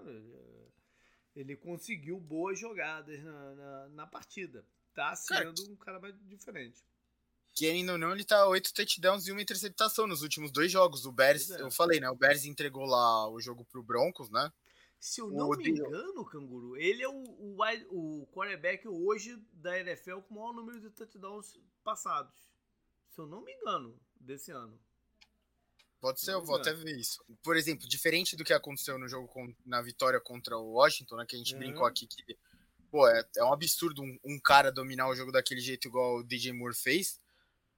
ele 1.40 1.56
conseguiu 1.56 2.20
boas 2.20 2.60
jogadas 2.60 3.24
na, 3.24 3.56
na, 3.56 3.90
na 3.90 4.08
partida. 4.08 4.66
Tá 4.94 5.16
sendo 5.16 5.56
cara, 5.56 5.72
um 5.72 5.76
cara 5.78 6.00
mais 6.00 6.16
diferente. 6.28 6.84
Querendo 7.54 7.94
ou 7.94 7.98
não, 7.98 8.12
ele 8.12 8.26
tá 8.26 8.46
oito 8.48 8.74
touchdowns 8.74 9.26
e 9.26 9.32
uma 9.32 9.42
interceptação 9.42 10.06
nos 10.06 10.22
últimos 10.22 10.52
dois 10.52 10.72
jogos. 10.72 11.06
O 11.06 11.12
Bears, 11.12 11.50
é. 11.52 11.62
eu 11.62 11.72
falei, 11.72 12.00
né? 12.00 12.10
O 12.10 12.16
Bears 12.16 12.44
entregou 12.46 12.86
lá 12.86 13.30
o 13.30 13.40
jogo 13.40 13.64
pro 13.66 13.82
Broncos, 13.84 14.30
né? 14.30 14.52
Se 15.00 15.22
eu 15.22 15.30
não 15.30 15.50
o 15.50 15.56
me 15.56 15.70
engano, 15.70 16.26
Canguru, 16.26 16.76
ele 16.76 17.02
é 17.02 17.08
o, 17.08 17.14
o, 17.14 17.58
o 17.90 18.28
quarterback 18.34 18.86
hoje 18.86 19.38
da 19.54 19.80
NFL 19.80 20.20
com 20.28 20.34
o 20.34 20.38
maior 20.38 20.54
número 20.54 20.82
de 20.82 20.90
touchdowns 20.90 21.58
passados. 21.84 22.52
Se 23.08 23.22
eu 23.22 23.26
não 23.26 23.42
me 23.42 23.54
engano, 23.54 23.98
desse 24.20 24.52
ano. 24.52 24.78
Pode 26.02 26.22
ser, 26.22 26.32
eu 26.32 26.42
vou 26.42 26.56
até 26.56 26.74
ver 26.74 26.98
isso. 26.98 27.24
Por 27.44 27.58
exemplo, 27.58 27.88
diferente 27.88 28.36
do 28.36 28.44
que 28.44 28.54
aconteceu 28.54 28.98
no 28.98 29.08
jogo 29.08 29.28
com, 29.28 29.54
na 29.66 29.82
vitória 29.82 30.20
contra 30.20 30.58
o 30.58 30.74
Washington, 30.74 31.18
né? 31.18 31.26
Que 31.28 31.36
a 31.36 31.40
gente 31.40 31.54
uhum. 31.54 31.60
brincou 31.60 31.86
aqui 31.86 32.08
que, 32.08 32.38
pô, 32.90 33.08
é, 33.08 33.26
é 33.38 33.44
um 33.44 33.52
absurdo 33.52 34.02
um, 34.02 34.18
um, 34.24 34.40
cara 34.40 34.72
dominar 34.72 35.10
o 35.10 35.16
jogo 35.16 35.32
daquele 35.32 35.60
jeito 35.60 35.90
igual 35.90 36.18
o 36.18 36.24
DJ 36.24 36.54
Moore 36.54 36.76
fez. 36.76 37.20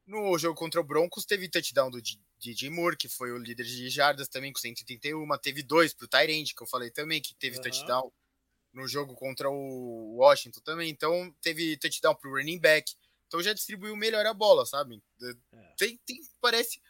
No 0.05 0.37
jogo 0.37 0.55
contra 0.55 0.79
o 0.79 0.83
Broncos, 0.83 1.25
teve 1.25 1.49
touchdown 1.49 1.89
do 1.89 1.99
DJ 2.37 2.69
Moore, 2.69 2.97
que 2.97 3.09
foi 3.09 3.31
o 3.31 3.37
líder 3.37 3.63
de 3.63 3.89
jardas 3.89 4.27
também, 4.27 4.53
com 4.53 4.59
131. 4.59 5.27
Teve 5.41 5.63
dois 5.63 5.93
pro 5.93 6.07
Tyrande, 6.07 6.53
que 6.53 6.61
eu 6.61 6.67
falei 6.67 6.91
também, 6.91 7.21
que 7.21 7.33
teve 7.35 7.57
uhum. 7.57 7.63
touchdown. 7.63 8.11
No 8.73 8.87
jogo 8.87 9.15
contra 9.15 9.49
o 9.49 10.15
Washington 10.17 10.61
também. 10.61 10.89
Então, 10.89 11.33
teve 11.41 11.75
touchdown 11.77 12.15
pro 12.15 12.31
running 12.31 12.59
back. 12.59 12.93
Então, 13.27 13.41
já 13.41 13.51
distribuiu 13.51 13.95
melhor 13.95 14.25
a 14.25 14.33
bola, 14.33 14.65
sabe? 14.65 15.01
É. 15.21 15.73
Tem, 15.77 15.99
tem, 16.05 16.21
parece 16.39 16.81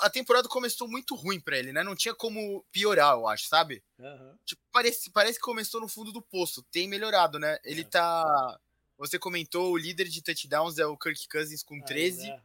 a 0.00 0.10
temporada 0.10 0.48
começou 0.48 0.86
muito 0.86 1.14
ruim 1.14 1.40
para 1.40 1.58
ele, 1.58 1.72
né? 1.72 1.82
Não 1.82 1.96
tinha 1.96 2.14
como 2.14 2.64
piorar, 2.70 3.14
eu 3.14 3.26
acho, 3.26 3.46
sabe? 3.46 3.82
Uhum. 3.98 4.36
Tipo, 4.44 4.62
parece, 4.70 5.10
parece 5.10 5.38
que 5.38 5.44
começou 5.44 5.80
no 5.80 5.88
fundo 5.88 6.12
do 6.12 6.20
poço. 6.20 6.62
Tem 6.70 6.86
melhorado, 6.86 7.38
né? 7.38 7.58
Ele 7.64 7.82
é. 7.82 7.84
tá. 7.84 8.60
Você 8.98 9.18
comentou, 9.18 9.72
o 9.72 9.78
líder 9.78 10.08
de 10.08 10.22
touchdowns 10.22 10.78
é 10.78 10.86
o 10.86 10.96
Kirk 10.96 11.26
Cousins 11.28 11.62
com 11.62 11.80
13. 11.80 12.30
Ah, 12.30 12.34
é. 12.34 12.42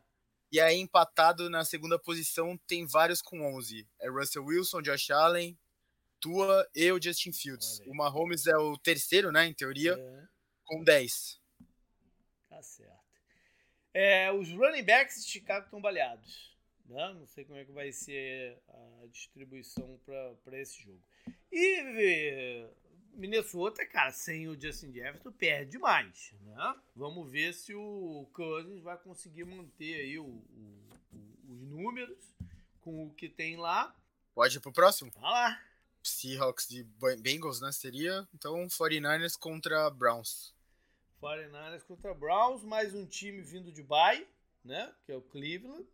E 0.52 0.60
aí, 0.62 0.78
empatado 0.78 1.50
na 1.50 1.66
segunda 1.66 2.00
posição, 2.00 2.58
tem 2.66 2.86
vários 2.86 3.22
com 3.22 3.42
11. 3.58 3.86
É 4.00 4.10
Russell 4.10 4.46
Wilson, 4.46 4.82
Josh 4.82 5.12
Allen, 5.12 5.58
Tua 6.22 6.66
e 6.74 6.90
o 6.92 7.02
Justin 7.02 7.34
Fields. 7.34 7.82
O 7.86 7.94
Mahomes 7.94 8.48
é 8.48 8.56
o 8.56 8.78
terceiro, 8.78 9.34
né, 9.34 9.46
em 9.46 9.54
teoria, 9.54 9.98
é. 10.00 10.24
com 10.64 10.82
10. 10.82 11.42
Tá 12.50 12.64
certo. 12.64 12.96
É, 13.94 14.32
os 14.32 14.50
running 14.50 14.84
backs 14.84 15.26
de 15.26 15.32
Chicago 15.32 15.66
estão 15.66 15.82
baleados. 15.82 16.55
Né? 16.86 17.14
Não 17.14 17.26
sei 17.26 17.46
como 17.46 17.58
é 17.58 17.66
que 17.66 17.72
vai 17.72 17.92
ser 17.92 18.58
a 18.70 19.08
distribuição 19.08 20.00
para 20.44 20.60
esse 20.60 20.84
jogo. 20.84 21.02
E 21.52 22.68
Minnesota, 23.14 23.86
cara, 23.86 24.12
sem 24.12 24.48
o 24.48 24.60
Justin 24.60 24.92
Jefferson, 24.92 25.32
perde 25.32 25.78
mais. 25.78 26.34
Né? 26.42 26.76
Vamos 26.96 27.32
ver 27.32 27.54
se 27.54 27.74
o 27.74 28.28
Cousins 28.34 28.82
vai 28.82 28.98
conseguir 28.98 29.46
manter 29.46 29.96
aí 29.96 30.20
o, 30.20 30.26
o, 30.26 30.90
o, 31.14 31.54
os 31.54 31.62
números 31.62 32.36
com 32.82 33.06
o 33.06 33.14
que 33.14 33.30
tem 33.30 33.56
lá. 33.56 33.96
Pode 34.34 34.58
ir 34.58 34.60
pro 34.60 34.72
próximo? 34.72 35.12
Vai 35.16 35.32
lá. 35.32 35.62
Seahawks 36.04 36.68
de 36.68 36.84
Bengals, 37.20 37.62
né? 37.62 37.72
Seria. 37.72 38.28
Então, 38.34 38.68
49ers 38.68 39.38
contra 39.40 39.90
Browns. 39.90 40.54
49ers 41.22 41.84
contra 41.84 42.14
Browns, 42.14 42.64
mais 42.64 42.94
um 42.94 43.06
time 43.06 43.42
vindo 43.42 43.72
de 43.72 43.82
bye, 43.82 44.28
né? 44.64 44.94
Que 45.06 45.14
é 45.14 45.16
o 45.16 45.22
Cleveland. 45.22 45.88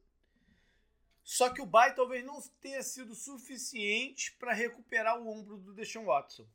Só 1.31 1.49
que 1.49 1.61
o 1.61 1.65
bye 1.65 1.95
talvez 1.95 2.25
não 2.25 2.41
tenha 2.59 2.83
sido 2.83 3.15
suficiente 3.15 4.33
para 4.33 4.51
recuperar 4.51 5.17
o 5.17 5.29
ombro 5.29 5.57
do 5.57 5.73
Deshaun 5.73 6.03
Watson. 6.03 6.45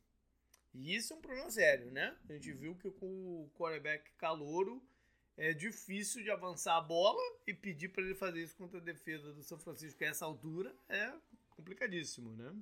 E 0.75 0.95
isso 0.95 1.15
é 1.15 1.17
um 1.17 1.21
problema 1.23 1.51
sério, 1.51 1.90
né? 1.90 2.15
A 2.29 2.35
gente 2.35 2.53
viu 2.53 2.75
que 2.75 2.90
com 2.90 3.07
o 3.07 3.50
quarterback 3.57 4.11
calouro 4.19 4.87
é 5.35 5.55
difícil 5.55 6.23
de 6.23 6.31
avançar 6.31 6.77
a 6.77 6.83
bola 6.83 7.23
e 7.46 7.55
pedir 7.55 7.88
para 7.88 8.05
ele 8.05 8.15
fazer 8.15 8.42
isso 8.42 8.55
contra 8.55 8.79
a 8.79 8.83
defesa 8.83 9.33
do 9.33 9.42
São 9.42 9.59
Francisco 9.59 10.05
a 10.05 10.09
essa 10.09 10.27
altura 10.27 10.77
é 10.90 11.11
complicadíssimo, 11.48 12.37
né? 12.37 12.55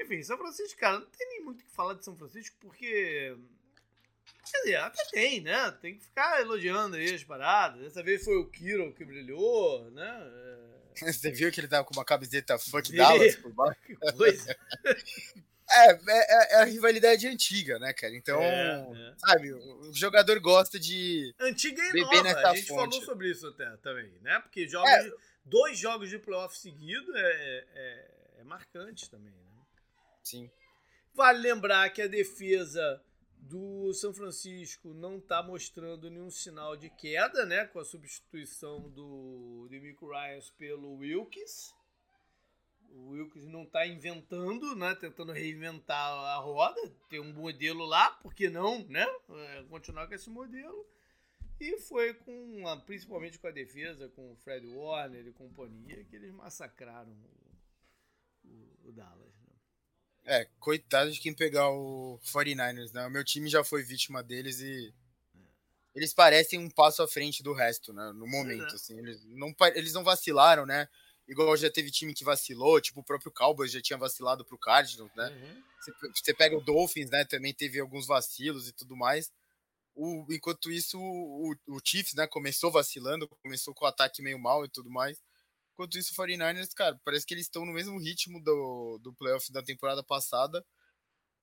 Enfim, 0.00 0.20
São 0.20 0.36
Francisco, 0.36 0.80
cara, 0.80 0.98
não 0.98 1.10
tem 1.10 1.28
nem 1.28 1.44
muito 1.44 1.60
o 1.60 1.64
que 1.64 1.70
falar 1.70 1.94
de 1.94 2.04
São 2.04 2.16
Francisco 2.16 2.56
porque 2.58 3.38
Quer 4.50 4.58
dizer, 4.62 4.76
até 4.76 5.04
tem, 5.10 5.40
né? 5.40 5.70
Tem 5.80 5.94
que 5.96 6.04
ficar 6.04 6.40
elogiando 6.40 6.96
aí 6.96 7.14
as 7.14 7.22
paradas. 7.22 7.82
Dessa 7.82 8.02
vez 8.02 8.24
foi 8.24 8.36
o 8.36 8.46
Kiro 8.46 8.92
que 8.94 9.04
brilhou, 9.04 9.90
né? 9.90 10.30
É... 10.96 11.06
Você 11.12 11.30
viu 11.30 11.50
que 11.52 11.60
ele 11.60 11.68
tava 11.68 11.84
com 11.84 11.94
uma 11.94 12.04
camiseta 12.04 12.58
Fuck 12.58 12.94
Dallas 12.94 13.36
por 13.36 13.52
baixo? 13.52 13.80
Que 13.86 13.94
coisa. 14.12 14.56
É, 15.72 15.92
é, 15.92 16.54
é, 16.54 16.62
a 16.62 16.64
rivalidade 16.64 17.28
antiga, 17.28 17.78
né, 17.78 17.92
cara? 17.92 18.12
Então, 18.16 18.42
é, 18.42 18.88
é. 18.92 19.14
sabe, 19.18 19.52
o 19.52 19.92
jogador 19.94 20.40
gosta 20.40 20.80
de. 20.80 21.32
Antiga 21.38 21.80
e 21.96 22.00
nova. 22.00 22.22
Nessa 22.24 22.48
a 22.48 22.56
gente 22.56 22.66
fonte. 22.66 22.90
falou 22.90 23.02
sobre 23.04 23.30
isso 23.30 23.46
até 23.46 23.76
também, 23.76 24.12
né? 24.20 24.40
Porque 24.40 24.66
jogos, 24.66 24.90
é. 24.90 25.12
dois 25.44 25.78
jogos 25.78 26.10
de 26.10 26.18
playoff 26.18 26.58
seguido 26.58 27.16
é, 27.16 27.66
é, 27.74 28.10
é 28.40 28.44
marcante 28.44 29.08
também, 29.08 29.32
né? 29.32 29.62
Sim. 30.24 30.50
Vale 31.14 31.38
lembrar 31.38 31.88
que 31.90 32.02
a 32.02 32.08
defesa 32.08 33.00
do 33.42 33.92
São 33.94 34.12
Francisco 34.12 34.92
não 34.92 35.18
está 35.18 35.42
mostrando 35.42 36.10
nenhum 36.10 36.30
sinal 36.30 36.76
de 36.76 36.90
queda, 36.90 37.46
né? 37.46 37.66
Com 37.66 37.78
a 37.78 37.84
substituição 37.84 38.88
do 38.90 39.66
Demico 39.70 40.08
Ryan 40.08 40.40
pelo 40.58 40.96
Wilkes. 40.96 41.74
O 42.90 43.10
Wilkes 43.10 43.46
não 43.46 43.62
está 43.62 43.86
inventando, 43.86 44.74
né? 44.76 44.94
Tentando 44.94 45.32
reinventar 45.32 46.12
a 46.12 46.36
roda. 46.36 46.80
Tem 47.08 47.20
um 47.20 47.32
modelo 47.32 47.84
lá, 47.86 48.10
por 48.10 48.34
que 48.34 48.50
não, 48.50 48.84
né? 48.88 49.06
É, 49.28 49.64
continuar 49.68 50.06
com 50.06 50.14
esse 50.14 50.28
modelo. 50.28 50.86
E 51.58 51.78
foi 51.78 52.14
com, 52.14 52.62
principalmente 52.86 53.38
com 53.38 53.46
a 53.46 53.52
defesa, 53.52 54.08
com 54.08 54.32
o 54.32 54.36
Fred 54.36 54.66
Warner 54.66 55.26
e 55.26 55.32
companhia, 55.32 56.04
que 56.04 56.16
eles 56.16 56.32
massacraram 56.32 57.12
o, 57.12 58.48
o, 58.48 58.88
o 58.88 58.92
Dallas. 58.92 59.29
É, 60.24 60.46
coitado 60.58 61.10
de 61.10 61.18
quem 61.18 61.34
pegar 61.34 61.70
o 61.70 62.20
49ers, 62.24 62.92
né? 62.92 63.06
O 63.06 63.10
meu 63.10 63.24
time 63.24 63.48
já 63.48 63.64
foi 63.64 63.82
vítima 63.82 64.22
deles 64.22 64.60
e 64.60 64.92
eles 65.94 66.14
parecem 66.14 66.58
um 66.58 66.70
passo 66.70 67.02
à 67.02 67.08
frente 67.08 67.42
do 67.42 67.52
resto, 67.52 67.92
né? 67.92 68.12
No 68.14 68.26
momento, 68.26 68.74
assim. 68.74 68.98
Eles 68.98 69.24
não, 69.24 69.54
eles 69.74 69.92
não 69.92 70.04
vacilaram, 70.04 70.64
né? 70.64 70.88
Igual 71.26 71.56
já 71.56 71.70
teve 71.70 71.90
time 71.90 72.14
que 72.14 72.24
vacilou, 72.24 72.80
tipo 72.80 73.00
o 73.00 73.04
próprio 73.04 73.32
Cowboys 73.32 73.72
já 73.72 73.80
tinha 73.80 73.98
vacilado 73.98 74.44
pro 74.44 74.58
Cardinals, 74.58 75.10
né? 75.14 75.28
Uhum. 75.28 75.62
Você, 75.80 75.92
você 76.14 76.34
pega 76.34 76.56
o 76.56 76.60
Dolphins, 76.60 77.10
né? 77.10 77.24
Também 77.24 77.54
teve 77.54 77.80
alguns 77.80 78.06
vacilos 78.06 78.68
e 78.68 78.72
tudo 78.72 78.96
mais. 78.96 79.32
O, 79.94 80.26
enquanto 80.30 80.70
isso, 80.70 80.98
o, 80.98 81.54
o 81.68 81.80
Chiefs, 81.84 82.14
né? 82.14 82.26
Começou 82.26 82.70
vacilando, 82.70 83.28
começou 83.42 83.74
com 83.74 83.84
o 83.84 83.88
ataque 83.88 84.22
meio 84.22 84.38
mal 84.38 84.64
e 84.64 84.68
tudo 84.68 84.90
mais. 84.90 85.18
Enquanto 85.80 85.98
isso, 85.98 86.12
o 86.12 86.26
49ers, 86.26 86.74
cara, 86.74 87.00
parece 87.02 87.24
que 87.24 87.32
eles 87.32 87.46
estão 87.46 87.64
no 87.64 87.72
mesmo 87.72 87.98
ritmo 87.98 88.38
do, 88.42 88.98
do 89.02 89.14
playoff 89.14 89.50
da 89.50 89.62
temporada 89.62 90.02
passada. 90.02 90.62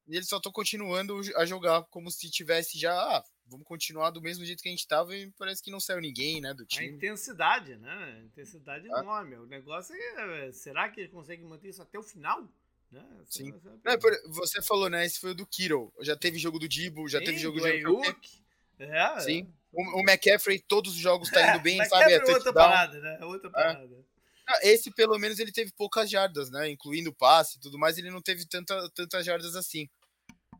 E 0.07 0.15
eles 0.15 0.29
só 0.29 0.38
estão 0.38 0.51
continuando 0.51 1.19
a 1.35 1.43
jogar 1.43 1.81
como 1.89 2.11
se 2.11 2.29
tivesse 2.29 2.77
já. 2.77 2.93
Ah, 2.93 3.23
vamos 3.47 3.65
continuar 3.65 4.11
do 4.11 4.21
mesmo 4.21 4.45
jeito 4.45 4.61
que 4.61 4.69
a 4.69 4.71
gente 4.71 4.81
estava 4.81 5.15
e 5.15 5.31
parece 5.31 5.63
que 5.63 5.71
não 5.71 5.79
saiu 5.79 5.99
ninguém, 5.99 6.39
né, 6.39 6.53
do 6.53 6.67
time. 6.67 6.85
A 6.85 6.91
intensidade, 6.91 7.77
né? 7.77 8.19
A 8.19 8.25
intensidade 8.25 8.88
ah. 8.93 8.99
enorme. 8.99 9.38
O 9.38 9.47
negócio 9.47 9.95
é. 9.95 10.51
Será 10.51 10.88
que 10.88 11.01
eles 11.01 11.11
conseguem 11.11 11.43
manter 11.43 11.69
isso 11.69 11.81
até 11.81 11.97
o 11.97 12.03
final? 12.03 12.47
Né? 12.91 13.03
Sim. 13.25 13.51
É, 13.85 13.97
você 14.27 14.61
falou, 14.61 14.88
né? 14.88 15.03
Esse 15.03 15.19
foi 15.19 15.31
o 15.31 15.35
do 15.35 15.47
Kittle. 15.47 15.91
Já 16.01 16.15
teve 16.15 16.38
jogo 16.38 16.59
do 16.59 16.69
Dibo, 16.69 17.09
já 17.09 17.17
Sim, 17.17 17.25
teve 17.25 17.39
jogo 17.39 17.59
do 17.59 17.65
Ayuk. 17.65 18.29
É, 18.77 19.19
Sim. 19.19 19.51
O, 19.73 19.99
o 19.99 20.01
McCaffrey, 20.01 20.59
todos 20.59 20.93
os 20.93 20.99
jogos 20.99 21.31
tá 21.31 21.49
indo 21.49 21.59
bem, 21.63 21.83
sabe? 21.85 22.13
É 22.13 22.23
outra 22.23 22.53
parada, 22.53 22.99
né? 22.99 23.17
É 23.19 23.25
outra 23.25 23.49
parada. 23.49 23.83
É. 23.83 23.99
Ah, 23.99 24.16
esse, 24.61 24.91
pelo 24.91 25.17
menos, 25.17 25.39
ele 25.39 25.51
teve 25.51 25.71
poucas 25.71 26.09
jardas, 26.09 26.49
né? 26.49 26.69
Incluindo 26.69 27.13
passe 27.13 27.57
e 27.57 27.59
tudo 27.59 27.77
mais, 27.77 27.97
ele 27.97 28.09
não 28.09 28.21
teve 28.21 28.45
tanta, 28.45 28.89
tantas 28.91 29.25
jardas 29.25 29.55
assim. 29.55 29.89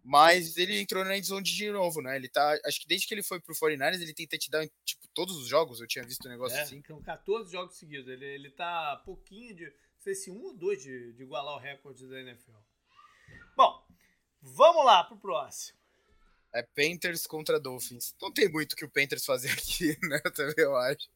Mas 0.04 0.56
ele 0.56 0.80
entrou 0.80 1.04
na 1.04 1.18
endzone 1.18 1.44
de 1.44 1.72
novo, 1.72 2.02
né? 2.02 2.16
Ele 2.16 2.30
tá. 2.30 2.58
Acho 2.66 2.80
que 2.80 2.88
desde 2.88 3.06
que 3.06 3.14
ele 3.14 3.24
foi 3.24 3.42
pro 3.42 3.54
49ers, 3.54 4.02
ele 4.02 4.14
tenta 4.14 4.38
te 4.38 4.50
dar, 4.50 4.66
tipo, 4.86 5.06
todos 5.14 5.36
os 5.36 5.48
jogos. 5.48 5.82
Eu 5.82 5.88
tinha 5.88 6.06
visto 6.06 6.26
um 6.26 6.32
negócio 6.32 6.58
é, 6.58 6.62
assim. 6.62 6.82
São 6.88 7.02
14 7.02 7.52
jogos 7.52 7.76
seguidos. 7.76 8.08
Ele, 8.08 8.26
ele 8.26 8.50
tá 8.50 9.02
pouquinho 9.04 9.54
de. 9.54 9.66
Não 9.66 10.00
sei 10.00 10.16
se 10.16 10.32
um 10.32 10.42
ou 10.44 10.54
dois 10.54 10.82
de, 10.82 11.12
de 11.12 11.24
igualar 11.24 11.56
o 11.56 11.60
recorde 11.60 12.08
da 12.08 12.22
NFL. 12.22 12.54
Bom, 13.56 13.86
vamos 14.42 14.86
lá 14.86 15.04
pro 15.04 15.18
próximo. 15.18 15.78
É 16.54 16.64
Panthers 16.64 17.28
contra 17.28 17.60
Dolphins. 17.60 18.16
Não 18.22 18.32
tem 18.32 18.50
muito 18.50 18.78
que 18.78 18.86
o 18.86 18.90
Panthers 18.90 19.26
fazer 19.26 19.50
aqui, 19.60 19.98
né? 20.08 20.20
Também 20.34 20.56
eu 20.58 20.76
acho. 20.78 21.10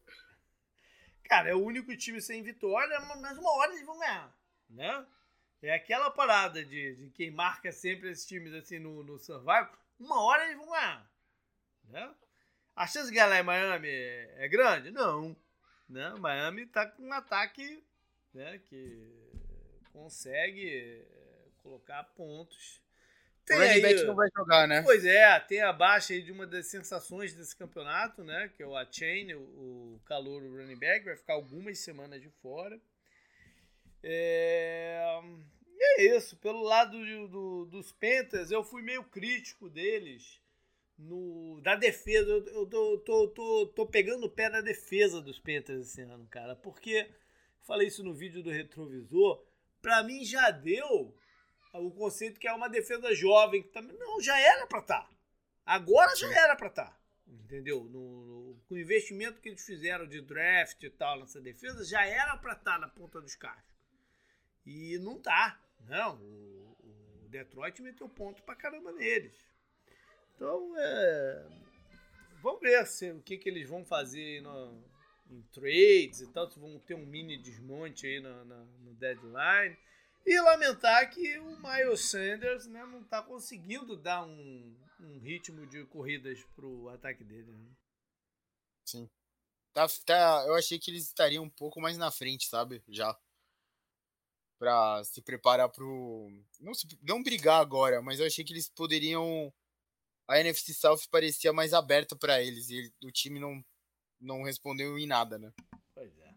Cara, 1.31 1.49
é 1.49 1.55
o 1.55 1.63
único 1.63 1.95
time 1.95 2.21
sem 2.21 2.43
vitória, 2.43 2.99
mas 2.99 3.37
uma 3.37 3.51
hora 3.51 3.71
eles 3.71 3.85
vão 3.85 3.97
ganhar, 3.97 4.35
né? 4.69 5.05
É 5.61 5.73
aquela 5.73 6.11
parada 6.11 6.61
de, 6.61 6.95
de 6.97 7.09
quem 7.11 7.31
marca 7.31 7.71
sempre 7.71 8.09
esses 8.11 8.25
times 8.25 8.53
assim 8.53 8.79
no, 8.79 9.01
no 9.01 9.17
Survival, 9.17 9.71
uma 9.97 10.21
hora 10.21 10.43
eles 10.43 10.57
vão 10.57 10.69
ganhar, 10.69 11.09
né? 11.85 12.13
A 12.75 12.85
chance 12.85 13.07
de 13.07 13.15
ganhar 13.15 13.39
em 13.39 13.43
Miami 13.43 13.87
é, 13.87 14.45
grande? 14.49 14.91
Não. 14.91 15.33
Né? 15.87 16.09
Miami 16.19 16.65
tá 16.65 16.85
com 16.85 17.03
um 17.03 17.13
ataque 17.13 17.81
né, 18.33 18.59
que 18.67 19.31
consegue 19.93 20.69
é, 20.69 21.47
colocar 21.63 22.03
pontos 22.13 22.81
tem 23.51 23.57
o 23.57 23.67
running 23.67 23.81
back 23.81 24.03
não 24.03 24.15
vai 24.15 24.29
jogar, 24.35 24.67
né? 24.67 24.81
Pois 24.81 25.05
é, 25.05 25.39
tem 25.41 25.61
a 25.61 25.73
baixa 25.73 26.13
aí 26.13 26.21
de 26.21 26.31
uma 26.31 26.47
das 26.47 26.67
sensações 26.67 27.33
desse 27.33 27.55
campeonato, 27.55 28.23
né? 28.23 28.51
Que 28.55 28.63
é 28.63 28.67
o 28.67 28.75
Achain, 28.75 29.33
o, 29.33 29.41
o 29.41 30.01
calor 30.05 30.43
o 30.43 30.57
running 30.57 30.77
back, 30.77 31.05
vai 31.05 31.15
ficar 31.15 31.33
algumas 31.33 31.79
semanas 31.79 32.21
de 32.21 32.29
fora. 32.41 32.79
É... 34.03 35.19
E 35.77 35.83
é 35.83 36.15
isso. 36.17 36.37
Pelo 36.37 36.61
lado 36.61 36.97
do, 36.97 37.27
do, 37.27 37.65
dos 37.65 37.91
Panthers, 37.91 38.51
eu 38.51 38.63
fui 38.63 38.81
meio 38.81 39.03
crítico 39.03 39.69
deles. 39.69 40.39
No, 40.97 41.59
da 41.61 41.75
defesa, 41.75 42.29
eu, 42.29 42.45
eu 42.45 42.65
tô, 42.67 42.97
tô, 42.99 43.27
tô, 43.29 43.67
tô 43.67 43.85
pegando 43.87 44.25
o 44.25 44.29
pé 44.29 44.49
da 44.49 44.61
defesa 44.61 45.19
dos 45.19 45.39
Panthers 45.39 45.87
esse 45.87 46.01
ano, 46.01 46.27
cara. 46.27 46.55
Porque, 46.55 47.09
falei 47.61 47.87
isso 47.87 48.03
no 48.03 48.13
vídeo 48.13 48.43
do 48.43 48.51
retrovisor, 48.51 49.43
pra 49.81 50.03
mim 50.03 50.23
já 50.23 50.51
deu 50.51 51.15
o 51.73 51.91
conceito 51.91 52.39
que 52.39 52.47
é 52.47 52.53
uma 52.53 52.67
defesa 52.67 53.13
jovem, 53.15 53.63
que 53.63 53.69
também 53.69 53.97
não, 53.97 54.21
já 54.21 54.37
era 54.39 54.67
para 54.67 54.79
estar. 54.79 55.01
Tá. 55.01 55.09
Agora 55.65 56.15
já 56.15 56.27
era 56.27 56.55
para 56.55 56.67
estar. 56.67 56.85
Tá. 56.85 57.01
Entendeu? 57.27 57.85
No, 57.85 58.25
no, 58.25 58.55
com 58.67 58.75
o 58.75 58.79
investimento 58.79 59.39
que 59.39 59.49
eles 59.49 59.65
fizeram 59.65 60.05
de 60.05 60.21
draft 60.21 60.83
e 60.83 60.89
tal 60.89 61.19
nessa 61.19 61.39
defesa, 61.39 61.85
já 61.85 62.05
era 62.05 62.35
para 62.37 62.53
estar 62.53 62.73
tá 62.73 62.79
na 62.79 62.87
ponta 62.89 63.21
dos 63.21 63.35
cascos. 63.35 63.71
E 64.65 64.97
não 64.99 65.19
tá. 65.19 65.59
Não, 65.87 66.17
o, 66.17 66.77
o 67.23 67.29
Detroit 67.29 67.81
meteu 67.81 68.07
ponto 68.09 68.43
pra 68.43 68.55
caramba 68.55 68.91
neles. 68.91 69.33
Então, 70.35 70.73
é, 70.77 71.47
vamos 72.41 72.61
ver 72.61 72.85
se, 72.85 73.11
o 73.11 73.21
que, 73.21 73.37
que 73.37 73.49
eles 73.49 73.69
vão 73.69 73.85
fazer 73.85 74.41
no, 74.41 74.83
em 75.29 75.41
trades 75.53 76.21
e 76.21 76.27
tal, 76.31 76.49
se 76.49 76.59
vão 76.59 76.77
ter 76.79 76.95
um 76.95 77.05
mini 77.05 77.37
desmonte 77.37 78.05
aí 78.05 78.19
na, 78.19 78.43
na, 78.43 78.57
no 78.81 78.93
deadline. 78.95 79.77
E 80.25 80.39
lamentar 80.39 81.09
que 81.09 81.39
o 81.39 81.57
Miles 81.61 82.01
Sanders 82.09 82.67
né, 82.67 82.85
não 82.85 83.01
está 83.01 83.21
conseguindo 83.21 83.97
dar 83.97 84.23
um, 84.23 84.77
um, 84.99 85.19
ritmo 85.19 85.65
de 85.65 85.83
corridas 85.85 86.43
pro 86.55 86.89
ataque 86.89 87.23
dele. 87.23 87.51
Né? 87.51 87.71
Sim. 88.85 89.09
Tá, 89.73 89.87
tá, 90.05 90.43
eu 90.47 90.55
achei 90.55 90.77
que 90.77 90.91
eles 90.91 91.05
estariam 91.05 91.43
um 91.43 91.49
pouco 91.49 91.79
mais 91.81 91.97
na 91.97 92.11
frente, 92.11 92.47
sabe? 92.47 92.83
Já. 92.87 93.17
Pra 94.59 95.03
se 95.03 95.21
preparar 95.21 95.69
pro. 95.69 96.29
Não, 96.59 96.73
não 97.01 97.23
brigar 97.23 97.59
agora, 97.59 98.01
mas 98.01 98.19
eu 98.19 98.27
achei 98.27 98.43
que 98.43 98.53
eles 98.53 98.69
poderiam. 98.69 99.51
A 100.27 100.39
NFC 100.39 100.73
South 100.73 101.07
parecia 101.09 101.51
mais 101.51 101.73
aberta 101.73 102.15
para 102.15 102.41
eles 102.41 102.69
e 102.69 102.93
o 103.03 103.11
time 103.11 103.39
não, 103.39 103.65
não 104.19 104.43
respondeu 104.43 104.97
em 104.97 105.07
nada, 105.07 105.37
né? 105.39 105.51
Pois 105.93 106.17
é. 106.19 106.35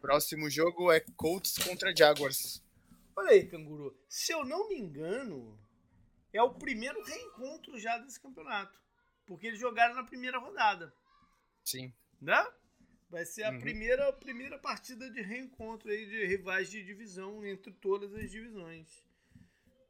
Próximo 0.00 0.48
jogo 0.48 0.90
é 0.90 1.00
Colts 1.16 1.58
contra 1.58 1.94
Jaguars. 1.94 2.62
Olha 3.18 3.30
aí, 3.30 3.48
Canguru. 3.48 3.98
Se 4.08 4.32
eu 4.32 4.44
não 4.44 4.68
me 4.68 4.78
engano, 4.78 5.58
é 6.32 6.40
o 6.40 6.54
primeiro 6.54 7.02
reencontro 7.02 7.76
já 7.76 7.98
desse 7.98 8.20
campeonato. 8.20 8.80
Porque 9.26 9.48
eles 9.48 9.58
jogaram 9.58 9.96
na 9.96 10.04
primeira 10.04 10.38
rodada. 10.38 10.94
Sim. 11.64 11.92
Né? 12.22 12.46
Vai 13.10 13.26
ser 13.26 13.42
a 13.42 13.50
uhum. 13.50 13.58
primeira, 13.58 14.12
primeira 14.12 14.56
partida 14.56 15.10
de 15.10 15.20
reencontro 15.20 15.90
aí 15.90 16.06
de 16.06 16.26
rivais 16.26 16.70
de 16.70 16.80
divisão 16.84 17.44
entre 17.44 17.72
todas 17.72 18.14
as 18.14 18.30
divisões. 18.30 19.04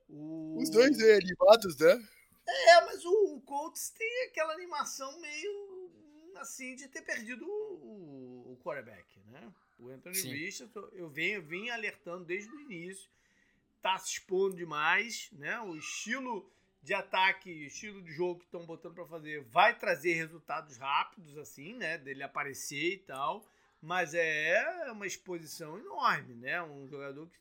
O... 0.09 0.57
Os 0.57 0.71
dois 0.71 0.99
aí 0.99 1.19
animados, 1.19 1.77
né? 1.77 2.09
É, 2.49 2.81
mas 2.87 3.05
o, 3.05 3.37
o 3.37 3.43
Colts 3.43 3.91
tem 3.91 4.25
aquela 4.29 4.55
animação 4.55 5.21
meio 5.21 5.93
assim 6.37 6.75
de 6.75 6.89
ter 6.89 7.03
perdido 7.03 7.45
o, 7.45 8.53
o 8.53 8.61
quarterback, 8.65 9.21
né? 9.27 9.53
O 9.79 9.91
Anthony 9.91 10.19
Richardson, 10.19 10.89
eu 10.93 11.11
venho, 11.11 11.43
vim 11.43 11.69
alertando 11.69 12.25
desde 12.25 12.51
o 12.51 12.61
início 12.61 13.18
tá 13.83 13.99
se 13.99 14.13
expondo 14.13 14.57
demais, 14.57 15.29
né? 15.33 15.61
O 15.61 15.77
estilo 15.77 16.51
de 16.83 16.95
ataque, 16.95 17.51
estilo 17.67 18.01
de 18.03 18.13
jogo 18.13 18.41
que 18.41 18.47
estão 18.47 18.65
botando 18.65 18.95
para 18.95 19.07
fazer 19.07 19.43
vai 19.45 19.77
trazer 19.77 20.15
resultados 20.15 20.77
rápidos, 20.77 21.37
assim, 21.37 21.75
né? 21.75 21.99
Dele 21.99 22.23
aparecer 22.23 22.95
e 22.95 22.99
tal. 22.99 23.47
Mas 23.81 24.15
é 24.15 24.91
uma 24.91 25.07
exposição 25.07 25.79
enorme, 25.79 26.35
né? 26.35 26.63
Um 26.63 26.89
jogador 26.89 27.29
que 27.29 27.39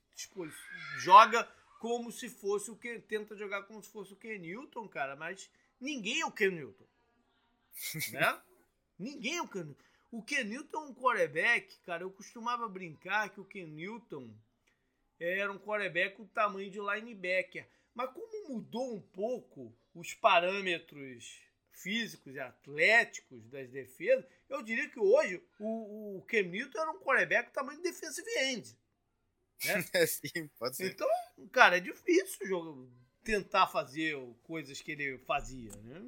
joga 0.98 1.48
como 1.80 2.12
se 2.12 2.30
fosse 2.30 2.72
o 2.72 2.76
que 2.76 3.00
tenta 3.00 3.36
jogar 3.36 3.64
como 3.64 3.82
se 3.82 3.90
fosse 3.90 4.14
o 4.14 4.18
Ken 4.18 4.38
Newton, 4.38 4.88
cara, 4.88 5.16
mas 5.16 5.50
ninguém 5.80 6.22
é 6.22 6.26
o 6.26 6.32
Ken 6.32 6.50
Newton. 6.50 6.86
né? 8.12 8.42
Ninguém 8.98 9.38
é 9.38 9.42
o 9.42 9.48
Ken 9.48 9.64
Newton. 9.64 9.84
O 10.10 10.24
Ken 10.24 10.44
Newton 10.44 10.78
é 10.78 10.86
um 10.88 10.94
quarterback, 10.94 11.78
cara, 11.86 12.04
eu 12.04 12.12
costumava 12.12 12.68
brincar 12.68 13.30
que 13.30 13.42
o 13.42 13.46
Ken 13.46 13.68
Newton 13.68 14.34
era 15.20 15.52
um 15.52 15.60
quarterback 15.60 16.16
com 16.16 16.26
tamanho 16.28 16.70
de 16.70 16.80
linebacker. 16.80 17.68
Mas 17.94 18.12
como 18.12 18.50
mudou 18.50 18.96
um 18.96 19.02
pouco 19.02 19.76
os 19.94 20.14
parâmetros 20.14 21.42
físicos 21.72 22.36
e 22.36 22.40
atléticos 22.40 23.48
das 23.50 23.70
defesas, 23.70 24.26
eu 24.50 24.62
diria 24.62 24.90
que 24.90 25.00
hoje 25.00 25.44
o, 25.60 26.18
o 26.18 26.22
Cam 26.24 26.44
Newton 26.44 26.80
era 26.80 26.92
um 26.92 27.00
quarterback 27.00 27.52
tamanho 27.52 27.82
de 27.82 27.90
defensive 27.90 28.30
end. 28.40 28.78
Né? 29.66 29.82
Sim, 30.08 30.48
pode 30.60 30.76
ser. 30.76 30.92
Então, 30.92 31.08
cara, 31.52 31.78
é 31.78 31.80
difícil 31.80 32.92
tentar 33.24 33.68
fazer 33.68 34.16
coisas 34.44 34.82
que 34.82 34.92
ele 34.92 35.18
fazia, 35.20 35.72
né? 35.78 36.02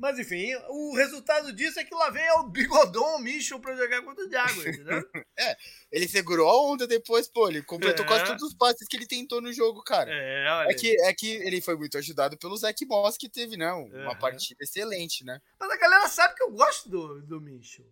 Mas 0.00 0.18
enfim, 0.18 0.54
o 0.70 0.94
resultado 0.96 1.52
disso 1.52 1.78
é 1.78 1.84
que 1.84 1.94
lá 1.94 2.08
vem 2.08 2.26
o 2.38 2.44
Bigodon 2.44 3.18
Mitchell 3.18 3.60
pra 3.60 3.76
jogar 3.76 4.00
contra 4.00 4.24
o 4.24 4.30
Jaguars, 4.30 4.78
né? 4.82 5.02
é, 5.38 5.56
ele 5.92 6.08
segurou 6.08 6.48
a 6.48 6.72
onda 6.72 6.86
depois, 6.86 7.28
pô, 7.28 7.48
ele 7.48 7.62
completou 7.62 8.06
é. 8.06 8.08
quase 8.08 8.24
todos 8.24 8.42
os 8.44 8.54
passes 8.54 8.88
que 8.88 8.96
ele 8.96 9.06
tentou 9.06 9.42
no 9.42 9.52
jogo, 9.52 9.82
cara. 9.82 10.10
É, 10.10 10.50
olha 10.50 10.70
é 10.70 10.74
que, 10.74 11.00
é 11.02 11.12
que 11.12 11.30
ele 11.30 11.60
foi 11.60 11.76
muito 11.76 11.98
ajudado 11.98 12.38
pelo 12.38 12.56
Zach 12.56 12.82
Moss, 12.86 13.18
que 13.18 13.28
teve, 13.28 13.58
né, 13.58 13.70
uma 13.74 14.18
partida 14.18 14.64
excelente, 14.64 15.22
né? 15.22 15.38
Mas 15.60 15.70
a 15.70 15.76
galera 15.76 16.08
sabe 16.08 16.34
que 16.34 16.44
eu 16.44 16.50
gosto 16.50 16.88
do, 16.88 17.20
do 17.20 17.38
Mitchell. 17.38 17.86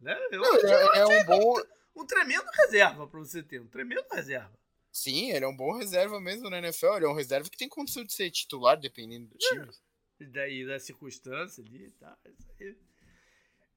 Né? 0.00 0.18
Eu, 0.32 0.40
Não, 0.40 0.56
eu, 0.56 0.94
é, 0.94 0.98
é 0.98 1.06
um 1.06 1.24
bom... 1.26 1.60
Um, 1.94 2.02
um 2.02 2.06
tremendo 2.06 2.46
reserva 2.52 3.06
pra 3.06 3.20
você 3.20 3.40
ter, 3.40 3.60
um 3.60 3.68
tremendo 3.68 4.04
reserva. 4.10 4.52
Sim, 4.92 5.30
ele 5.30 5.44
é 5.44 5.48
um 5.48 5.56
bom 5.56 5.76
reserva 5.76 6.18
mesmo 6.18 6.50
na 6.50 6.58
NFL. 6.58 6.96
Ele 6.96 7.04
é 7.04 7.08
um 7.08 7.14
reserva 7.14 7.48
que 7.48 7.56
tem 7.56 7.68
condição 7.68 8.02
de 8.02 8.12
ser 8.12 8.30
titular, 8.30 8.76
dependendo 8.76 9.28
do 9.28 9.38
time. 9.38 9.64
E 9.64 9.85
daí 10.20 10.66
da 10.66 10.78
circunstância 10.78 11.62
ali, 11.62 11.90
tá? 11.92 12.16
Isso 12.26 12.48
aí. 12.60 12.76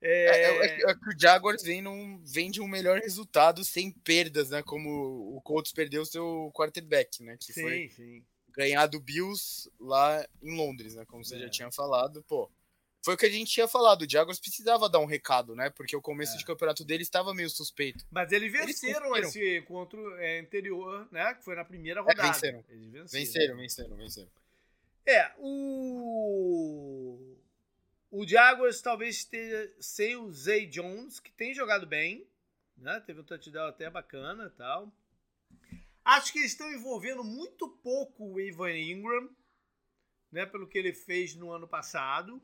É... 0.01 0.25
É, 0.25 0.65
é, 0.65 0.91
é, 0.91 0.95
que 0.95 1.09
o 1.09 1.19
Jaguars 1.19 1.61
vem, 1.61 1.81
num, 1.81 2.23
vem 2.23 2.49
de 2.49 2.61
um 2.61 2.67
melhor 2.67 2.99
resultado 2.99 3.63
sem 3.65 3.91
perdas, 3.91 4.49
né? 4.49 4.63
Como 4.63 5.35
o 5.35 5.41
Colts 5.41 5.73
perdeu 5.73 6.05
seu 6.05 6.51
quarterback, 6.53 7.21
né? 7.21 7.35
Que 7.37 7.51
sim, 7.51 7.61
foi 7.61 7.89
sim. 7.89 8.23
ganhar 8.49 8.87
do 8.87 8.99
Bills 8.99 9.69
lá 9.79 10.25
em 10.41 10.55
Londres, 10.55 10.95
né? 10.95 11.03
Como 11.05 11.23
você 11.23 11.37
já 11.37 11.47
é. 11.47 11.49
tinha 11.49 11.71
falado, 11.71 12.23
pô. 12.23 12.49
Foi 13.03 13.13
o 13.13 13.17
que 13.17 13.25
a 13.25 13.29
gente 13.29 13.51
tinha 13.51 13.67
falado, 13.67 14.01
o 14.01 14.09
Jaguars 14.09 14.39
precisava 14.39 14.89
dar 14.89 14.99
um 14.99 15.05
recado, 15.05 15.55
né? 15.55 15.69
Porque 15.69 15.95
o 15.95 16.01
começo 16.01 16.35
é. 16.35 16.37
de 16.37 16.45
campeonato 16.45 16.83
dele 16.83 17.03
estava 17.03 17.33
meio 17.33 17.49
suspeito. 17.49 18.05
Mas 18.11 18.31
eles 18.31 18.51
venceram 18.51 19.15
eles 19.15 19.29
esse 19.29 19.57
encontro 19.57 20.01
anterior, 20.39 21.07
né? 21.11 21.33
Que 21.33 21.43
foi 21.43 21.55
na 21.55 21.63
primeira 21.63 22.01
rodada. 22.01 22.31
venceram. 22.31 22.63
Eles 22.69 22.91
venceram. 22.91 23.07
Venceram, 23.09 23.57
venceram, 23.57 23.95
venceram. 23.95 24.29
É, 25.09 25.33
o. 25.39 27.17
O 28.11 28.27
Jaguars 28.27 28.79
talvez 28.79 29.17
esteja 29.17 29.73
sem 29.79 30.15
o 30.15 30.31
Zay 30.31 30.67
Jones, 30.67 31.19
que 31.19 31.31
tem 31.31 31.51
jogado 31.51 31.87
bem, 31.87 32.27
né? 32.77 32.99
Teve 32.99 33.21
um 33.21 33.23
touchdown 33.23 33.69
até 33.69 33.89
bacana 33.89 34.45
e 34.45 34.57
tal. 34.57 34.93
Acho 36.05 36.31
que 36.31 36.37
eles 36.37 36.51
estão 36.51 36.71
envolvendo 36.71 37.23
muito 37.23 37.67
pouco 37.67 38.33
o 38.33 38.39
Ivan 38.39 38.71
Ingram, 38.71 39.29
né? 40.31 40.45
Pelo 40.45 40.67
que 40.67 40.77
ele 40.77 40.93
fez 40.93 41.33
no 41.33 41.51
ano 41.51 41.67
passado. 41.67 42.39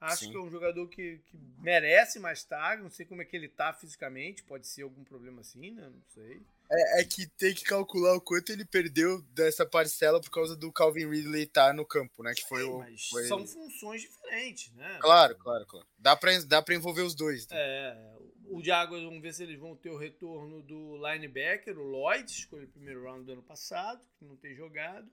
Acho 0.00 0.24
Sim. 0.24 0.30
que 0.30 0.36
é 0.36 0.40
um 0.40 0.50
jogador 0.50 0.86
que, 0.88 1.18
que 1.26 1.38
merece 1.58 2.18
mais 2.18 2.44
tarde. 2.44 2.82
Não 2.82 2.90
sei 2.90 3.06
como 3.06 3.22
é 3.22 3.24
que 3.24 3.34
ele 3.34 3.48
tá 3.48 3.72
fisicamente. 3.72 4.42
Pode 4.42 4.66
ser 4.66 4.82
algum 4.82 5.02
problema 5.02 5.40
assim, 5.40 5.70
né? 5.70 5.88
Não 5.88 6.02
sei. 6.08 6.42
É, 6.70 7.00
é, 7.00 7.04
que 7.04 7.26
tem 7.26 7.54
que 7.54 7.64
calcular 7.64 8.14
o 8.14 8.20
quanto 8.20 8.50
ele 8.50 8.64
perdeu 8.64 9.22
dessa 9.32 9.64
parcela 9.64 10.20
por 10.20 10.30
causa 10.30 10.56
do 10.56 10.72
Calvin 10.72 11.08
Ridley 11.08 11.44
estar 11.44 11.68
tá 11.68 11.72
no 11.72 11.86
campo, 11.86 12.22
né? 12.22 12.34
Que 12.34 12.46
foi 12.46 12.62
Sim, 12.62 12.68
o. 12.68 12.84
Foi... 13.10 13.24
São 13.24 13.46
funções 13.46 14.02
diferentes, 14.02 14.72
né? 14.74 14.98
Claro, 15.00 15.36
claro, 15.36 15.64
claro. 15.66 15.86
Dá 15.98 16.16
pra, 16.16 16.38
dá 16.40 16.60
pra 16.60 16.74
envolver 16.74 17.02
os 17.02 17.14
dois. 17.14 17.46
Né? 17.48 17.56
É. 17.56 18.16
O 18.48 18.62
Jaguars, 18.62 19.02
vamos 19.02 19.20
ver 19.20 19.32
se 19.32 19.42
eles 19.42 19.58
vão 19.58 19.74
ter 19.74 19.90
o 19.90 19.96
retorno 19.96 20.62
do 20.62 20.96
linebacker, 20.96 21.76
o 21.78 21.82
Lloyd, 21.82 22.30
escolheu 22.30 22.66
o 22.66 22.70
primeiro 22.70 23.02
round 23.02 23.24
do 23.24 23.32
ano 23.32 23.42
passado, 23.42 24.06
que 24.18 24.24
não 24.24 24.36
tem 24.36 24.54
jogado. 24.54 25.08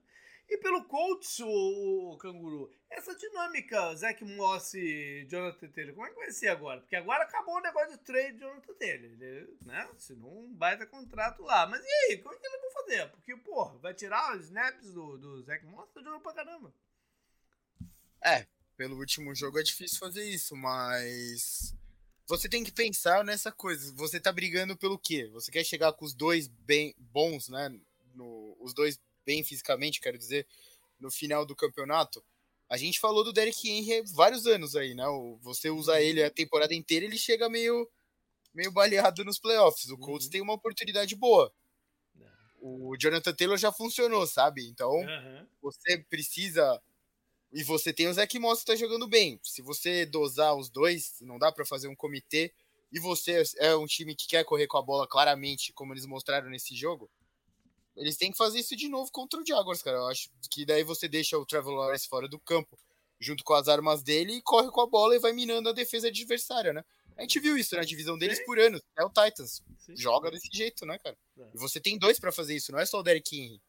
E 0.48 0.58
pelo 0.58 0.84
Colts, 0.84 1.40
o, 1.40 2.12
o 2.12 2.18
Canguru, 2.18 2.70
essa 2.90 3.14
dinâmica, 3.16 3.94
Zach 3.96 4.22
Moss 4.24 4.74
e 4.74 5.26
Jonathan 5.28 5.68
Taylor, 5.68 5.94
como 5.94 6.06
é 6.06 6.10
que 6.10 6.16
vai 6.16 6.30
ser 6.30 6.48
agora? 6.48 6.80
Porque 6.80 6.96
agora 6.96 7.24
acabou 7.24 7.56
o 7.56 7.60
negócio 7.60 7.92
de 7.92 8.04
trade 8.04 8.34
de 8.34 8.40
Jonathan 8.40 8.74
Taylor, 8.74 9.04
ele, 9.04 9.58
né? 9.64 9.88
Assinou 9.96 10.44
um 10.44 10.54
baita 10.54 10.86
contrato 10.86 11.42
lá. 11.42 11.66
Mas 11.66 11.82
e 11.82 11.88
aí, 11.88 12.18
como 12.18 12.34
é 12.34 12.38
que 12.38 12.46
eles 12.46 12.60
vão 12.60 12.70
fazer? 12.72 13.10
Porque, 13.10 13.36
porra, 13.36 13.78
vai 13.78 13.94
tirar 13.94 14.36
os 14.36 14.44
snaps 14.44 14.92
do, 14.92 15.16
do 15.16 15.42
Zach 15.42 15.64
Moss, 15.64 15.90
tá 15.92 16.02
jogando 16.02 16.20
pra 16.20 16.34
caramba. 16.34 16.72
É, 18.22 18.46
pelo 18.76 18.98
último 18.98 19.34
jogo 19.34 19.58
é 19.58 19.62
difícil 19.62 19.98
fazer 19.98 20.24
isso, 20.24 20.54
mas 20.54 21.74
você 22.26 22.48
tem 22.48 22.64
que 22.64 22.72
pensar 22.72 23.24
nessa 23.24 23.52
coisa. 23.52 23.92
Você 23.94 24.18
tá 24.18 24.32
brigando 24.32 24.76
pelo 24.76 24.98
quê? 24.98 25.28
Você 25.32 25.50
quer 25.50 25.64
chegar 25.64 25.92
com 25.92 26.04
os 26.04 26.14
dois 26.14 26.48
bem 26.48 26.94
bons, 26.98 27.48
né? 27.48 27.68
No, 28.14 28.56
os 28.60 28.72
dois 28.72 28.98
bem 29.24 29.42
fisicamente, 29.44 30.00
quero 30.00 30.18
dizer, 30.18 30.46
no 31.00 31.10
final 31.10 31.44
do 31.44 31.56
campeonato. 31.56 32.24
A 32.68 32.76
gente 32.76 32.98
falou 32.98 33.22
do 33.22 33.32
Derek 33.32 33.68
Henry 33.68 34.02
vários 34.12 34.46
anos 34.46 34.74
aí, 34.74 34.94
né? 34.94 35.04
Você 35.42 35.70
usa 35.70 36.00
ele 36.00 36.22
a 36.22 36.30
temporada 36.30 36.74
inteira, 36.74 37.04
ele 37.04 37.18
chega 37.18 37.48
meio 37.48 37.88
meio 38.54 38.70
baleado 38.70 39.24
nos 39.24 39.38
playoffs. 39.38 39.90
O 39.90 39.98
Colts 39.98 40.26
uhum. 40.26 40.30
tem 40.30 40.40
uma 40.40 40.52
oportunidade 40.52 41.14
boa. 41.16 41.52
O 42.60 42.96
Jonathan 42.96 43.34
Taylor 43.34 43.58
já 43.58 43.70
funcionou, 43.70 44.26
sabe? 44.26 44.66
Então, 44.66 44.90
uhum. 44.90 45.46
você 45.60 45.98
precisa 46.08 46.80
e 47.52 47.62
você 47.62 47.92
tem 47.92 48.08
o 48.08 48.12
Zach 48.12 48.38
Moss 48.38 48.60
que 48.60 48.66
tá 48.66 48.74
jogando 48.74 49.06
bem. 49.06 49.38
Se 49.42 49.60
você 49.60 50.06
dosar 50.06 50.56
os 50.56 50.70
dois, 50.70 51.20
não 51.20 51.38
dá 51.38 51.52
para 51.52 51.66
fazer 51.66 51.88
um 51.88 51.94
comitê 51.94 52.54
e 52.90 52.98
você 52.98 53.42
é 53.58 53.76
um 53.76 53.86
time 53.86 54.14
que 54.14 54.26
quer 54.26 54.44
correr 54.44 54.66
com 54.66 54.78
a 54.78 54.82
bola 54.82 55.06
claramente, 55.06 55.72
como 55.72 55.92
eles 55.92 56.06
mostraram 56.06 56.48
nesse 56.48 56.74
jogo, 56.74 57.10
eles 57.96 58.16
têm 58.16 58.30
que 58.30 58.36
fazer 58.36 58.58
isso 58.58 58.76
de 58.76 58.88
novo 58.88 59.10
contra 59.12 59.40
o 59.40 59.46
Jaguars, 59.46 59.82
cara. 59.82 59.98
Eu 59.98 60.08
acho 60.08 60.28
que 60.50 60.64
daí 60.64 60.82
você 60.82 61.08
deixa 61.08 61.38
o 61.38 61.46
Trevor 61.46 61.74
Lawrence 61.74 62.08
fora 62.08 62.28
do 62.28 62.38
campo, 62.40 62.78
junto 63.20 63.44
com 63.44 63.54
as 63.54 63.68
armas 63.68 64.02
dele, 64.02 64.34
e 64.34 64.42
corre 64.42 64.70
com 64.70 64.80
a 64.80 64.86
bola 64.86 65.14
e 65.14 65.20
vai 65.20 65.32
minando 65.32 65.68
a 65.68 65.72
defesa 65.72 66.08
adversária, 66.08 66.72
né? 66.72 66.84
A 67.16 67.22
gente 67.22 67.38
viu 67.38 67.56
isso 67.56 67.74
na 67.74 67.82
né? 67.82 67.86
divisão 67.86 68.18
deles 68.18 68.38
Sim. 68.38 68.44
por 68.44 68.58
anos. 68.58 68.82
É 68.98 69.04
o 69.04 69.08
Titans. 69.08 69.62
Sim. 69.78 69.96
Joga 69.96 70.30
desse 70.30 70.48
jeito, 70.52 70.84
né, 70.84 70.98
cara? 70.98 71.16
É. 71.38 71.50
E 71.54 71.58
você 71.58 71.80
tem 71.80 71.96
dois 71.96 72.18
para 72.18 72.32
fazer 72.32 72.56
isso, 72.56 72.72
não 72.72 72.80
é 72.80 72.86
só 72.86 72.98
o 72.98 73.02
Derek 73.02 73.36
Henry. 73.36 73.62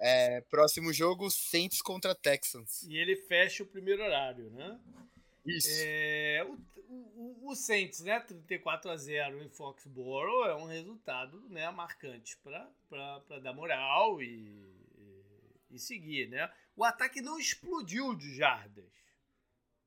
É. 0.00 0.36
é, 0.36 0.40
próximo 0.42 0.92
jogo, 0.92 1.30
Saints 1.30 1.80
contra 1.80 2.14
Texans. 2.14 2.82
E 2.82 2.96
ele 2.96 3.14
fecha 3.14 3.62
o 3.62 3.66
primeiro 3.66 4.02
horário, 4.02 4.50
né? 4.50 4.80
Isso. 5.46 5.68
É, 5.70 6.44
o, 6.90 7.50
o, 7.50 7.54
Saints, 7.54 8.00
né, 8.00 8.18
34 8.20 8.90
a 8.90 8.96
0 8.96 9.42
em 9.42 9.48
Foxborough 9.48 10.46
é 10.46 10.54
um 10.56 10.66
resultado, 10.66 11.40
né, 11.48 11.70
marcante 11.70 12.36
para 12.38 13.38
dar 13.40 13.52
moral 13.52 14.20
e, 14.20 14.26
e, 14.98 15.56
e, 15.70 15.78
seguir, 15.78 16.28
né? 16.28 16.52
O 16.74 16.84
ataque 16.84 17.20
não 17.20 17.38
explodiu 17.38 18.14
de 18.16 18.34
jardas. 18.34 18.90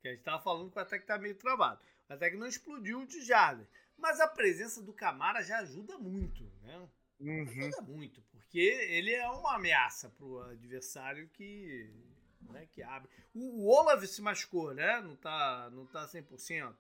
Que 0.02 0.08
a 0.08 0.12
gente 0.12 0.20
estava 0.20 0.42
falando 0.42 0.72
que 0.72 0.78
o 0.78 0.82
ataque 0.82 1.04
está 1.04 1.18
meio 1.18 1.36
travado. 1.36 1.82
O 2.10 2.14
ataque 2.14 2.38
não 2.38 2.48
explodiu 2.48 3.06
de 3.06 3.22
jardas. 3.22 3.68
Mas 3.98 4.20
a 4.20 4.28
presença 4.28 4.82
do 4.82 4.94
Camara 4.94 5.44
já 5.44 5.60
ajuda 5.60 5.98
muito, 5.98 6.44
né? 6.62 6.90
Uhum. 7.20 7.44
Ajuda 7.44 7.82
muito, 7.82 8.22
porque 8.32 8.60
ele 8.60 9.14
é 9.14 9.28
uma 9.30 9.56
ameaça 9.56 10.10
para 10.10 10.26
o 10.26 10.42
adversário 10.42 11.30
que 11.30 11.90
né, 12.54 12.68
que 12.72 12.82
abre. 12.82 13.10
O, 13.34 13.64
o 13.64 13.68
Olaf 13.68 14.04
se 14.06 14.22
machucou, 14.22 14.74
né? 14.74 15.02
Não 15.02 15.16
tá, 15.16 15.70
não 15.72 15.86
tá 15.86 16.08
100%. 16.08 16.74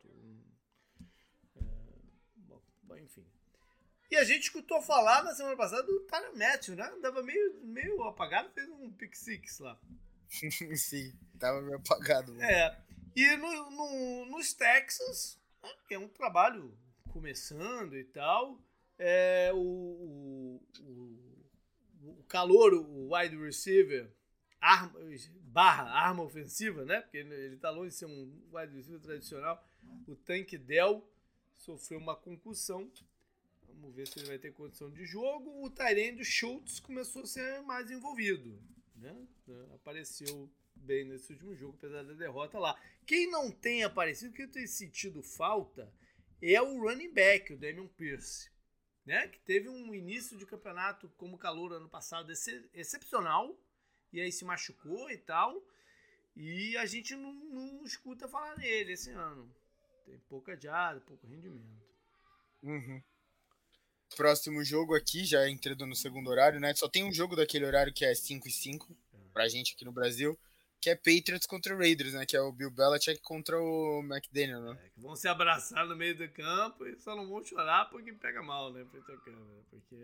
É, 1.55 1.61
bom, 2.37 2.61
enfim. 2.97 3.25
E 4.09 4.15
a 4.15 4.23
gente 4.23 4.43
escutou 4.43 4.81
falar 4.81 5.23
na 5.23 5.33
semana 5.33 5.57
passada 5.57 5.81
do 5.83 6.05
Matthew, 6.37 6.75
né? 6.75 6.83
Andava 6.83 7.23
meio, 7.23 7.59
meio 7.63 8.03
apagado, 8.03 8.51
fez 8.51 8.69
um 8.69 8.91
pick 8.91 9.15
six 9.15 9.59
lá. 9.59 9.79
Sim, 10.77 11.11
tava 11.39 11.61
meio 11.61 11.77
apagado. 11.77 12.31
Né? 12.33 12.51
É. 12.51 12.83
E 13.15 13.35
no, 13.35 13.71
no, 13.71 14.25
nos 14.27 14.53
Texas, 14.53 15.39
né, 15.63 15.69
que 15.87 15.95
é 15.95 15.99
um 15.99 16.07
trabalho 16.07 16.77
começando 17.11 17.95
e 17.95 18.03
tal, 18.03 18.59
é, 18.97 19.51
o, 19.53 19.57
o, 19.59 20.61
o 22.03 22.23
calor, 22.27 22.73
o 22.73 23.15
wide 23.15 23.35
receiver, 23.37 24.11
arma, 24.59 24.99
barra 25.53 25.83
arma 25.83 26.23
ofensiva, 26.23 26.83
né? 26.83 26.99
Porque 27.01 27.17
ele 27.17 27.55
está 27.55 27.69
longe 27.69 27.89
de 27.89 27.95
ser 27.95 28.07
um 28.07 28.41
wide 28.51 28.75
receiver 28.75 28.99
tradicional. 28.99 29.63
O 30.07 30.15
Tank 30.15 30.57
Dell 30.57 31.07
sofreu 31.55 31.99
uma 31.99 32.15
concussão. 32.15 32.91
Vamos 33.67 33.93
ver 33.93 34.07
se 34.07 34.19
ele 34.19 34.27
vai 34.27 34.39
ter 34.39 34.51
condição 34.51 34.89
de 34.89 35.05
jogo. 35.05 35.63
O 35.63 35.69
Tyrande 35.69 36.25
Schultz 36.25 36.79
começou 36.79 37.21
a 37.21 37.27
ser 37.27 37.61
mais 37.61 37.91
envolvido. 37.91 38.59
Né? 38.95 39.15
Apareceu 39.75 40.49
bem 40.75 41.05
nesse 41.05 41.31
último 41.33 41.55
jogo, 41.55 41.75
apesar 41.77 42.03
da 42.03 42.13
derrota 42.13 42.57
lá. 42.57 42.75
Quem 43.05 43.29
não 43.29 43.51
tem 43.51 43.83
aparecido, 43.83 44.33
que 44.33 44.43
eu 44.43 44.51
tenho 44.51 44.67
sentido 44.67 45.21
falta, 45.21 45.93
é 46.41 46.59
o 46.59 46.81
running 46.81 47.13
back, 47.13 47.53
o 47.53 47.57
Damian 47.57 47.87
Pierce. 47.89 48.49
Né? 49.05 49.27
Que 49.27 49.39
teve 49.41 49.69
um 49.69 49.93
início 49.93 50.35
de 50.35 50.47
campeonato 50.47 51.09
como 51.09 51.37
calor 51.37 51.73
ano 51.73 51.89
passado 51.89 52.31
excepcional 52.73 53.55
e 54.13 54.21
aí 54.21 54.31
se 54.31 54.45
machucou 54.45 55.09
e 55.09 55.17
tal. 55.17 55.61
E 56.35 56.77
a 56.77 56.85
gente 56.85 57.15
não, 57.15 57.33
não 57.33 57.83
escuta 57.83 58.27
falar 58.27 58.55
nele 58.57 58.93
esse 58.93 59.09
ano. 59.09 59.53
Tem 60.05 60.17
pouca 60.29 60.55
diada, 60.55 61.01
pouco 61.01 61.27
rendimento. 61.27 61.83
Uhum. 62.61 63.01
Próximo 64.15 64.63
jogo 64.63 64.95
aqui, 64.95 65.25
já 65.25 65.49
entrando 65.49 65.85
no 65.85 65.95
segundo 65.95 66.29
horário, 66.29 66.59
né? 66.59 66.73
Só 66.75 66.87
tem 66.87 67.03
um 67.03 67.11
jogo 67.11 67.35
daquele 67.35 67.65
horário 67.65 67.93
que 67.93 68.05
é 68.05 68.13
5 68.13 68.47
e 68.47 68.51
5 68.51 68.95
pra 69.33 69.47
gente 69.47 69.73
aqui 69.73 69.83
no 69.83 69.91
Brasil, 69.91 70.39
que 70.79 70.89
é 70.89 70.95
Patriots 70.95 71.47
contra 71.47 71.75
Raiders, 71.75 72.13
né? 72.13 72.25
Que 72.25 72.37
é 72.37 72.41
o 72.41 72.51
Bill 72.51 72.69
Belichick 72.69 73.21
contra 73.21 73.59
o 73.59 74.01
McDaniel, 74.03 74.61
né? 74.61 74.79
É, 74.83 74.89
que 74.89 74.99
vão 74.99 75.15
se 75.15 75.27
abraçar 75.27 75.87
no 75.87 75.95
meio 75.95 76.15
do 76.15 76.29
campo 76.29 76.85
e 76.85 76.95
só 76.99 77.15
não 77.15 77.27
vão 77.27 77.43
chorar 77.43 77.89
porque 77.89 78.13
pega 78.13 78.43
mal, 78.43 78.71
né? 78.71 78.85
Frente 78.85 79.11
à 79.11 79.17
câmera. 79.17 79.63
Porque. 79.69 79.95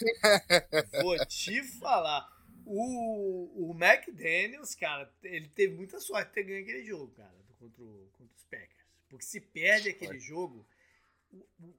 Vou 1.02 1.18
te 1.26 1.62
falar. 1.78 2.37
O, 2.70 3.70
o 3.70 3.74
McDaniels, 3.74 4.74
cara, 4.74 5.10
ele 5.22 5.48
teve 5.48 5.74
muita 5.74 5.98
sorte 6.00 6.28
de 6.28 6.34
ter 6.34 6.42
ganho 6.42 6.62
aquele 6.62 6.84
jogo, 6.84 7.12
cara, 7.14 7.34
contra, 7.58 7.82
o, 7.82 8.08
contra 8.12 8.36
os 8.36 8.44
Packers. 8.44 8.86
Porque 9.08 9.24
se 9.24 9.40
perde 9.40 9.88
aquele 9.88 10.18
jogo, 10.20 10.66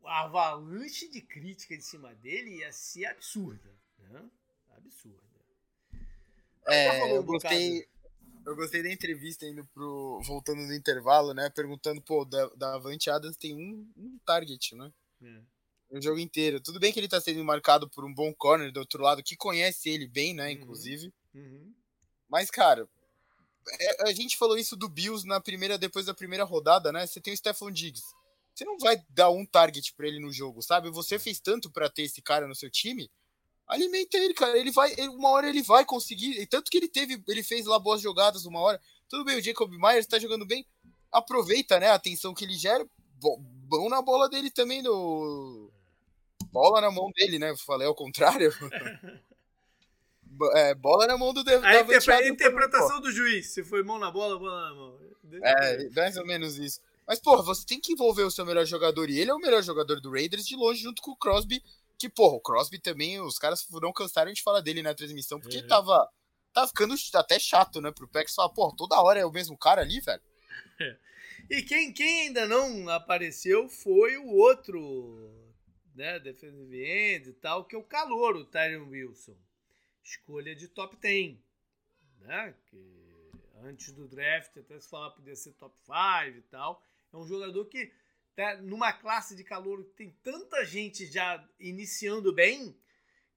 a 0.04 0.24
avalanche 0.24 1.08
de 1.10 1.22
crítica 1.22 1.76
em 1.76 1.82
cima 1.82 2.14
dele 2.16 2.58
ia 2.58 2.72
ser 2.72 3.06
absurda. 3.06 3.72
Né? 4.00 4.30
Absurda. 4.72 5.30
É, 6.66 7.16
eu 7.16 7.24
gostei. 7.24 7.88
Eu 8.46 8.56
gostei 8.56 8.82
da 8.82 8.92
entrevista 8.92 9.46
indo 9.46 9.66
pro. 9.66 10.22
voltando 10.24 10.62
no 10.62 10.74
intervalo, 10.74 11.34
né? 11.34 11.50
Perguntando, 11.50 12.02
pô, 12.02 12.26
da, 12.26 12.48
da 12.56 12.76
Avante 12.76 13.10
Adams 13.10 13.38
tem 13.38 13.56
um, 13.56 13.88
um 13.96 14.18
target, 14.26 14.76
né? 14.76 14.92
É. 15.22 15.42
O 15.92 16.02
jogo 16.02 16.20
inteiro. 16.20 16.62
Tudo 16.62 16.80
bem 16.80 16.94
que 16.94 17.00
ele 17.00 17.08
tá 17.08 17.20
sendo 17.20 17.44
marcado 17.44 17.90
por 17.90 18.06
um 18.06 18.14
bom 18.14 18.34
corner 18.34 18.72
do 18.72 18.80
outro 18.80 19.02
lado, 19.02 19.24
que 19.24 19.36
conhece 19.36 19.90
ele 19.90 20.08
bem, 20.08 20.34
né? 20.34 20.46
Uhum. 20.46 20.52
Inclusive. 20.52 21.14
Uhum. 21.34 21.42
Uhum. 21.42 21.74
Mas, 22.30 22.52
cara, 22.52 22.88
é, 23.80 24.10
a 24.10 24.14
gente 24.14 24.38
falou 24.38 24.58
isso 24.58 24.76
do 24.76 24.88
Bills 24.88 25.28
na 25.28 25.40
primeira, 25.40 25.78
depois 25.78 26.06
da 26.06 26.14
primeira 26.14 26.44
rodada, 26.44 26.92
né? 26.92 27.08
Você 27.08 27.20
tem 27.20 27.34
o 27.34 27.38
Stephon 27.38 27.72
Diggs. 27.72 28.06
Você 28.54 28.66
não 28.66 28.78
vai 28.78 29.02
dar 29.10 29.30
um 29.30 29.46
target 29.46 29.94
para 29.96 30.08
ele 30.08 30.20
no 30.20 30.32
jogo, 30.32 30.62
sabe? 30.62 30.92
Você 30.92 31.18
fez 31.18 31.40
tanto 31.40 31.72
para 31.72 31.90
ter 31.90 32.04
esse 32.04 32.22
cara 32.22 32.48
no 32.48 32.56
seu 32.56 32.70
time 32.70 33.10
alimenta 33.70 34.18
ele, 34.18 34.34
cara. 34.34 34.58
Ele 34.58 34.72
vai, 34.72 34.92
ele, 34.94 35.10
uma 35.10 35.30
hora 35.30 35.48
ele 35.48 35.62
vai 35.62 35.86
conseguir. 35.86 36.42
E 36.42 36.48
tanto 36.48 36.70
que 36.72 36.78
ele 36.78 36.90
teve, 36.90 37.24
ele 37.28 37.44
fez 37.44 37.66
lá 37.68 37.78
boas 37.78 38.02
jogadas 38.02 38.46
uma 38.46 38.60
hora. 38.60 38.82
Tudo 39.08 39.24
bem, 39.24 39.38
o 39.38 39.42
Jacob 39.42 39.72
Myers 39.72 40.08
tá 40.08 40.18
jogando 40.18 40.46
bem. 40.46 40.66
Aproveita, 41.12 41.80
né, 41.80 41.88
a 41.88 41.96
atenção 41.96 42.34
que 42.34 42.44
ele 42.44 42.56
gera. 42.56 42.86
Bom 43.22 43.90
na 43.90 44.02
bola 44.02 44.28
dele 44.28 44.50
também, 44.50 44.82
do. 44.82 45.72
Bola 46.52 46.82
na 46.82 46.92
mão 46.92 47.12
dele, 47.12 47.40
né? 47.40 47.56
Falei 47.66 47.88
ao 47.88 47.96
contrário. 47.96 48.52
é, 50.56 50.76
bola 50.76 51.08
na 51.08 51.18
mão 51.18 51.34
do 51.34 51.42
A 51.42 51.82
interpre 51.82 52.30
interpretação 52.30 53.02
do 53.02 53.12
juiz. 53.12 53.54
Se 53.54 53.64
foi 53.64 53.84
mão 53.84 54.00
na 54.00 54.12
bola, 54.12 54.38
bola 54.38 54.70
na 54.70 54.76
mão. 54.76 55.00
É, 55.44 55.90
mais 55.90 56.18
ou 56.18 56.26
menos 56.26 56.58
isso. 56.58 56.80
Mas, 57.08 57.20
porra, 57.20 57.42
você 57.44 57.66
tem 57.66 57.80
que 57.80 57.94
envolver 57.94 58.24
o 58.24 58.32
seu 58.32 58.46
melhor 58.46 58.66
jogador. 58.66 59.10
E 59.10 59.20
ele 59.20 59.32
é 59.32 59.34
o 59.34 59.40
melhor 59.40 59.64
jogador 59.64 60.00
do 60.00 60.12
Raiders 60.12 60.46
de 60.46 60.56
longe, 60.56 60.82
junto 60.82 61.02
com 61.02 61.12
o 61.12 61.16
Crosby, 61.16 61.62
que, 61.98 62.08
porra, 62.08 62.36
o 62.36 62.40
Crosby 62.40 62.80
também, 62.80 63.20
os 63.20 63.38
caras 63.38 63.68
não 63.82 63.92
cansaram 63.92 64.32
de 64.32 64.42
falar 64.42 64.62
dele 64.62 64.82
na 64.82 64.94
transmissão, 64.94 65.40
porque 65.40 65.58
uhum. 65.58 65.68
tava, 65.68 66.08
tava 66.54 66.68
ficando 66.68 66.96
até 67.16 67.38
chato, 67.38 67.82
né, 67.82 67.92
pro 67.92 68.08
Pax 68.08 68.34
falar, 68.34 68.50
porra, 68.50 68.76
toda 68.78 69.02
hora 69.02 69.20
é 69.20 69.26
o 69.26 69.32
mesmo 69.32 69.58
cara 69.58 69.82
ali, 69.82 70.00
velho. 70.00 70.22
E 71.50 71.64
quem, 71.64 71.92
quem 71.92 72.28
ainda 72.28 72.46
não 72.46 72.90
apareceu 72.90 73.68
foi 73.70 74.18
o 74.18 74.28
outro, 74.28 75.32
né, 76.00 76.18
defensive 76.18 76.82
end 76.82 77.30
e 77.30 77.34
tal, 77.34 77.66
que 77.66 77.76
é 77.76 77.78
o 77.78 77.84
calor, 77.84 78.38
o 78.38 78.46
Tyron 78.46 78.88
Wilson. 78.88 79.36
Escolha 80.02 80.56
de 80.56 80.70
top 80.70 80.96
10, 80.96 81.38
né, 82.22 82.56
que 82.68 83.32
antes 83.62 83.92
do 83.92 84.08
draft 84.08 84.56
até 84.58 84.80
se 84.80 84.90
falar 84.90 85.12
podia 85.12 85.36
ser 85.36 85.52
top 85.56 85.78
5 85.78 86.38
e 86.38 86.42
tal. 86.44 86.82
É 87.12 87.18
um 87.18 87.28
jogador 87.28 87.66
que 87.66 87.92
tá 88.34 88.56
numa 88.62 88.94
classe 88.94 89.36
de 89.36 89.44
calor 89.44 89.84
que 89.84 89.92
tem 89.92 90.12
tanta 90.24 90.64
gente 90.64 91.06
já 91.06 91.46
iniciando 91.60 92.32
bem, 92.34 92.80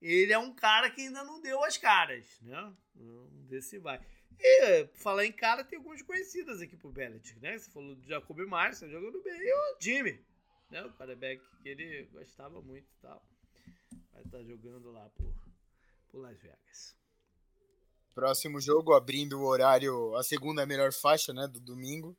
ele 0.00 0.32
é 0.32 0.38
um 0.38 0.54
cara 0.54 0.88
que 0.88 1.00
ainda 1.00 1.24
não 1.24 1.40
deu 1.40 1.64
as 1.64 1.76
caras, 1.76 2.40
né? 2.42 2.72
Vamos 2.94 3.48
ver 3.48 3.60
se 3.60 3.78
vai. 3.78 4.00
E 4.38 4.86
falar 4.94 5.26
em 5.26 5.32
cara, 5.32 5.64
tem 5.64 5.78
algumas 5.78 6.00
conhecidas 6.02 6.60
aqui 6.60 6.76
pro 6.76 6.92
Bellet, 6.92 7.36
né? 7.40 7.58
Você 7.58 7.70
falou 7.72 7.96
do 7.96 8.06
Jacob 8.06 8.38
Myers, 8.38 8.78
tá 8.78 8.86
jogando 8.86 9.20
bem, 9.20 9.40
e 9.40 9.52
o 9.52 9.76
Jimmy, 9.80 10.24
né? 10.72 10.82
O 10.82 10.92
quarterback 10.94 11.40
que 11.62 11.68
ele 11.68 12.04
gostava 12.06 12.60
muito 12.62 12.88
e 12.90 13.00
tal. 13.00 13.22
Vai 14.12 14.22
estar 14.22 14.38
tá 14.38 14.42
jogando 14.42 14.90
lá 14.90 15.08
por, 15.10 15.32
por 16.10 16.20
Las 16.20 16.40
Vegas. 16.40 16.96
Próximo 18.14 18.60
jogo, 18.60 18.94
abrindo 18.94 19.38
o 19.38 19.44
horário, 19.44 20.14
a 20.16 20.22
segunda 20.22 20.66
melhor 20.66 20.92
faixa, 20.92 21.32
né, 21.32 21.46
do 21.46 21.60
domingo. 21.60 22.16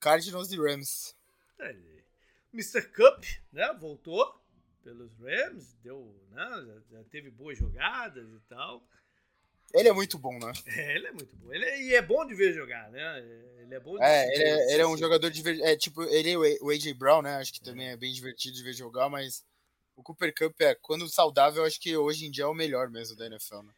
Cardinals 0.00 0.50
e 0.52 0.56
Rams. 0.56 1.16
É, 1.58 1.76
Mr. 2.52 2.82
Cup, 2.88 3.24
né? 3.52 3.72
Voltou 3.74 4.40
pelos 4.82 5.12
Rams, 5.18 5.74
deu, 5.82 6.16
né? 6.30 6.82
Já, 6.90 7.04
teve 7.04 7.30
boas 7.30 7.58
jogadas 7.58 8.28
e 8.28 8.40
tal. 8.48 8.88
Ele 9.74 9.88
é 9.88 9.92
muito 9.92 10.18
bom, 10.18 10.38
né? 10.38 10.52
É, 10.66 10.96
ele 10.96 11.06
é 11.08 11.12
muito 11.12 11.36
bom. 11.36 11.52
Ele 11.52 11.64
é, 11.64 11.82
e 11.82 11.94
é 11.94 12.02
bom 12.02 12.26
de 12.26 12.34
ver 12.34 12.52
jogar, 12.52 12.90
né? 12.90 13.18
Ele 13.60 13.74
é 13.74 13.80
bom 13.80 13.96
de 13.96 14.02
É, 14.02 14.34
ele 14.34 14.44
é, 14.44 14.72
ele 14.72 14.82
é 14.82 14.86
um 14.86 14.96
jogador 14.96 15.30
de 15.30 15.62
é 15.62 15.76
tipo, 15.76 16.02
ele 16.04 16.32
é 16.32 16.36
o 16.60 16.70
AJ 16.70 16.92
Brown, 16.92 17.22
né? 17.22 17.36
Acho 17.36 17.52
que 17.52 17.60
também 17.60 17.88
é 17.88 17.96
bem 17.96 18.12
divertido 18.12 18.56
de 18.56 18.62
ver 18.62 18.72
jogar, 18.72 19.08
mas 19.08 19.44
o 19.96 20.02
Cooper 20.02 20.32
Cup 20.34 20.60
é, 20.60 20.74
quando 20.76 21.08
saudável, 21.08 21.64
acho 21.64 21.80
que 21.80 21.96
hoje 21.96 22.26
em 22.26 22.30
dia 22.30 22.44
é 22.44 22.46
o 22.46 22.54
melhor 22.54 22.88
mesmo 22.88 23.16
da 23.16 23.26
NFL, 23.26 23.62
né? 23.62 23.72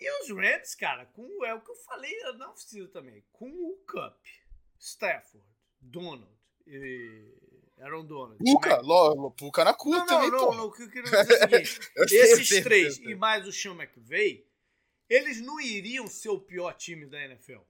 E 0.00 0.22
os 0.22 0.28
Rams, 0.30 0.74
cara, 0.74 1.06
com 1.06 1.44
é 1.44 1.54
o 1.54 1.60
que 1.60 1.70
eu 1.70 1.76
falei 1.76 2.12
na 2.36 2.50
oficina 2.50 2.86
também, 2.88 3.24
com 3.32 3.48
o 3.48 3.76
Cup, 3.86 4.16
Stafford, 4.78 5.46
Donald, 5.80 6.28
e 6.66 7.32
Aaron 7.80 8.04
Donald. 8.04 8.38
Puka, 8.38 8.80
Lolo, 8.80 9.30
Puka 9.32 9.64
na 9.64 9.74
curta 9.74 9.98
não, 9.98 10.06
não, 10.06 10.30
também, 10.30 10.30
não, 10.30 10.54
não, 10.54 10.64
o 10.66 10.72
que 10.72 10.82
eu 10.82 10.90
queria 10.90 11.10
dizer 11.10 11.40
é 11.40 12.02
o 12.02 12.08
seguinte, 12.08 12.14
esses 12.14 12.62
três 12.62 12.98
e 12.98 13.14
mais 13.14 13.46
o 13.46 13.52
Sean 13.52 13.74
McVay, 13.74 14.46
eles 15.08 15.40
não 15.40 15.60
iriam 15.60 16.06
ser 16.06 16.30
o 16.30 16.40
pior 16.40 16.72
time 16.74 17.06
da 17.06 17.22
NFL. 17.22 17.60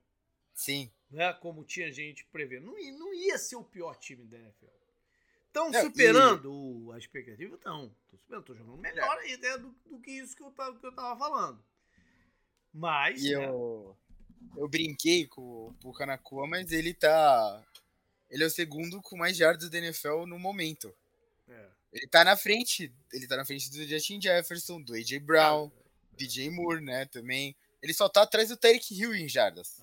Sim. 0.53 0.91
Né, 1.09 1.31
como 1.33 1.63
tinha 1.63 1.91
gente 1.91 2.25
prevendo. 2.25 2.65
Não, 2.65 2.97
não 2.97 3.13
ia 3.13 3.37
ser 3.37 3.55
o 3.55 3.63
pior 3.63 3.95
time 3.95 4.25
da 4.25 4.37
NFL. 4.37 4.65
Estão 5.47 5.71
superando 5.71 6.89
e... 6.89 6.95
a 6.95 6.97
expectativa? 6.97 7.55
Estão. 7.55 7.85
Estão 7.85 8.19
superando. 8.19 8.41
Estão 8.41 8.55
jogando 8.55 8.77
melhor 8.77 9.17
é. 9.23 9.33
até 9.33 9.57
do, 9.57 9.69
do, 9.85 9.99
que 9.99 10.11
isso 10.11 10.35
que 10.35 10.43
eu, 10.43 10.51
tava, 10.51 10.77
que 10.77 10.85
eu 10.85 10.93
tava 10.93 11.17
falando. 11.17 11.63
Mas. 12.73 13.23
E 13.23 13.35
né? 13.35 13.45
eu, 13.45 13.95
eu 14.57 14.67
brinquei 14.67 15.25
com 15.27 15.67
o 15.67 15.73
Puka 15.79 16.05
na 16.05 16.13
Nakua, 16.13 16.47
mas 16.47 16.71
ele 16.71 16.93
tá 16.93 17.63
ele 18.29 18.43
é 18.43 18.47
o 18.47 18.49
segundo 18.49 19.01
com 19.01 19.15
mais 19.15 19.37
jardas 19.37 19.69
da 19.69 19.77
NFL 19.77 20.25
no 20.25 20.39
momento. 20.39 20.93
É. 21.47 21.67
Ele 21.93 22.07
tá 22.07 22.23
na 22.23 22.35
frente, 22.35 22.93
ele 23.13 23.27
tá 23.27 23.37
na 23.37 23.45
frente 23.45 23.71
do 23.71 23.83
Justin 23.85 24.21
Jefferson, 24.21 24.81
do 24.81 24.93
AJ 24.93 25.19
Brown, 25.19 25.71
ah, 25.73 25.84
DJ 26.15 26.49
Moore, 26.49 26.81
né, 26.81 27.05
também. 27.05 27.55
Ele 27.81 27.93
só 27.93 28.09
tá 28.09 28.23
atrás 28.23 28.49
do 28.49 28.57
Tarek 28.57 28.93
Hill 28.93 29.15
em 29.15 29.27
jardas. 29.27 29.81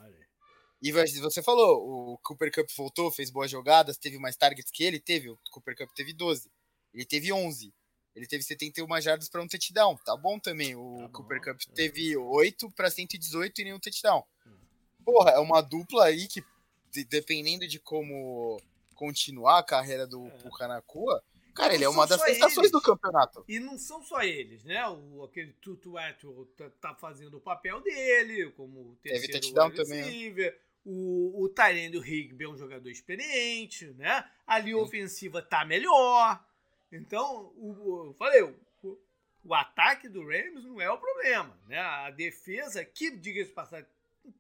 E 0.80 0.90
você 0.90 1.40
falou, 1.42 2.12
o 2.12 2.18
Cooper 2.18 2.52
Cup 2.52 2.68
voltou, 2.76 3.12
fez 3.12 3.30
boas 3.30 3.48
jogadas, 3.48 3.96
teve 3.96 4.18
mais 4.18 4.34
targets 4.34 4.70
que 4.72 4.82
ele, 4.82 4.98
teve, 4.98 5.30
o 5.30 5.38
Cooper 5.50 5.76
Cup 5.76 5.90
teve 5.94 6.12
12. 6.12 6.50
Ele 6.92 7.04
teve 7.04 7.32
11. 7.32 7.72
Ele 8.14 8.26
teve 8.26 8.42
71 8.42 9.00
jardas 9.00 9.28
para 9.28 9.40
um 9.40 9.48
touchdown. 9.48 9.96
Tá 10.04 10.16
bom 10.16 10.38
também. 10.38 10.74
O 10.74 10.98
tá 10.98 11.08
Cooper 11.10 11.38
bom, 11.38 11.44
Cup 11.44 11.60
é. 11.68 11.72
teve 11.72 12.16
8 12.16 12.70
para 12.72 12.90
118 12.90 13.60
e 13.60 13.64
nenhum 13.64 13.78
touchdown. 13.78 14.24
Hum. 14.46 14.58
Porra, 15.04 15.30
é 15.30 15.38
uma 15.38 15.60
dupla 15.62 16.06
aí 16.06 16.26
que 16.26 16.44
de, 16.90 17.04
dependendo 17.04 17.66
de 17.66 17.78
como 17.78 18.60
continuar 18.94 19.58
a 19.58 19.64
carreira 19.64 20.06
do 20.06 20.26
é. 20.26 20.30
Pucanacua, 20.30 21.22
cara, 21.55 21.74
ele 21.74 21.84
é 21.84 21.88
uma 21.88 22.07
das 22.07 22.20
sensações 22.22 22.70
do 22.70 22.80
campeonato. 22.80 23.44
E 23.48 23.59
não 23.59 23.78
são 23.78 24.03
só 24.03 24.22
eles, 24.22 24.64
né? 24.64 24.86
O, 24.88 25.24
aquele 25.24 25.53
Tutu 25.55 25.96
Atwell 25.96 26.46
tá, 26.57 26.70
tá, 26.80 26.94
fazendo 26.94 27.36
o 27.36 27.40
papel 27.40 27.80
dele, 27.80 28.50
como 28.53 28.96
terceiro 29.03 29.32
Teve 29.32 29.40
touchdown 29.40 29.70
também. 29.72 30.32
Né? 30.34 30.55
O, 30.84 31.44
o 31.44 31.48
Tyrande 31.48 31.98
Higby 31.98 32.44
é 32.44 32.48
um 32.48 32.57
jogador 32.57 32.88
experiente, 32.88 33.86
né? 33.92 34.28
A 34.46 34.59
linha 34.59 34.76
Sim. 34.76 34.82
ofensiva 34.82 35.40
tá 35.40 35.64
melhor. 35.64 36.44
Então, 36.90 37.53
o, 37.57 38.09
eu 38.09 38.14
falei, 38.14 38.42
o, 38.42 38.98
o, 39.44 39.55
ataque 39.55 40.09
do 40.09 40.26
Rams 40.26 40.64
não 40.64 40.80
é 40.80 40.90
o 40.90 40.98
problema, 40.98 41.59
né? 41.68 41.78
A 41.78 42.11
defesa, 42.11 42.84
que, 42.84 43.11
diga-se 43.11 43.53
passagem, 43.53 43.86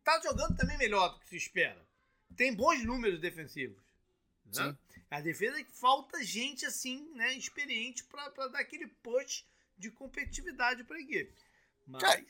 tá 0.02 0.20
jogando 0.22 0.56
também 0.56 0.76
melhor 0.76 1.08
do 1.10 1.20
que 1.20 1.28
se 1.28 1.36
espera 1.36 1.82
tem 2.36 2.54
bons 2.54 2.84
números 2.84 3.20
defensivos. 3.20 3.82
Né? 4.52 4.76
A 5.10 5.20
defesa 5.20 5.60
é 5.60 5.64
que 5.64 5.72
falta 5.72 6.22
gente 6.24 6.64
assim, 6.64 7.10
né, 7.14 7.34
experiente 7.34 8.04
para 8.04 8.48
dar 8.48 8.60
aquele 8.60 8.86
push 8.86 9.44
de 9.76 9.90
competitividade 9.90 10.84
para 10.84 10.96
a 10.96 11.00
equipe. 11.00 11.34
Mas 11.86 12.02
Cara, 12.02 12.24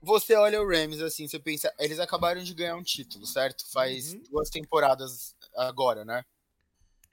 você 0.00 0.34
olha 0.34 0.60
o 0.60 0.66
Rams 0.66 1.00
assim, 1.00 1.28
você 1.28 1.38
pensa, 1.38 1.72
eles 1.78 1.98
acabaram 1.98 2.42
de 2.42 2.54
ganhar 2.54 2.76
um 2.76 2.82
título, 2.82 3.26
certo? 3.26 3.70
Faz 3.70 4.12
uhum. 4.12 4.22
duas 4.30 4.50
temporadas 4.50 5.36
agora, 5.54 6.04
né? 6.04 6.24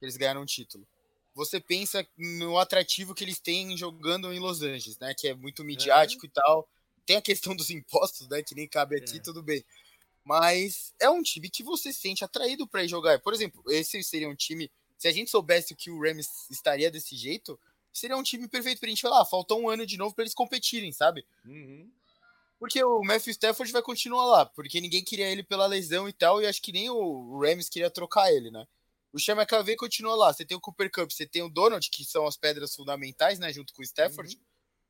Eles 0.02 0.18
ganharam 0.18 0.42
um 0.42 0.46
título. 0.46 0.88
Você 1.36 1.60
pensa 1.60 2.06
no 2.18 2.58
atrativo 2.58 3.14
que 3.14 3.24
eles 3.24 3.40
têm 3.40 3.78
jogando 3.78 4.34
em 4.34 4.40
Los 4.40 4.62
Angeles, 4.62 4.98
né? 5.00 5.14
Que 5.14 5.30
é 5.30 5.34
muito 5.34 5.64
midiático 5.64 6.26
é. 6.26 6.30
e 6.30 6.32
tal. 6.32 6.68
Tem 7.06 7.18
a 7.18 7.22
questão 7.22 7.56
dos 7.56 7.70
impostos, 7.70 8.28
né? 8.28 8.42
Que 8.42 8.56
nem 8.56 8.68
cabe 8.68 8.98
aqui, 8.98 9.18
é. 9.18 9.22
tudo 9.22 9.44
bem. 9.44 9.64
Mas 10.24 10.94
é 11.00 11.10
um 11.10 11.22
time 11.22 11.50
que 11.50 11.64
você 11.64 11.92
se 11.92 12.00
sente 12.00 12.24
atraído 12.24 12.68
para 12.68 12.84
ir 12.84 12.88
jogar. 12.88 13.20
Por 13.20 13.34
exemplo, 13.34 13.64
esse 13.68 14.02
seria 14.04 14.30
um 14.30 14.36
time. 14.36 14.72
Se 14.98 15.08
a 15.08 15.12
gente 15.12 15.30
soubesse 15.30 15.76
que 15.76 15.90
o 15.90 16.00
Rams 16.02 16.50
estaria 16.50 16.92
desse 16.92 17.16
jeito, 17.16 17.60
seria 17.94 18.18
um 18.18 18.24
time 18.24 18.48
perfeito 18.48 18.80
pra 18.80 18.90
gente 18.90 19.02
falar, 19.02 19.22
ah, 19.22 19.26
falta 19.26 19.56
um 19.56 19.70
ano 19.70 19.86
de 19.86 19.98
novo 19.98 20.14
para 20.14 20.24
eles 20.24 20.34
competirem, 20.34 20.92
sabe? 20.92 21.26
Uhum. 21.46 21.90
Porque 22.60 22.84
o 22.84 23.02
Matthew 23.02 23.32
Stafford 23.32 23.72
vai 23.72 23.82
continuar 23.82 24.26
lá, 24.26 24.46
porque 24.46 24.82
ninguém 24.82 25.04
queria 25.04 25.30
ele 25.30 25.44
pela 25.44 25.66
lesão 25.66 26.10
e 26.10 26.14
tal, 26.14 26.42
e 26.42 26.46
acho 26.46 26.62
que 26.62 26.74
nem 26.74 26.90
o 26.90 27.40
Rams 27.40 27.70
queria 27.70 27.90
trocar 27.90 28.32
ele, 28.34 28.52
né? 28.52 28.68
O 29.12 29.20
Sean 29.20 29.36
McAvey 29.36 29.76
continua 29.76 30.16
lá. 30.16 30.32
Você 30.32 30.46
tem 30.46 30.56
o 30.56 30.62
Cooper 30.62 30.92
Cup, 30.92 31.10
você 31.10 31.26
tem 31.26 31.42
o 31.42 31.50
Donald, 31.50 31.90
que 31.90 32.06
são 32.06 32.28
as 32.28 32.38
pedras 32.38 32.76
fundamentais, 32.76 33.40
né? 33.40 33.52
Junto 33.52 33.74
com 33.74 33.82
o 33.82 33.86
Stafford. 33.86 34.36
Uhum. 34.36 34.42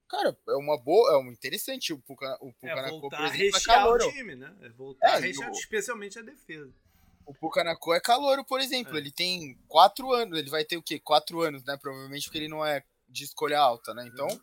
Cara, 0.10 0.36
é 0.48 0.56
uma 0.56 0.76
boa, 0.76 1.14
é 1.14 1.18
um 1.18 1.32
interessante 1.32 1.94
o 1.94 2.00
Puka, 2.00 2.36
o 2.42 2.52
Puka 2.54 2.68
é, 2.68 2.90
voltar 2.90 3.26
a 3.26 3.28
rechear 3.28 3.88
o 3.88 3.98
time, 4.12 4.36
né? 4.36 4.54
É 4.62 4.70
voltar 4.70 5.08
é, 5.08 5.12
a 5.14 5.20
rechear, 5.20 5.50
o... 5.50 5.54
especialmente 5.54 6.18
a 6.18 6.24
defesa. 6.24 6.74
O 7.30 7.34
Pucanacô 7.36 7.94
é 7.94 8.00
calouro, 8.00 8.44
por 8.44 8.60
exemplo. 8.60 8.96
É. 8.96 8.98
Ele 8.98 9.12
tem 9.12 9.56
quatro 9.68 10.12
anos. 10.12 10.40
Ele 10.40 10.50
vai 10.50 10.66
ter 10.66 10.78
o 10.78 10.82
quê? 10.82 11.00
Quatro 11.00 11.42
anos, 11.42 11.64
né? 11.64 11.78
Provavelmente 11.78 12.24
porque 12.24 12.40
ele 12.40 12.48
não 12.48 12.66
é 12.66 12.84
de 13.08 13.24
escolha 13.24 13.60
alta, 13.60 13.94
né? 13.94 14.10
Então, 14.12 14.28
uhum. 14.28 14.42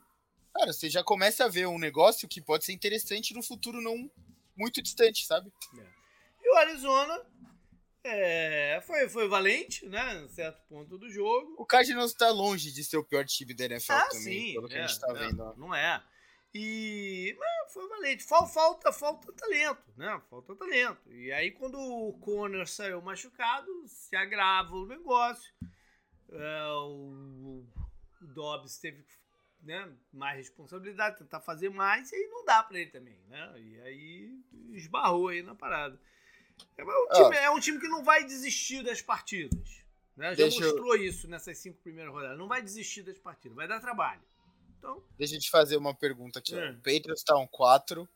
cara, 0.55 0.73
você 0.73 0.89
já 0.89 1.03
começa 1.03 1.45
a 1.45 1.49
ver 1.49 1.67
um 1.67 1.81
negócio 1.81 2.29
que 2.29 2.41
pode 2.41 2.65
ser 2.65 2.73
interessante 2.73 3.35
no 3.35 3.43
futuro 3.43 3.81
não 3.81 4.09
muito 4.57 4.81
distante, 4.81 5.27
sabe? 5.27 5.53
É. 5.81 5.87
E 6.45 6.53
o 6.53 6.57
Arizona 6.59 7.27
é, 8.07 8.81
foi, 8.83 9.09
foi 9.09 9.29
valente, 9.29 9.87
né? 9.87 10.23
Em 10.23 10.29
certo 10.29 10.63
ponto 10.69 10.97
do 10.97 11.11
jogo. 11.11 11.55
O 11.59 11.67
Cardinals 11.67 12.15
tá 12.15 12.31
longe 12.31 12.73
de 12.73 12.85
ser 12.85 12.97
o 12.97 13.05
pior 13.05 13.25
time 13.25 13.55
da 13.55 13.65
NFL 13.65 13.93
ah, 13.93 14.09
também, 14.09 14.23
sim, 14.23 14.53
pelo 14.55 14.69
que 14.69 14.75
é, 14.75 14.83
a 14.83 14.87
gente 14.87 15.01
tá 15.01 15.13
vendo. 15.13 15.41
Ó. 15.41 15.55
Não 15.57 15.75
é. 15.75 16.03
E 16.55 17.37
mas 17.39 17.73
foi 17.73 17.89
valente. 17.89 18.25
Falta, 18.25 18.93
falta 18.93 19.33
talento, 19.33 19.93
né? 19.97 20.23
Falta 20.31 20.55
talento. 20.55 21.13
E 21.13 21.31
aí, 21.33 21.51
quando 21.51 21.79
o 21.79 22.13
Conner 22.21 22.67
saiu 22.67 23.03
machucado, 23.03 23.71
se 23.87 24.17
agrava 24.17 24.75
o 24.75 24.87
negócio. 24.87 25.53
É, 26.31 26.65
o, 26.79 27.67
o 28.21 28.27
Dobbs 28.35 28.79
teve 28.79 29.05
né, 29.63 29.93
mais 30.13 30.37
responsabilidade, 30.39 31.19
tentar 31.19 31.41
fazer 31.41 31.69
mais, 31.69 32.11
e 32.13 32.17
aí 32.17 32.29
não 32.29 32.45
dá 32.45 32.63
para 32.63 32.79
ele 32.79 32.91
também, 32.91 33.21
né? 33.29 33.55
E 33.61 33.81
aí 33.81 34.41
esbarrou 34.73 35.29
aí 35.29 35.43
na 35.43 35.55
parada. 35.55 36.01
É 36.77 36.85
um, 36.85 37.09
time, 37.09 37.37
ah. 37.37 37.41
é 37.41 37.51
um 37.51 37.61
time 37.61 37.81
que 37.81 37.89
não 37.89 38.05
vai 38.05 38.25
desistir 38.25 38.83
das 38.83 39.01
partidas. 39.01 39.85
Né? 40.17 40.31
Já 40.31 40.45
Deixa 40.45 40.65
mostrou 40.65 40.97
eu... 40.97 41.05
isso 41.05 41.29
nessas 41.29 41.59
cinco 41.59 41.81
primeiras 41.83 42.13
rodadas. 42.13 42.39
Não 42.39 42.49
vai 42.49 42.63
desistir 42.63 43.03
das 43.03 43.19
partidas, 43.19 43.57
vai 43.57 43.69
dar 43.69 43.81
trabalho. 43.81 44.23
Então... 44.79 45.03
Deixa 45.19 45.35
eu 45.35 45.41
te 45.41 45.51
fazer 45.51 45.77
uma 45.77 45.95
pergunta 45.95 46.39
aqui. 46.39 46.55
É. 46.55 46.71
O 46.71 46.77
Patriots 46.77 47.21
está 47.21 47.37
um 47.37 47.47
4, 47.47 48.09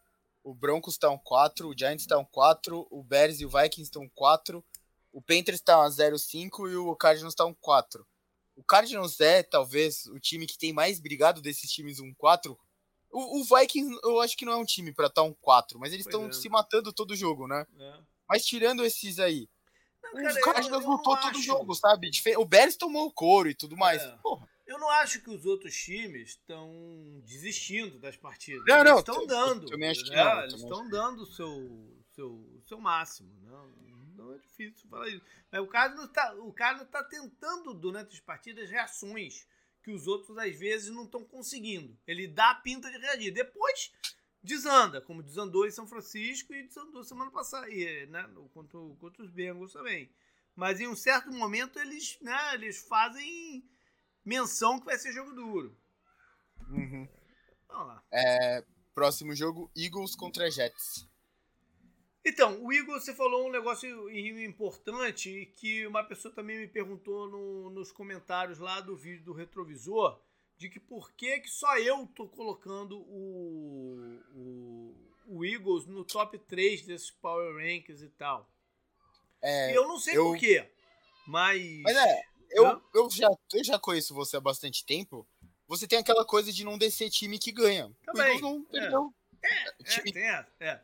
o 0.43 0.55
Broncos 0.55 0.95
está 0.95 1.11
um 1.11 1.18
4, 1.18 1.68
o 1.68 1.74
Giants 1.76 2.03
está 2.03 2.18
um 2.18 2.24
4, 2.24 2.86
o 2.91 3.03
Bears 3.03 3.41
e 3.41 3.47
o 3.47 3.51
Vikings 3.51 3.82
estão 3.82 4.03
um 4.03 4.11
4, 4.14 4.64
o 5.12 5.20
Panthers 5.20 5.59
está 5.59 5.84
um 5.84 5.88
0-5 5.88 6.70
e 6.70 6.76
o 6.76 6.95
Cardinals 6.97 7.32
está 7.32 7.45
um 7.45 7.55
4. 7.55 8.07
O 8.57 8.62
Cardinals 8.62 9.20
é, 9.20 9.43
talvez, 9.43 10.07
o 10.07 10.18
time 10.20 10.47
que 10.47 10.59
tem 10.59 10.72
mais 10.72 11.01
brigado 11.01 11.41
desses 11.41 11.70
times 11.70 11.99
um 11.99 12.14
4. 12.14 12.59
O, 13.11 13.41
o 13.41 13.45
Vikings, 13.45 13.99
eu 14.05 14.20
acho 14.20 14.36
que 14.36 14.45
não 14.45 14.53
é 14.53 14.57
um 14.57 14.64
time 14.64 14.93
para 14.93 15.07
estar 15.07 15.22
tá 15.22 15.26
um 15.26 15.34
4, 15.34 15.78
mas 15.78 15.93
eles 15.93 16.07
estão 16.07 16.28
é. 16.28 16.32
se 16.32 16.49
matando 16.49 16.93
todo 16.93 17.16
jogo, 17.16 17.49
né? 17.49 17.66
É. 17.78 17.99
Mas 18.31 18.45
tirando 18.45 18.85
esses 18.85 19.18
aí, 19.18 19.49
não, 20.05 20.22
cara, 20.22 20.35
o 20.35 20.41
Cardinals 20.41 20.85
lutou 20.87 21.16
todo 21.16 21.37
o 21.37 21.43
jogo, 21.43 21.74
sabe? 21.74 22.09
O 22.39 22.45
Bears 22.45 22.76
tomou 22.76 23.09
o 23.09 23.12
couro 23.12 23.51
e 23.51 23.55
tudo 23.55 23.76
mais. 23.76 24.01
É. 24.01 24.16
Porra. 24.22 24.49
Eu 24.64 24.78
não 24.78 24.89
acho 24.89 25.20
que 25.20 25.31
os 25.31 25.45
outros 25.45 25.74
times 25.74 26.31
estão 26.31 27.20
desistindo 27.24 27.99
das 27.99 28.16
partidas. 28.16 28.64
Não, 28.68 28.85
não. 28.85 28.99
Estão 29.01 29.26
dando. 29.26 29.66
Acho 29.85 30.05
que 30.05 30.11
né? 30.11 30.24
não. 30.24 30.41
Eles 30.43 30.55
estão 30.55 30.89
dando 30.89 31.22
o 31.22 31.26
seu, 31.26 31.93
seu, 32.14 32.62
seu 32.68 32.78
máximo. 32.78 33.28
Não, 33.43 33.68
não 34.14 34.33
é 34.33 34.39
difícil 34.39 34.89
falar 34.89 35.09
isso. 35.09 35.24
Mas 35.51 35.61
o 35.61 35.97
não 35.97 36.05
está 36.05 36.85
tá 36.85 37.03
tentando, 37.03 37.74
durante 37.74 38.14
as 38.14 38.20
partidas, 38.20 38.70
reações 38.70 39.45
que 39.83 39.91
os 39.91 40.07
outros, 40.07 40.39
às 40.39 40.57
vezes, 40.57 40.91
não 40.91 41.03
estão 41.03 41.24
conseguindo. 41.24 41.99
Ele 42.07 42.28
dá 42.28 42.51
a 42.51 42.55
pinta 42.55 42.89
de 42.89 42.99
reagir. 42.99 43.33
Depois 43.33 43.91
desanda, 44.43 45.01
como 45.01 45.22
desandou 45.22 45.66
em 45.66 45.70
São 45.70 45.86
Francisco 45.86 46.55
e 46.55 46.66
desandou 46.66 47.05
semana 47.05 47.30
passada, 47.30 47.68
e, 47.70 48.07
né, 48.07 48.28
contra, 48.53 48.78
contra 48.99 49.22
os 49.22 49.30
Bengals 49.30 49.72
também. 49.72 50.11
Mas 50.57 50.80
em 50.80 50.88
um 50.88 50.97
certo 50.97 51.30
momento 51.30 51.78
eles, 51.78 52.18
né, 52.20 52.55
eles 52.55 52.86
fazem 52.86 53.64
menção 54.24 54.78
que 54.78 54.86
vai 54.86 54.99
ser 54.99 55.12
jogo 55.12 55.32
duro. 55.32 55.76
Uhum. 56.68 57.09
Vamos 57.68 57.86
lá. 57.86 58.03
É, 58.12 58.64
próximo 58.95 59.34
jogo, 59.34 59.70
Eagles 59.76 60.14
contra 60.14 60.51
Jets. 60.51 61.09
Então, 62.24 62.62
o 62.62 62.72
Eagles, 62.72 63.05
você 63.05 63.14
falou 63.14 63.49
um 63.49 63.51
negócio 63.51 64.11
importante 64.11 65.47
que 65.57 65.86
uma 65.86 66.05
pessoa 66.05 66.34
também 66.34 66.59
me 66.59 66.68
perguntou 66.68 67.28
no, 67.30 67.70
nos 67.70 67.91
comentários 67.91 68.59
lá 68.59 68.80
do 68.80 68.95
vídeo 68.95 69.24
do 69.24 69.32
retrovisor 69.32 70.20
de 70.61 70.69
que 70.69 70.79
por 70.79 71.11
que, 71.13 71.41
que 71.41 71.49
só 71.49 71.79
eu 71.79 72.07
tô 72.09 72.29
colocando 72.29 73.01
o, 73.01 73.97
o, 74.35 74.95
o 75.25 75.43
Eagles 75.43 75.87
no 75.87 76.05
top 76.05 76.39
3 76.39 76.83
desses 76.83 77.11
Power 77.11 77.55
Rankings 77.55 78.05
e 78.05 78.11
tal. 78.11 78.47
É, 79.41 79.75
eu 79.75 79.89
não 79.89 79.99
sei 79.99 80.19
eu, 80.19 80.25
por 80.25 80.37
quê, 80.37 80.71
mas. 81.27 81.81
Mas 81.83 81.97
é, 81.97 82.23
eu, 82.51 82.83
eu, 82.95 83.11
já, 83.11 83.31
eu 83.55 83.65
já 83.65 83.79
conheço 83.79 84.15
você 84.15 84.37
há 84.37 84.41
bastante 84.41 84.85
tempo. 84.85 85.27
Você 85.67 85.89
tem 85.89 85.99
aquela 85.99 86.27
coisa 86.27 86.53
de 86.53 86.63
não 86.63 86.77
descer 86.77 87.09
time 87.09 87.39
que 87.39 87.53
ganha. 87.53 87.91
Também. 88.05 88.23
O 88.23 88.29
Eagles 88.29 88.43
não 88.43 88.63
perdeu. 88.65 89.15
É, 89.43 89.49
é, 89.49 89.69
é 89.69 89.85
time... 89.85 90.13
é, 90.15 90.47
é. 90.61 90.81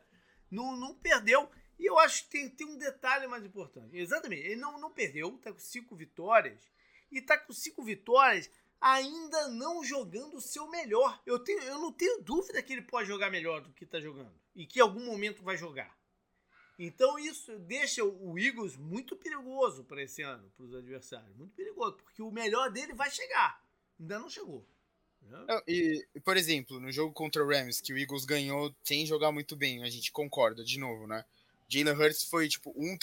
Não, 0.49 0.75
não 0.75 0.95
perdeu. 0.95 1.51
E 1.77 1.85
eu 1.85 1.99
acho 1.99 2.23
que 2.23 2.29
tem, 2.31 2.49
tem 2.49 2.65
um 2.65 2.79
detalhe 2.79 3.27
mais 3.27 3.45
importante. 3.45 3.95
Exatamente. 3.95 4.41
Ele 4.41 4.55
não, 4.55 4.79
não 4.79 4.89
perdeu, 4.89 5.37
tá 5.37 5.53
com 5.53 5.59
cinco 5.59 5.95
vitórias. 5.95 6.67
E 7.11 7.21
tá 7.21 7.37
com 7.37 7.53
cinco 7.53 7.83
vitórias 7.83 8.49
ainda 8.79 9.47
não 9.49 9.83
jogando 9.83 10.37
o 10.37 10.41
seu 10.41 10.67
melhor. 10.69 11.21
Eu, 11.25 11.39
tenho, 11.39 11.61
eu 11.63 11.79
não 11.79 11.91
tenho 11.91 12.21
dúvida 12.21 12.61
que 12.61 12.73
ele 12.73 12.81
pode 12.81 13.07
jogar 13.07 13.29
melhor 13.29 13.61
do 13.61 13.73
que 13.73 13.83
está 13.83 13.99
jogando. 13.99 14.33
E 14.55 14.65
que 14.65 14.79
em 14.79 14.81
algum 14.81 15.05
momento 15.05 15.43
vai 15.43 15.57
jogar. 15.57 15.97
Então 16.79 17.17
isso 17.17 17.57
deixa 17.59 18.03
o 18.03 18.37
Eagles 18.37 18.77
muito 18.77 19.15
perigoso 19.15 19.83
para 19.83 20.03
esse 20.03 20.21
ano, 20.21 20.51
para 20.55 20.65
os 20.65 20.75
adversários. 20.75 21.35
Muito 21.35 21.55
perigoso, 21.55 21.97
porque 21.97 22.21
o 22.21 22.31
melhor 22.31 22.71
dele 22.71 22.93
vai 22.93 23.09
chegar. 23.09 23.63
Ainda 23.99 24.19
não 24.19 24.29
chegou. 24.29 24.65
Não, 25.21 25.61
e, 25.67 26.05
por 26.23 26.37
exemplo, 26.37 26.79
no 26.79 26.91
jogo 26.91 27.11
contra 27.13 27.43
o 27.43 27.47
Rams, 27.47 27.81
que 27.81 27.91
o 27.91 27.97
Eagles 27.97 28.23
ganhou 28.23 28.73
sem 28.83 29.05
jogar 29.05 29.31
muito 29.31 29.55
bem, 29.55 29.83
a 29.83 29.89
gente 29.89 30.11
concorda 30.11 30.63
de 30.63 30.79
novo, 30.79 31.07
né? 31.07 31.25
Jalen 31.67 31.95
Hurts 31.95 32.23
foi 32.23 32.47
tipo 32.47 32.73
um. 32.77 32.97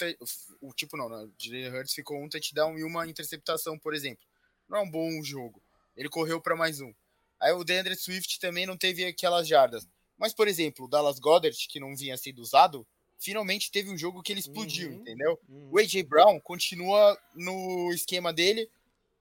O 0.59 0.73
tipo 0.73 0.97
não, 0.97 1.07
né? 1.07 1.29
Jalen 1.37 1.69
Hurts 1.69 1.93
ficou 1.93 2.17
um 2.23 2.27
touchdown 2.27 2.77
e 2.77 2.83
uma 2.83 3.05
interceptação, 3.07 3.77
por 3.77 3.93
exemplo. 3.93 4.25
Não 4.67 4.79
é 4.79 4.81
um 4.81 4.89
bom 4.89 5.21
jogo. 5.21 5.61
Ele 5.95 6.09
correu 6.09 6.41
para 6.41 6.55
mais 6.55 6.81
um. 6.81 6.93
Aí 7.39 7.51
o 7.51 7.63
DeAndre 7.63 7.95
Swift 7.95 8.39
também 8.39 8.65
não 8.65 8.77
teve 8.77 9.05
aquelas 9.05 9.47
jardas. 9.47 9.87
Mas, 10.17 10.33
por 10.33 10.47
exemplo, 10.47 10.85
o 10.85 10.87
Dallas 10.87 11.19
Goddard, 11.19 11.57
que 11.67 11.79
não 11.79 11.95
vinha 11.95 12.17
sendo 12.17 12.39
usado, 12.39 12.87
finalmente 13.19 13.71
teve 13.71 13.89
um 13.89 13.97
jogo 13.97 14.21
que 14.21 14.31
ele 14.31 14.39
explodiu, 14.39 14.89
uhum, 14.89 14.95
entendeu? 14.95 15.39
Uhum. 15.47 15.69
O 15.71 15.79
AJ 15.79 16.03
Brown 16.03 16.39
continua 16.39 17.17
no 17.33 17.91
esquema 17.93 18.31
dele, 18.31 18.69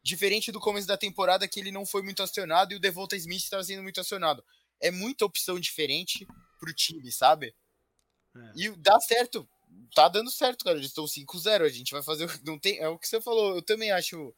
diferente 0.03 0.53
do 0.53 0.61
começo 0.61 0.87
da 0.87 0.97
temporada, 0.97 1.49
que 1.49 1.59
ele 1.59 1.73
não 1.73 1.85
foi 1.87 2.03
muito 2.03 2.23
acionado 2.23 2.73
e 2.73 2.77
o 2.77 2.81
Devonta 2.81 3.17
Smith 3.17 3.43
estava 3.43 3.65
sendo 3.65 3.83
muito 3.83 4.01
acionado. 4.01 4.45
É 4.81 4.91
muita 4.91 5.25
opção 5.25 5.59
diferente 5.59 6.27
pro 6.59 6.75
time, 6.75 7.11
sabe? 7.11 7.55
É. 8.37 8.53
E 8.57 8.71
dá 8.77 9.01
certo. 9.01 9.49
Tá 9.95 10.09
dando 10.09 10.31
certo, 10.31 10.65
cara. 10.65 10.77
Eles 10.77 10.89
estão 10.89 11.05
5-0. 11.05 11.63
A 11.63 11.69
gente 11.69 11.93
vai 11.93 12.03
fazer. 12.03 12.29
Não 12.45 12.59
tem, 12.59 12.79
é 12.79 12.89
o 12.89 12.99
que 12.99 13.09
você 13.09 13.21
falou. 13.21 13.57
Eu 13.57 13.63
também 13.63 13.91
acho 13.91 14.35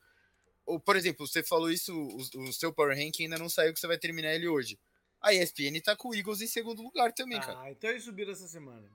ou, 0.66 0.80
por 0.80 0.96
exemplo, 0.96 1.26
você 1.26 1.42
falou 1.42 1.70
isso, 1.70 1.94
o, 1.94 2.16
o, 2.42 2.52
seu 2.52 2.72
Power 2.72 2.96
Ranking 2.96 3.24
ainda 3.24 3.38
não 3.38 3.48
saiu 3.48 3.72
que 3.72 3.78
você 3.78 3.86
vai 3.86 3.96
terminar 3.96 4.34
ele 4.34 4.48
hoje. 4.48 4.78
A 5.22 5.32
ESPN 5.32 5.80
tá 5.82 5.96
com 5.96 6.08
o 6.08 6.14
Eagles 6.14 6.40
em 6.40 6.46
segundo 6.46 6.82
lugar 6.82 7.12
também, 7.12 7.38
ah, 7.38 7.42
cara. 7.42 7.60
Ah, 7.62 7.70
então 7.70 7.88
eles 7.88 8.04
subiram 8.04 8.32
essa 8.32 8.48
semana. 8.48 8.90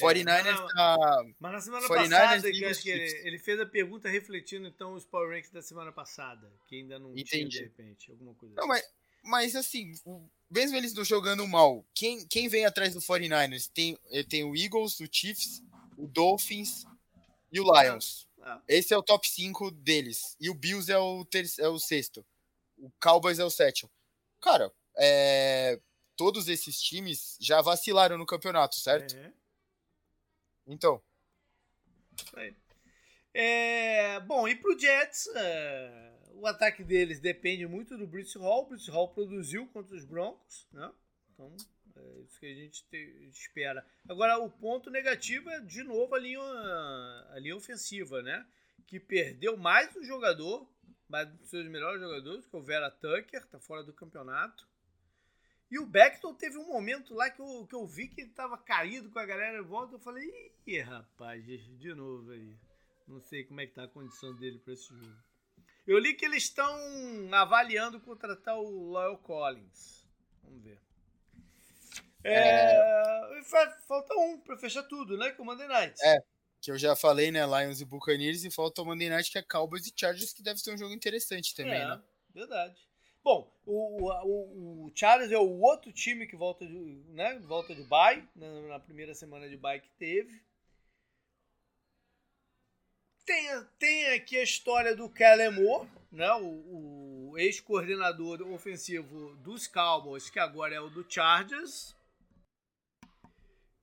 49ers 0.00 0.46
é, 0.46 0.74
tá. 0.74 1.24
Mas 1.38 1.52
na 1.52 1.60
semana 1.60 1.86
passada, 1.86 2.50
que 2.50 2.64
acho 2.64 2.82
que 2.82 2.90
ele, 2.90 3.28
ele, 3.28 3.38
fez 3.38 3.60
a 3.60 3.66
pergunta 3.66 4.08
refletindo 4.08 4.66
então 4.66 4.94
os 4.94 5.04
Power 5.04 5.28
Rankings 5.28 5.52
da 5.52 5.60
semana 5.60 5.92
passada, 5.92 6.50
que 6.66 6.76
ainda 6.76 6.98
não 6.98 7.10
Entendi. 7.10 7.26
tinha 7.26 7.48
de 7.48 7.58
repente, 7.60 8.10
alguma 8.10 8.34
coisa 8.34 8.54
Não, 8.54 8.70
assim. 8.72 8.82
mas, 9.22 9.54
mas 9.54 9.56
assim, 9.56 9.92
mesmo 10.50 10.78
eles 10.78 10.94
não 10.94 11.04
jogando 11.04 11.46
mal, 11.46 11.84
quem, 11.94 12.26
quem 12.26 12.48
vem 12.48 12.64
atrás 12.64 12.94
do 12.94 13.00
49ers? 13.00 13.70
Tem, 13.72 13.98
eh, 14.10 14.22
tem 14.22 14.44
o 14.44 14.56
Eagles, 14.56 14.98
o 14.98 15.08
Chiefs, 15.10 15.62
o 15.98 16.06
Dolphins 16.06 16.86
e 17.52 17.60
o 17.60 17.64
Lions. 17.64 18.26
É. 18.42 18.76
Esse 18.76 18.92
é 18.92 18.96
o 18.96 19.02
top 19.02 19.28
5 19.28 19.70
deles. 19.70 20.36
E 20.40 20.50
o 20.50 20.54
Bills 20.54 20.90
é 20.90 20.98
o, 20.98 21.24
ter 21.24 21.46
é 21.58 21.68
o 21.68 21.78
sexto. 21.78 22.24
O 22.76 22.90
Cowboys 23.00 23.38
é 23.38 23.44
o 23.44 23.50
sétimo. 23.50 23.90
Cara, 24.40 24.72
é... 24.96 25.80
todos 26.16 26.48
esses 26.48 26.80
times 26.80 27.36
já 27.40 27.60
vacilaram 27.60 28.18
no 28.18 28.26
campeonato, 28.26 28.76
certo? 28.76 29.16
Uhum. 29.16 29.32
Então. 30.66 31.02
É, 33.34 34.20
bom, 34.20 34.46
e 34.46 34.54
pro 34.54 34.78
Jets, 34.78 35.26
é, 35.34 36.12
o 36.34 36.46
ataque 36.46 36.84
deles 36.84 37.18
depende 37.18 37.66
muito 37.66 37.96
do 37.96 38.06
Bruce 38.06 38.36
Hall. 38.38 38.64
O 38.64 38.66
Bruce 38.66 38.90
Hall 38.90 39.08
produziu 39.08 39.66
contra 39.68 39.96
os 39.96 40.04
Broncos, 40.04 40.66
né? 40.70 40.92
Então, 41.32 41.56
é 41.96 42.20
isso 42.20 42.38
que 42.38 42.46
a 42.46 42.54
gente 42.54 42.84
te, 42.86 43.28
espera. 43.30 43.86
Agora, 44.08 44.38
o 44.38 44.50
ponto 44.50 44.90
negativo 44.90 45.50
é, 45.50 45.60
de 45.60 45.82
novo, 45.82 46.14
a 46.14 46.18
linha, 46.18 46.40
a 47.30 47.38
linha 47.38 47.56
ofensiva, 47.56 48.22
né? 48.22 48.46
Que 48.86 48.98
perdeu 48.98 49.56
mais 49.56 49.94
um 49.96 50.04
jogador, 50.04 50.68
mas 51.08 51.28
dos 51.28 51.48
seus 51.50 51.66
melhores 51.68 52.00
jogadores, 52.00 52.46
que 52.46 52.56
é 52.56 52.58
o 52.58 52.62
Vera 52.62 52.90
Tucker, 52.90 53.46
tá 53.46 53.58
fora 53.58 53.82
do 53.82 53.92
campeonato. 53.92 54.66
E 55.70 55.78
o 55.78 55.86
Beckton 55.86 56.34
teve 56.34 56.58
um 56.58 56.66
momento 56.66 57.14
lá 57.14 57.30
que 57.30 57.40
eu, 57.40 57.66
que 57.66 57.74
eu 57.74 57.86
vi 57.86 58.06
que 58.06 58.20
ele 58.20 58.30
tava 58.30 58.58
caído 58.58 59.10
com 59.10 59.18
a 59.18 59.24
galera 59.24 59.58
em 59.58 59.64
volta. 59.64 59.94
Eu 59.94 60.00
falei, 60.00 60.30
ih, 60.66 60.80
rapaz, 60.80 61.42
de 61.44 61.94
novo 61.94 62.30
aí. 62.30 62.54
Não 63.08 63.20
sei 63.22 63.44
como 63.44 63.60
é 63.60 63.66
que 63.66 63.72
tá 63.72 63.84
a 63.84 63.88
condição 63.88 64.34
dele 64.36 64.58
para 64.58 64.74
esse 64.74 64.88
jogo. 64.88 65.16
Eu 65.86 65.98
li 65.98 66.14
que 66.14 66.24
eles 66.24 66.44
estão 66.44 66.74
avaliando 67.32 68.00
contratar 68.00 68.58
o 68.58 68.90
Loyal 68.90 69.18
Collins. 69.18 70.06
Vamos 70.42 70.62
ver. 70.62 70.78
É, 72.24 72.76
é... 72.76 73.42
Falta 73.86 74.14
um 74.14 74.38
para 74.38 74.56
fechar 74.56 74.82
tudo, 74.84 75.16
né? 75.16 75.30
Com 75.32 75.42
o 75.42 75.46
Monday 75.46 75.66
Night. 75.66 75.94
É, 76.02 76.18
que 76.60 76.70
eu 76.70 76.78
já 76.78 76.94
falei, 76.94 77.30
né? 77.30 77.44
Lions 77.44 77.80
e 77.80 77.84
Buccaneers. 77.84 78.44
E 78.44 78.50
falta 78.50 78.82
o 78.82 78.84
Monday 78.84 79.08
Night, 79.08 79.30
que 79.30 79.38
é 79.38 79.42
Cowboys 79.42 79.86
e 79.86 79.92
Chargers, 79.94 80.32
que 80.32 80.42
deve 80.42 80.60
ser 80.60 80.72
um 80.72 80.78
jogo 80.78 80.94
interessante 80.94 81.54
também, 81.54 81.80
é, 81.80 81.86
né? 81.86 82.02
Verdade. 82.34 82.80
Bom, 83.24 83.52
o, 83.64 84.10
o, 84.10 84.86
o 84.86 84.92
Chargers 84.94 85.30
é 85.30 85.38
o 85.38 85.60
outro 85.60 85.92
time 85.92 86.26
que 86.26 86.34
volta 86.34 86.66
de, 86.66 86.74
né, 87.10 87.38
volta 87.40 87.72
de 87.72 87.84
bye, 87.84 88.28
na, 88.34 88.60
na 88.62 88.80
primeira 88.80 89.14
semana 89.14 89.48
de 89.48 89.56
bye 89.56 89.80
que 89.80 89.90
teve. 89.90 90.42
Tem, 93.24 93.64
tem 93.78 94.08
aqui 94.14 94.36
a 94.36 94.42
história 94.42 94.96
do 94.96 95.08
Kellen 95.08 95.52
Moore, 95.52 95.88
né, 96.10 96.32
o, 96.34 97.30
o 97.30 97.38
ex-coordenador 97.38 98.42
ofensivo 98.52 99.36
dos 99.36 99.68
Cowboys, 99.68 100.28
que 100.28 100.40
agora 100.40 100.74
é 100.74 100.80
o 100.80 100.90
do 100.90 101.06
Chargers. 101.08 101.94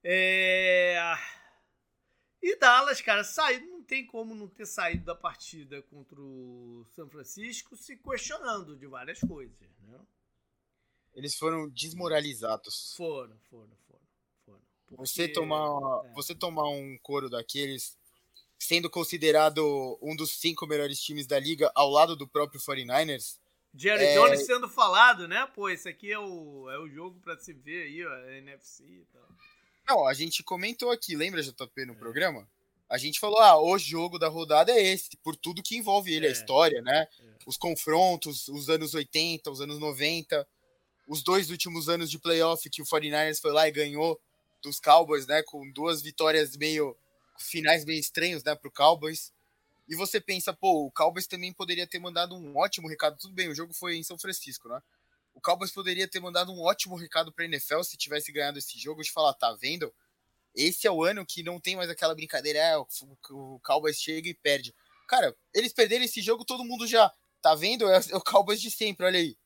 É... 0.04 0.98
E 2.42 2.58
Dallas, 2.58 3.02
cara, 3.02 3.24
saiu, 3.24 3.66
não 3.68 3.84
tem 3.84 4.06
como 4.06 4.34
não 4.34 4.48
ter 4.48 4.66
saído 4.66 5.06
da 5.06 5.16
partida 5.16 5.82
contra 5.84 6.20
o 6.20 6.86
São 6.96 7.10
Francisco 7.10 7.76
se 7.76 7.98
questionando 7.98 8.78
de 8.78 8.88
várias 8.88 9.20
coisas, 9.20 9.58
né? 9.82 10.00
Eles 11.14 11.36
foram 11.36 11.68
desmoralizados. 11.70 12.94
Foram, 12.96 13.38
foram, 13.50 13.76
foram. 13.88 14.02
foram. 14.46 14.62
Porque... 14.88 15.06
Você 15.06 15.28
tomar, 15.28 16.06
é. 16.06 16.14
você 16.14 16.34
tomar 16.34 16.70
um 16.70 16.98
coro 17.00 17.30
daqueles 17.30 17.98
sendo 18.58 18.90
considerado 18.90 19.98
um 20.02 20.16
dos 20.16 20.40
cinco 20.40 20.68
melhores 20.68 21.02
times 21.02 21.26
da 21.26 21.40
liga 21.40 21.72
ao 21.74 21.90
lado 21.90 22.16
do 22.16 22.28
próprio 22.28 22.60
49ers. 22.60 23.40
Jerry 23.74 24.04
é... 24.04 24.14
Jones 24.16 24.46
sendo 24.46 24.68
falado, 24.68 25.28
né? 25.28 25.46
Pô, 25.54 25.70
esse 25.70 25.88
aqui 25.88 26.12
é 26.12 26.20
o, 26.20 26.70
é 26.70 26.78
o 26.78 26.90
jogo 26.90 27.20
para 27.22 27.38
se 27.38 27.54
ver 27.54 27.84
aí, 27.84 28.06
ó, 28.06 28.30
NFC 28.32 28.84
e 28.84 29.06
tal. 29.12 29.30
Não, 29.90 30.06
a 30.06 30.14
gente 30.14 30.44
comentou 30.44 30.92
aqui, 30.92 31.16
lembra, 31.16 31.42
JP, 31.42 31.86
no 31.86 31.94
é. 31.94 31.96
programa? 31.96 32.48
A 32.88 32.98
gente 32.98 33.20
falou, 33.20 33.40
ah, 33.40 33.60
o 33.60 33.78
jogo 33.78 34.20
da 34.20 34.28
rodada 34.28 34.72
é 34.72 34.82
esse, 34.82 35.18
por 35.24 35.36
tudo 35.36 35.64
que 35.64 35.78
envolve 35.78 36.14
ele, 36.14 36.28
é. 36.28 36.30
a 36.30 36.32
história, 36.32 36.82
né? 36.82 37.08
É. 37.20 37.24
Os 37.46 37.58
confrontos, 37.58 38.48
os 38.48 38.70
anos 38.70 38.94
80, 38.94 39.50
os 39.50 39.62
anos 39.62 39.80
90, 39.80 40.48
os 41.08 41.24
dois 41.24 41.50
últimos 41.50 41.90
anos 41.90 42.10
de 42.10 42.20
playoff 42.20 42.70
que 42.70 42.82
o 42.82 42.86
49ers 42.86 43.42
foi 43.42 43.52
lá 43.52 43.68
e 43.68 43.72
ganhou 43.72 44.20
dos 44.62 44.80
Cowboys, 44.80 45.26
né? 45.26 45.42
Com 45.44 45.70
duas 45.72 46.02
vitórias 46.02 46.56
meio 46.56 46.96
finais 47.40 47.86
meio 47.86 48.00
estranhos, 48.00 48.44
né, 48.44 48.54
pro 48.54 48.72
Cowboys. 48.72 49.32
E 49.88 49.96
você 49.96 50.20
pensa, 50.20 50.54
pô, 50.54 50.86
o 50.86 50.92
Cowboys 50.92 51.26
também 51.26 51.52
poderia 51.52 51.88
ter 51.88 51.98
mandado 51.98 52.36
um 52.36 52.58
ótimo 52.58 52.88
recado. 52.88 53.18
Tudo 53.18 53.34
bem, 53.34 53.50
o 53.50 53.56
jogo 53.56 53.74
foi 53.74 53.96
em 53.96 54.04
São 54.04 54.20
Francisco, 54.20 54.70
né? 54.70 54.82
O 55.40 55.42
Cowboys 55.42 55.72
poderia 55.72 56.06
ter 56.06 56.20
mandado 56.20 56.52
um 56.52 56.62
ótimo 56.62 56.98
recado 56.98 57.32
pra 57.32 57.46
NFL 57.46 57.82
se 57.84 57.96
tivesse 57.96 58.30
ganhado 58.30 58.60
esse 58.60 58.78
jogo 58.78 59.02
de 59.02 59.10
falar, 59.10 59.34
tá 59.34 59.54
vendo? 59.54 59.90
Esse 60.54 60.86
é 60.86 60.92
o 60.92 61.02
ano 61.02 61.26
que 61.26 61.42
não 61.42 61.62
tem 61.62 61.78
mais 61.78 61.90
aquela 61.90 62.14
brincadeira, 62.14 62.60
é, 62.60 62.78
o 62.78 63.60
Cowboys 63.64 64.02
chega 64.02 64.28
e 64.28 64.34
perde. 64.34 64.76
Cara, 65.08 65.34
eles 65.54 65.72
perderam 65.72 66.04
esse 66.04 66.22
jogo, 66.22 66.44
todo 66.44 66.66
mundo 66.66 66.86
já, 66.86 67.10
tá 67.42 67.56
vendo? 67.56 67.90
É, 67.90 68.02
é 68.12 68.18
o 68.18 68.22
Cowboys 68.22 68.60
de 68.60 68.70
sempre, 68.70 69.06
olha 69.06 69.18
aí. 69.18 69.38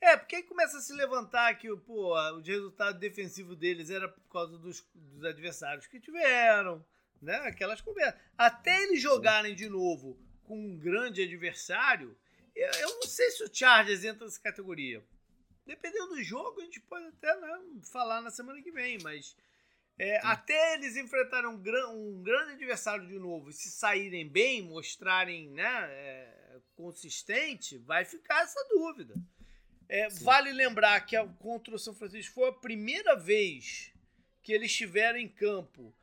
É, 0.00 0.16
porque 0.16 0.36
aí 0.36 0.42
começa 0.44 0.78
a 0.78 0.80
se 0.80 0.92
levantar 0.92 1.58
que 1.58 1.68
pô, 1.78 2.16
o 2.16 2.40
resultado 2.40 3.00
defensivo 3.00 3.56
deles 3.56 3.90
era 3.90 4.08
por 4.08 4.22
causa 4.30 4.56
dos, 4.58 4.84
dos 4.94 5.24
adversários 5.24 5.88
que 5.88 5.98
tiveram, 5.98 6.86
né? 7.20 7.34
Aquelas 7.48 7.80
conversas. 7.80 8.20
Até 8.38 8.84
eles 8.84 9.02
jogarem 9.02 9.56
de 9.56 9.68
novo 9.68 10.16
com 10.44 10.56
um 10.56 10.78
grande 10.78 11.20
adversário, 11.20 12.16
eu, 12.54 12.70
eu 12.80 12.88
não 12.96 13.02
sei 13.02 13.30
se 13.30 13.44
o 13.44 13.50
Chargers 13.52 14.04
entra 14.04 14.24
nessa 14.24 14.40
categoria. 14.40 15.02
Dependendo 15.64 16.08
do 16.08 16.22
jogo, 16.22 16.60
a 16.60 16.64
gente 16.64 16.80
pode 16.80 17.06
até 17.06 17.36
né, 17.36 17.60
falar 17.92 18.20
na 18.20 18.30
semana 18.30 18.60
que 18.60 18.72
vem, 18.72 18.98
mas 18.98 19.36
é, 19.98 20.18
até 20.24 20.74
eles 20.74 20.96
enfrentarem 20.96 21.48
um, 21.48 21.56
gran, 21.56 21.88
um, 21.90 22.22
grande 22.22 22.52
adversário 22.52 23.06
de 23.06 23.18
novo 23.18 23.50
e 23.50 23.52
se 23.52 23.70
saírem 23.70 24.28
bem, 24.28 24.62
mostrarem 24.62 25.50
né, 25.50 25.84
é, 25.90 26.58
consistente, 26.74 27.78
vai 27.78 28.04
ficar 28.04 28.42
essa 28.42 28.60
dúvida. 28.68 29.14
É, 29.88 30.08
vale 30.08 30.52
lembrar 30.52 31.00
que 31.02 31.14
a, 31.14 31.26
contra 31.26 31.74
o 31.74 31.78
São 31.78 31.94
Francisco 31.94 32.34
foi 32.34 32.48
a 32.48 32.52
primeira 32.52 33.14
vez 33.14 33.92
que 34.42 34.52
eles 34.52 34.74
tiveram 34.74 35.18
em 35.18 35.28
campo 35.28 35.94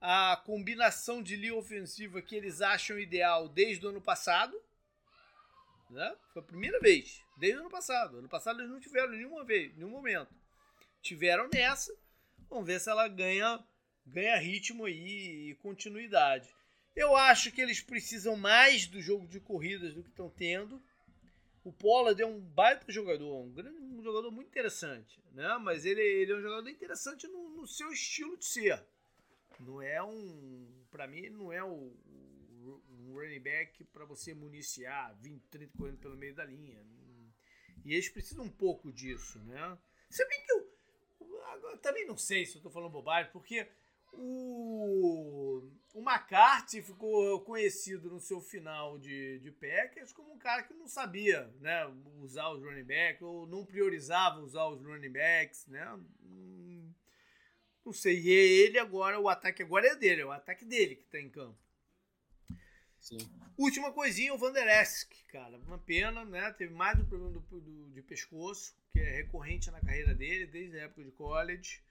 a 0.00 0.36
combinação 0.44 1.22
de 1.22 1.36
linha 1.36 1.54
ofensiva 1.54 2.20
que 2.20 2.34
eles 2.34 2.60
acham 2.60 2.98
ideal 2.98 3.48
desde 3.48 3.86
o 3.86 3.88
ano 3.88 4.00
passado. 4.00 4.60
Né? 5.94 6.16
Foi 6.32 6.42
a 6.42 6.44
primeira 6.44 6.80
vez, 6.80 7.22
desde 7.36 7.58
o 7.58 7.60
ano 7.60 7.70
passado. 7.70 8.18
Ano 8.18 8.28
passado 8.28 8.60
eles 8.60 8.70
não 8.70 8.80
tiveram 8.80 9.12
nenhuma 9.12 9.44
vez, 9.44 9.72
nenhum 9.76 9.90
momento. 9.90 10.34
Tiveram 11.00 11.48
nessa. 11.48 11.96
Vamos 12.50 12.66
ver 12.66 12.80
se 12.80 12.90
ela 12.90 13.06
ganha, 13.06 13.64
ganha 14.04 14.36
ritmo 14.36 14.86
aí 14.86 15.50
e 15.50 15.54
continuidade. 15.62 16.52
Eu 16.96 17.16
acho 17.16 17.52
que 17.52 17.60
eles 17.60 17.80
precisam 17.80 18.36
mais 18.36 18.88
do 18.88 19.00
jogo 19.00 19.28
de 19.28 19.38
corridas 19.38 19.94
do 19.94 20.02
que 20.02 20.10
estão 20.10 20.28
tendo. 20.28 20.82
O 21.62 21.72
Pollard 21.72 22.20
é 22.20 22.26
um 22.26 22.40
baita 22.40 22.90
jogador, 22.90 23.40
um, 23.40 23.52
grande, 23.52 23.78
um 23.78 24.02
jogador 24.02 24.32
muito 24.32 24.48
interessante, 24.48 25.22
né? 25.32 25.56
Mas 25.62 25.84
ele, 25.84 26.02
ele 26.02 26.32
é 26.32 26.36
um 26.36 26.42
jogador 26.42 26.68
interessante 26.68 27.28
no, 27.28 27.50
no 27.50 27.68
seu 27.68 27.92
estilo 27.92 28.36
de 28.36 28.46
ser. 28.46 28.84
Não 29.60 29.80
é 29.80 30.02
um, 30.02 30.84
para 30.90 31.06
mim, 31.06 31.30
não 31.30 31.52
é 31.52 31.62
o, 31.62 31.96
running 33.14 33.40
back 33.40 33.84
para 33.84 34.04
você 34.04 34.34
municiar 34.34 35.16
20, 35.20 35.42
30 35.48 35.78
correndo 35.78 35.98
pelo 35.98 36.16
meio 36.16 36.34
da 36.34 36.44
linha. 36.44 36.84
E 37.84 37.92
eles 37.92 38.08
precisam 38.08 38.44
um 38.44 38.50
pouco 38.50 38.92
disso, 38.92 39.38
né? 39.40 39.78
Se 40.08 40.26
bem 40.26 40.44
que 40.44 40.52
eu, 40.52 40.74
eu 41.70 41.78
também 41.78 42.06
não 42.06 42.16
sei 42.16 42.46
se 42.46 42.56
eu 42.56 42.62
tô 42.62 42.70
falando 42.70 42.92
bobagem, 42.92 43.30
porque 43.32 43.68
o, 44.12 45.62
o 45.92 46.00
McCarthy 46.00 46.82
ficou 46.82 47.40
conhecido 47.40 48.10
no 48.10 48.20
seu 48.20 48.40
final 48.40 48.98
de, 48.98 49.38
de 49.40 49.50
Packers 49.50 50.12
como 50.12 50.32
um 50.32 50.38
cara 50.38 50.62
que 50.62 50.72
não 50.74 50.86
sabia 50.86 51.52
né, 51.60 51.86
usar 52.20 52.50
os 52.50 52.62
running 52.62 52.84
backs, 52.84 53.22
ou 53.22 53.46
não 53.46 53.66
priorizava 53.66 54.40
usar 54.40 54.66
os 54.66 54.82
running 54.82 55.12
backs, 55.12 55.66
né? 55.66 55.86
Hum, 56.22 56.92
não 57.84 57.92
sei, 57.92 58.18
e 58.18 58.30
ele 58.30 58.78
agora, 58.78 59.20
o 59.20 59.28
ataque 59.28 59.62
agora 59.62 59.86
é 59.88 59.96
dele, 59.96 60.22
é 60.22 60.26
o 60.26 60.32
ataque 60.32 60.64
dele 60.64 60.96
que 60.96 61.04
está 61.04 61.20
em 61.20 61.28
campo. 61.28 61.58
Sim. 63.04 63.18
Última 63.58 63.92
coisinha, 63.92 64.32
o 64.32 64.38
Van 64.38 64.50
Der 64.50 64.80
Esk, 64.80 65.12
cara, 65.30 65.58
uma 65.58 65.76
pena, 65.76 66.24
né? 66.24 66.50
Teve 66.52 66.72
mais 66.72 66.98
um 66.98 67.04
problema 67.04 67.34
do, 67.34 67.60
do, 67.60 67.90
de 67.90 68.00
pescoço, 68.00 68.74
que 68.90 68.98
é 68.98 69.16
recorrente 69.16 69.70
na 69.70 69.78
carreira 69.78 70.14
dele, 70.14 70.46
desde 70.46 70.78
a 70.78 70.84
época 70.84 71.04
de 71.04 71.10
college 71.10 71.82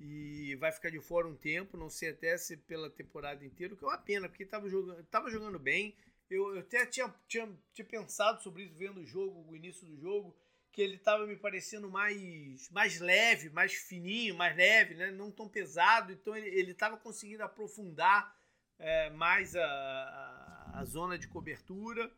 e 0.00 0.56
vai 0.56 0.72
ficar 0.72 0.90
de 0.90 1.00
fora 1.00 1.28
um 1.28 1.36
tempo, 1.36 1.76
não 1.76 1.88
sei 1.88 2.10
até 2.10 2.36
se 2.36 2.56
pela 2.56 2.90
temporada 2.90 3.44
inteira, 3.44 3.76
que 3.76 3.84
é 3.84 3.86
uma 3.86 3.98
pena, 3.98 4.28
porque 4.28 4.42
estava 4.42 4.68
jogando, 4.68 5.04
tava 5.04 5.30
jogando 5.30 5.60
bem. 5.60 5.94
Eu, 6.28 6.54
eu 6.54 6.60
até 6.60 6.84
tinha, 6.86 7.12
tinha, 7.28 7.48
tinha, 7.72 7.86
pensado 7.86 8.42
sobre 8.42 8.64
isso 8.64 8.74
vendo 8.74 9.00
o 9.00 9.06
jogo, 9.06 9.48
o 9.48 9.54
início 9.54 9.86
do 9.86 9.96
jogo, 9.96 10.36
que 10.72 10.82
ele 10.82 10.96
estava 10.96 11.24
me 11.24 11.36
parecendo 11.36 11.88
mais, 11.88 12.68
mais 12.70 12.98
leve, 12.98 13.48
mais 13.50 13.74
fininho, 13.74 14.34
mais 14.34 14.56
leve, 14.56 14.96
né? 14.96 15.12
não 15.12 15.30
tão 15.30 15.48
pesado, 15.48 16.12
então 16.12 16.36
ele 16.36 16.72
estava 16.72 16.96
conseguindo 16.96 17.44
aprofundar 17.44 18.36
é, 18.78 19.10
mais 19.10 19.56
a, 19.56 20.47
a 20.72 20.84
zona 20.84 21.18
de 21.18 21.28
cobertura. 21.28 22.10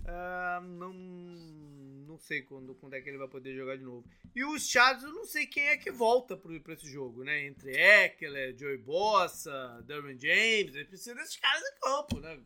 Uh, 0.00 0.60
não, 0.62 0.92
não 0.92 2.18
sei 2.18 2.42
quando, 2.42 2.74
quando 2.74 2.94
é 2.94 3.00
que 3.00 3.08
ele 3.08 3.18
vai 3.18 3.28
poder 3.28 3.54
jogar 3.54 3.76
de 3.76 3.84
novo. 3.84 4.06
E 4.34 4.44
os 4.44 4.68
Chargers, 4.68 5.04
eu 5.04 5.12
não 5.12 5.24
sei 5.24 5.46
quem 5.46 5.62
é 5.64 5.76
que 5.76 5.90
volta 5.90 6.36
para 6.36 6.74
esse 6.74 6.86
jogo, 6.86 7.24
né? 7.24 7.46
Entre 7.46 7.72
Eckler, 7.72 8.56
Joey 8.56 8.78
Bossa, 8.78 9.82
Derwin 9.86 10.18
James, 10.18 10.74
ele 10.74 10.84
precisa 10.84 11.14
desses 11.14 11.36
caras 11.36 11.62
em 11.62 11.80
campo, 11.80 12.20
né, 12.20 12.38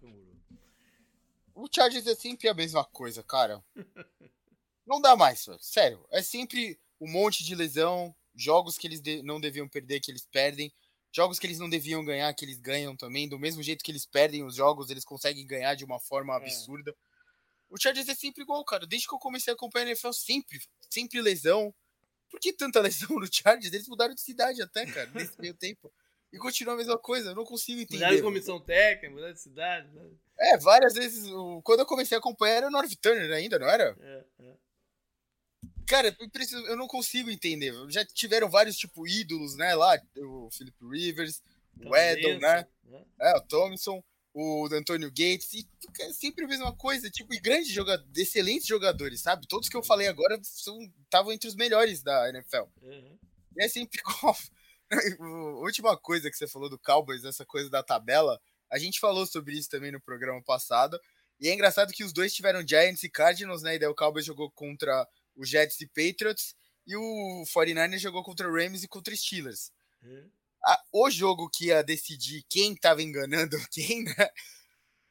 O 1.54 1.68
Chargers 1.72 2.06
é 2.06 2.14
sempre 2.14 2.48
a 2.48 2.54
mesma 2.54 2.84
coisa, 2.84 3.22
cara. 3.22 3.62
não 4.86 5.00
dá 5.00 5.16
mais, 5.16 5.44
sério. 5.60 6.06
É 6.10 6.22
sempre 6.22 6.78
um 7.00 7.10
monte 7.10 7.44
de 7.44 7.54
lesão, 7.54 8.14
jogos 8.34 8.78
que 8.78 8.86
eles 8.86 9.00
de 9.00 9.22
não 9.22 9.40
deviam 9.40 9.68
perder, 9.68 10.00
que 10.00 10.10
eles 10.10 10.26
perdem. 10.26 10.72
Jogos 11.14 11.38
que 11.38 11.46
eles 11.46 11.58
não 11.58 11.68
deviam 11.68 12.04
ganhar, 12.04 12.32
que 12.34 12.44
eles 12.44 12.58
ganham 12.58 12.96
também. 12.96 13.28
Do 13.28 13.38
mesmo 13.38 13.62
jeito 13.62 13.82
que 13.82 13.90
eles 13.90 14.06
perdem 14.06 14.44
os 14.44 14.54
jogos, 14.54 14.90
eles 14.90 15.04
conseguem 15.04 15.46
ganhar 15.46 15.74
de 15.74 15.84
uma 15.84 15.98
forma 15.98 16.34
é. 16.34 16.36
absurda. 16.36 16.90
É. 16.90 16.94
O 17.70 17.80
Chargers 17.80 18.08
é 18.08 18.14
sempre 18.14 18.42
igual, 18.42 18.64
cara. 18.64 18.86
Desde 18.86 19.06
que 19.06 19.14
eu 19.14 19.18
comecei 19.18 19.52
a 19.52 19.54
acompanhar 19.54 19.86
a 19.86 19.88
NFL, 19.88 20.12
sempre, 20.12 20.60
sempre 20.90 21.20
lesão. 21.20 21.74
Por 22.30 22.40
que 22.40 22.52
tanta 22.52 22.80
lesão 22.80 23.16
no 23.16 23.26
Chargers? 23.30 23.72
Eles 23.72 23.88
mudaram 23.88 24.14
de 24.14 24.20
cidade 24.20 24.62
até, 24.62 24.86
cara, 24.86 25.10
nesse 25.14 25.38
meio 25.40 25.54
tempo. 25.54 25.92
E 26.32 26.36
continua 26.38 26.74
a 26.74 26.76
mesma 26.76 26.98
coisa, 26.98 27.30
eu 27.30 27.34
não 27.34 27.44
consigo 27.44 27.80
entender. 27.80 28.04
Mudar 28.04 28.16
de 28.16 28.22
comissão 28.22 28.60
técnica, 28.60 29.14
mudar 29.14 29.32
de 29.32 29.40
cidade. 29.40 29.88
Né? 29.94 30.10
É, 30.38 30.58
várias 30.58 30.94
vezes. 30.94 31.26
Quando 31.64 31.80
eu 31.80 31.86
comecei 31.86 32.16
a 32.16 32.18
acompanhar 32.18 32.56
era 32.56 32.66
o 32.68 32.70
North 32.70 32.92
Turner 33.00 33.32
ainda, 33.32 33.58
não 33.58 33.68
era? 33.68 33.96
É, 33.98 34.24
é. 34.40 34.56
Cara, 35.88 36.14
eu, 36.66 36.76
não 36.76 36.86
consigo 36.86 37.30
entender. 37.30 37.72
Já 37.88 38.04
tiveram 38.04 38.50
vários, 38.50 38.76
tipo, 38.76 39.08
ídolos, 39.08 39.56
né? 39.56 39.74
Lá, 39.74 39.98
o 40.18 40.50
Philip 40.50 40.76
Rivers, 40.82 41.42
o 41.82 41.96
Edel, 41.96 42.38
né? 42.38 42.66
né? 42.84 43.04
É, 43.20 43.36
o 43.36 43.40
Thompson, 43.40 44.04
o 44.34 44.68
Antonio 44.70 45.08
Gates, 45.08 45.52
e 45.54 45.68
é 46.00 46.12
sempre 46.12 46.44
a 46.44 46.48
mesma 46.48 46.72
coisa, 46.76 47.10
tipo, 47.10 47.32
e 47.32 47.40
grandes 47.40 47.72
jogadores, 47.72 48.12
excelentes 48.16 48.66
jogadores, 48.66 49.20
sabe? 49.22 49.48
Todos 49.48 49.68
que 49.68 49.76
eu 49.76 49.82
falei 49.82 50.08
agora 50.08 50.38
estavam 50.40 51.32
entre 51.32 51.48
os 51.48 51.54
melhores 51.54 52.02
da 52.02 52.28
NFL. 52.28 52.64
Uhum. 52.82 53.18
E 53.56 53.64
é 53.64 53.68
sempre 53.68 53.98
igual. 54.06 54.36
a 54.90 55.64
última 55.64 55.96
coisa 55.96 56.30
que 56.30 56.36
você 56.36 56.46
falou 56.46 56.68
do 56.68 56.78
Cowboys, 56.78 57.24
essa 57.24 57.46
coisa 57.46 57.70
da 57.70 57.82
tabela, 57.82 58.38
a 58.70 58.78
gente 58.78 59.00
falou 59.00 59.26
sobre 59.26 59.56
isso 59.56 59.70
também 59.70 59.90
no 59.90 60.00
programa 60.00 60.42
passado. 60.42 61.00
E 61.40 61.48
é 61.48 61.54
engraçado 61.54 61.92
que 61.92 62.04
os 62.04 62.12
dois 62.12 62.34
tiveram 62.34 62.66
Giants 62.66 63.02
e 63.02 63.08
Cardinals, 63.08 63.62
né? 63.62 63.76
E 63.76 63.78
daí 63.78 63.88
o 63.88 63.94
Cowboys 63.94 64.26
jogou 64.26 64.50
contra 64.50 65.06
os 65.38 65.48
Jets 65.48 65.80
e 65.80 65.86
Patriots. 65.86 66.54
E 66.86 66.96
o 66.96 67.44
49ers 67.54 67.98
jogou 67.98 68.22
contra 68.22 68.48
o 68.48 68.52
Rams 68.52 68.82
e 68.82 68.88
contra 68.88 69.14
Steelers. 69.16 69.70
Uhum. 70.02 70.30
o 70.92 71.10
jogo 71.10 71.50
que 71.52 71.66
ia 71.66 71.82
decidir 71.82 72.44
quem 72.48 72.76
tava 72.76 73.02
enganando 73.02 73.56
quem, 73.72 74.04
né? 74.04 74.30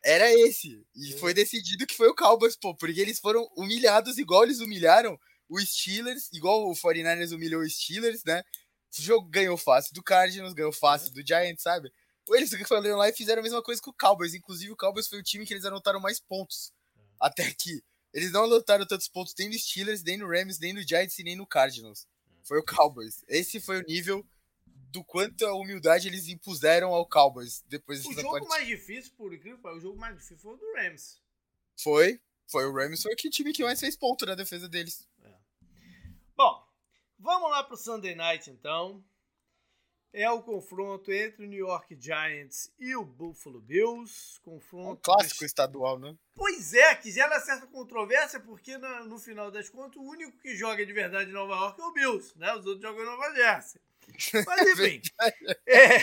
Era 0.03 0.31
esse. 0.31 0.85
E 0.95 1.13
uhum. 1.13 1.19
foi 1.19 1.33
decidido 1.33 1.85
que 1.85 1.95
foi 1.95 2.07
o 2.07 2.15
Cowboys, 2.15 2.55
pô, 2.55 2.75
porque 2.75 2.99
eles 2.99 3.19
foram 3.19 3.47
humilhados 3.55 4.17
igual 4.17 4.43
eles 4.43 4.59
humilharam 4.59 5.19
o 5.49 5.59
Steelers, 5.59 6.29
igual 6.33 6.69
o 6.69 6.73
49ers 6.73 7.33
humilhou 7.33 7.61
o 7.61 7.69
Steelers, 7.69 8.23
né? 8.25 8.43
Esse 8.91 9.01
jogo 9.01 9.27
ganhou 9.29 9.57
fácil 9.57 9.93
do 9.93 10.03
Cardinals, 10.03 10.53
ganhou 10.53 10.71
fácil 10.71 11.13
do 11.13 11.25
Giants, 11.25 11.61
sabe? 11.61 11.91
Eles 12.29 12.49
foram 12.67 12.97
lá 12.97 13.07
e 13.09 13.13
fizeram 13.13 13.39
a 13.39 13.43
mesma 13.43 13.61
coisa 13.61 13.81
que 13.81 13.89
o 13.89 13.93
Cowboys. 13.93 14.33
Inclusive, 14.33 14.71
o 14.71 14.77
Cowboys 14.77 15.07
foi 15.07 15.19
o 15.19 15.23
time 15.23 15.45
que 15.45 15.53
eles 15.53 15.65
anotaram 15.65 15.99
mais 15.99 16.19
pontos. 16.19 16.73
Até 17.19 17.43
aqui. 17.43 17.81
Eles 18.17 18.31
não 18.31 18.45
anotaram 18.45 18.83
tantos 18.83 19.07
pontos 19.07 19.35
nem 19.37 19.47
no 19.47 19.53
Steelers, 19.53 20.01
nem 20.01 20.17
no 20.17 20.27
Rams, 20.27 20.57
nem 20.57 20.73
no 20.73 20.81
Giants 20.81 21.19
e 21.19 21.23
nem 21.23 21.35
no 21.35 21.45
Cardinals. 21.45 22.07
Foi 22.41 22.57
o 22.57 22.65
Cowboys. 22.65 23.23
Esse 23.27 23.59
foi 23.59 23.77
o 23.79 23.85
nível 23.85 24.25
do 24.65 25.03
quanto 25.03 25.45
a 25.45 25.53
humildade 25.53 26.07
eles 26.07 26.27
impuseram 26.27 26.95
ao 26.95 27.07
Cowboys 27.07 27.63
depois 27.67 27.99
O 28.03 28.11
jogo 28.13 28.31
partida. 28.31 28.49
mais 28.49 28.67
difícil, 28.67 29.13
por 29.15 29.31
incrível, 29.31 29.59
o 29.63 29.79
jogo 29.79 29.99
mais 29.99 30.15
difícil 30.15 30.39
foi 30.39 30.55
o 30.55 30.57
do 30.57 30.65
Rams. 30.73 31.21
Foi. 31.79 32.19
Foi 32.47 32.65
o 32.65 32.73
Rams, 32.73 33.03
foi 33.03 33.13
o 33.13 33.15
time 33.15 33.53
que 33.53 33.63
mais 33.63 33.79
fez 33.79 33.95
ponto 33.95 34.25
na 34.25 34.33
defesa 34.33 34.67
deles. 34.67 35.07
É. 35.21 35.35
Bom, 36.35 36.67
vamos 37.19 37.51
lá 37.51 37.63
pro 37.65 37.77
Sunday 37.77 38.15
Night 38.15 38.49
então 38.49 39.05
é 40.13 40.29
o 40.29 40.41
confronto 40.41 41.11
entre 41.11 41.45
o 41.45 41.47
New 41.47 41.59
York 41.59 41.97
Giants 41.99 42.71
e 42.79 42.95
o 42.95 43.05
Buffalo 43.05 43.61
Bills. 43.61 44.39
Confronto. 44.41 44.91
Um 44.91 44.95
clássico 44.95 45.45
estadual, 45.45 45.99
né? 45.99 46.15
Pois 46.35 46.73
é, 46.73 46.95
que 46.95 47.11
gera 47.11 47.39
certa 47.39 47.67
controvérsia, 47.67 48.39
porque 48.39 48.77
no, 48.77 49.05
no, 49.05 49.19
final 49.19 49.51
das 49.51 49.69
contas, 49.69 49.97
o 49.97 50.03
único 50.03 50.37
que 50.39 50.55
joga 50.55 50.85
de 50.85 50.93
verdade 50.93 51.29
em 51.29 51.33
Nova 51.33 51.53
York 51.53 51.81
é 51.81 51.83
o 51.83 51.93
Bills, 51.93 52.37
né? 52.37 52.53
Os 52.53 52.65
outros 52.65 52.81
jogam 52.81 53.03
em 53.03 53.05
Nova 53.05 53.33
Jersey. 53.33 53.81
Mas 54.45 54.67
enfim. 54.67 55.01
é, 55.65 55.97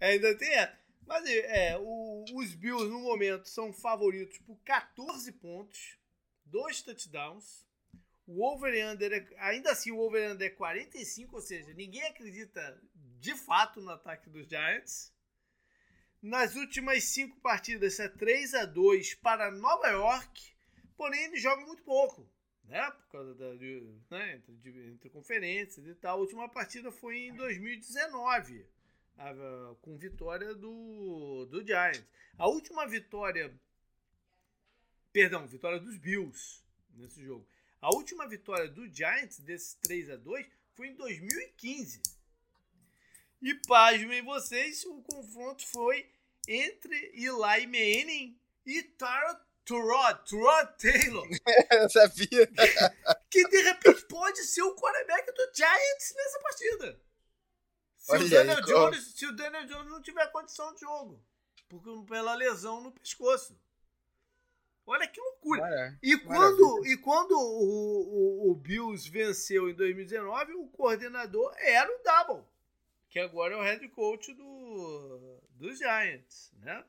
ainda 0.00 0.36
tem 0.36 0.52
essa. 0.54 0.80
Mas 1.06 1.28
é, 1.28 1.76
o, 1.76 2.24
os 2.34 2.54
Bills, 2.54 2.88
no 2.88 3.00
momento, 3.00 3.48
são 3.48 3.72
favoritos 3.72 4.38
por 4.38 4.56
14 4.60 5.32
pontos, 5.32 5.98
dois 6.44 6.82
touchdowns. 6.82 7.66
O 8.28 8.46
over-under, 8.46 9.12
é, 9.12 9.26
ainda 9.40 9.72
assim, 9.72 9.90
o 9.90 9.98
over-under 9.98 10.46
é 10.46 10.54
45, 10.54 11.34
ou 11.34 11.42
seja, 11.42 11.74
ninguém 11.74 12.04
acredita 12.04 12.80
de 13.20 13.34
fato 13.36 13.80
no 13.80 13.90
ataque 13.90 14.30
dos 14.30 14.48
Giants. 14.48 15.12
Nas 16.22 16.54
últimas 16.56 17.04
cinco 17.04 17.38
partidas 17.40 18.00
é 18.00 18.08
3 18.08 18.54
a 18.54 18.64
2 18.64 19.14
para 19.14 19.50
Nova 19.50 19.88
York, 19.88 20.52
porém 20.96 21.24
eles 21.24 21.42
jogam 21.42 21.66
muito 21.66 21.82
pouco, 21.82 22.28
né? 22.64 22.90
Por 22.90 23.08
causa 23.10 23.34
da 23.34 23.54
de, 23.56 23.86
né? 24.10 24.36
entre, 24.36 24.88
entre, 24.88 25.10
conferências 25.10 25.86
e 25.86 25.94
tal. 25.94 26.18
A 26.18 26.20
última 26.20 26.48
partida 26.48 26.90
foi 26.90 27.26
em 27.26 27.34
2019, 27.34 28.66
a, 29.16 29.30
a, 29.30 29.74
com 29.82 29.96
vitória 29.96 30.54
do, 30.54 31.46
do 31.46 31.64
Giants. 31.64 32.04
A 32.36 32.48
última 32.48 32.86
vitória, 32.86 33.54
perdão, 35.12 35.46
vitória 35.46 35.78
dos 35.78 35.96
Bills 35.96 36.62
nesse 36.94 37.22
jogo. 37.22 37.46
A 37.80 37.94
última 37.94 38.26
vitória 38.26 38.68
do 38.68 38.86
Giants 38.88 39.38
desses 39.38 39.74
3 39.74 40.10
a 40.10 40.16
2 40.16 40.46
foi 40.74 40.88
em 40.88 40.94
2015. 40.94 42.19
E 43.42 43.54
pasmem 43.54 44.22
vocês, 44.22 44.84
o 44.84 45.00
confronto 45.02 45.66
foi 45.66 46.06
entre 46.46 47.12
Eli 47.14 47.66
Manning 47.66 48.38
e 48.66 48.82
Tara 48.82 49.40
Turod, 49.64 50.20
Turod 50.28 50.68
Taylor. 50.78 51.26
Eu 51.72 51.88
sabia. 51.88 52.46
Que 53.30 53.48
de 53.48 53.62
repente 53.62 54.04
pode 54.06 54.42
ser 54.42 54.62
o 54.62 54.74
quarterback 54.74 55.32
do 55.32 55.54
Giants 55.54 56.14
nessa 56.16 56.40
partida. 56.40 57.00
Se, 57.96 58.12
Olha 58.12 58.24
o 58.24 58.28
Daniel, 58.28 58.56
aí, 58.56 58.62
Jones, 58.64 59.12
se 59.14 59.26
o 59.26 59.32
Daniel 59.32 59.66
Jones 59.66 59.90
não 59.90 60.02
tiver 60.02 60.26
condição 60.32 60.74
de 60.74 60.80
jogo. 60.80 61.22
Porque, 61.68 61.90
pela 62.08 62.34
lesão 62.34 62.82
no 62.82 62.92
pescoço. 62.92 63.58
Olha 64.84 65.06
que 65.06 65.20
loucura. 65.20 65.62
Maravilha. 65.62 65.98
E 66.02 66.18
quando, 66.18 66.86
e 66.86 66.96
quando 66.96 67.32
o, 67.32 68.48
o, 68.48 68.50
o 68.50 68.54
Bills 68.54 69.08
venceu 69.08 69.70
em 69.70 69.74
2019, 69.74 70.54
o 70.54 70.66
coordenador 70.66 71.54
era 71.58 71.88
o 71.88 72.02
Double 72.02 72.49
que 73.10 73.18
agora 73.18 73.54
é 73.54 73.56
o 73.56 73.62
head 73.62 73.86
coach 73.88 74.32
do, 74.32 75.42
dos 75.50 75.78
Giants, 75.78 76.52
né? 76.58 76.84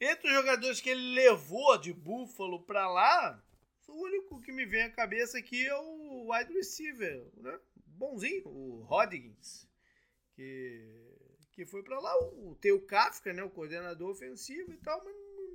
Entre 0.00 0.28
os 0.28 0.34
jogadores 0.34 0.80
que 0.80 0.90
ele 0.90 1.14
levou 1.14 1.78
de 1.78 1.92
Buffalo 1.92 2.62
para 2.64 2.86
lá, 2.90 3.42
o 3.86 4.02
único 4.02 4.42
que 4.42 4.52
me 4.52 4.66
vem 4.66 4.82
à 4.82 4.90
cabeça 4.90 5.38
aqui 5.38 5.64
é 5.64 5.74
o 5.74 6.32
wide 6.32 6.52
receiver, 6.52 7.24
né? 7.36 7.58
Bonzinho, 7.86 8.46
o 8.48 8.82
Rodgins, 8.82 9.66
que, 10.34 10.84
que 11.52 11.64
foi 11.64 11.82
para 11.82 11.98
lá. 11.98 12.14
O 12.34 12.56
Teu 12.60 12.84
Kafka, 12.84 13.32
né? 13.32 13.42
O 13.44 13.50
coordenador 13.50 14.10
ofensivo 14.10 14.72
e 14.72 14.76
tal, 14.78 15.02
mas 15.02 15.14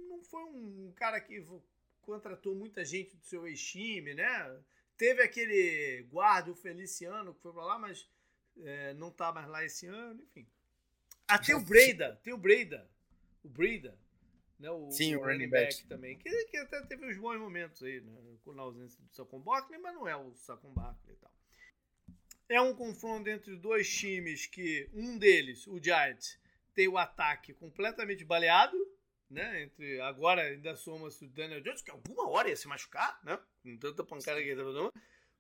não 0.09 0.23
foi 0.23 0.43
um 0.45 0.93
cara 0.95 1.19
que 1.19 1.45
contratou 2.01 2.55
muita 2.55 2.83
gente 2.85 3.15
do 3.17 3.25
seu 3.25 3.45
ex-time, 3.45 4.13
né? 4.13 4.63
Teve 4.97 5.21
aquele 5.21 6.03
guarda, 6.09 6.51
o 6.51 6.55
Feliciano, 6.55 7.33
que 7.33 7.41
foi 7.41 7.51
para 7.51 7.65
lá, 7.65 7.77
mas 7.77 8.09
é, 8.63 8.93
não 8.93 9.11
tá 9.11 9.31
mais 9.31 9.47
lá 9.47 9.63
esse 9.63 9.87
ano, 9.87 10.21
enfim. 10.23 10.47
Ah, 11.27 11.39
tem 11.39 11.55
o 11.55 11.61
Breda, 11.61 12.19
tem 12.23 12.33
o 12.33 12.37
Breda. 12.37 12.89
O 13.43 13.49
Breda. 13.49 13.97
Né, 14.59 14.69
o, 14.69 14.91
Sim, 14.91 15.15
o, 15.15 15.21
running 15.21 15.49
back, 15.49 15.75
back, 15.75 15.87
também. 15.87 16.17
Que, 16.17 16.45
que, 16.45 16.57
até 16.57 16.81
teve 16.81 17.05
uns 17.05 17.17
bons 17.17 17.39
momentos 17.39 17.81
aí, 17.81 17.99
né? 18.01 18.11
Com 18.43 18.51
a 18.51 18.61
ausência 18.61 19.01
do 19.01 19.11
Saquon 19.11 19.39
Barkley, 19.39 19.79
mas 19.79 19.95
não 19.95 20.07
é 20.07 20.15
o 20.15 20.35
Saquon 20.35 20.71
Barkley 20.71 21.15
e 21.15 21.17
tal. 21.17 21.31
É 22.47 22.61
um 22.61 22.75
confronto 22.75 23.29
entre 23.29 23.55
dois 23.55 23.89
times 23.89 24.45
que 24.45 24.89
um 24.93 25.17
deles, 25.17 25.65
o 25.67 25.81
Giants, 25.81 26.37
tem 26.75 26.87
o 26.87 26.97
ataque 26.97 27.53
completamente 27.53 28.23
baleado, 28.23 28.77
né? 29.29 29.63
Entre 29.63 29.99
agora 30.01 30.43
ainda 30.43 30.75
soma-se 30.75 31.25
o 31.25 31.29
Daniel 31.29 31.61
Jones, 31.61 31.81
que 31.81 31.89
alguma 31.89 32.29
hora 32.29 32.49
ia 32.49 32.55
se 32.55 32.67
machucar, 32.67 33.19
né? 33.23 33.39
Com 33.63 33.77
tanta 33.77 34.03
pancada 34.03 34.39
que 34.39 34.49
ele 34.49 34.51
estava 34.51 34.73
dando 34.73 34.93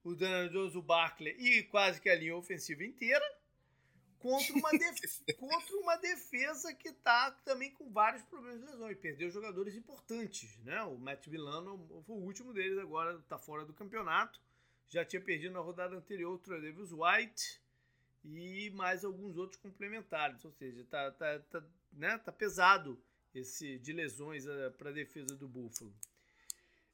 o 0.03 0.15
Daniel 0.15 0.49
Jones, 0.49 0.75
o 0.75 0.81
Barkley 0.81 1.35
e 1.37 1.63
quase 1.63 2.01
que 2.01 2.09
a 2.09 2.15
linha 2.15 2.35
ofensiva 2.35 2.83
inteira 2.83 3.25
contra 4.19 4.53
uma, 4.53 4.71
def 4.71 4.99
contra 5.37 5.75
uma 5.77 5.95
defesa 5.97 6.73
que 6.73 6.89
está 6.89 7.31
também 7.43 7.71
com 7.71 7.91
vários 7.91 8.23
problemas 8.23 8.59
de 8.59 8.65
lesão 8.67 8.91
e 8.91 8.95
perdeu 8.95 9.29
jogadores 9.29 9.75
importantes, 9.75 10.57
né? 10.63 10.81
O 10.83 10.97
Matt 10.97 11.27
Milano 11.27 12.03
foi 12.05 12.15
o 12.15 12.19
último 12.19 12.53
deles 12.53 12.77
agora, 12.77 13.17
está 13.17 13.37
fora 13.37 13.65
do 13.65 13.73
campeonato. 13.73 14.39
Já 14.89 15.05
tinha 15.05 15.21
perdido 15.21 15.53
na 15.53 15.59
rodada 15.59 15.95
anterior 15.95 16.33
o 16.33 16.37
Troy 16.37 16.61
Davis 16.61 16.91
White 16.91 17.61
e 18.23 18.69
mais 18.71 19.03
alguns 19.03 19.37
outros 19.37 19.59
complementares, 19.59 20.43
ou 20.45 20.51
seja, 20.51 20.85
tá, 20.85 21.11
tá, 21.11 21.39
tá, 21.39 21.63
né, 21.93 22.17
tá 22.19 22.31
pesado 22.31 23.01
esse 23.33 23.79
de 23.79 23.93
lesões 23.93 24.45
eh, 24.45 24.69
para 24.71 24.89
a 24.89 24.93
defesa 24.93 25.35
do 25.35 25.47
Buffalo. 25.47 25.95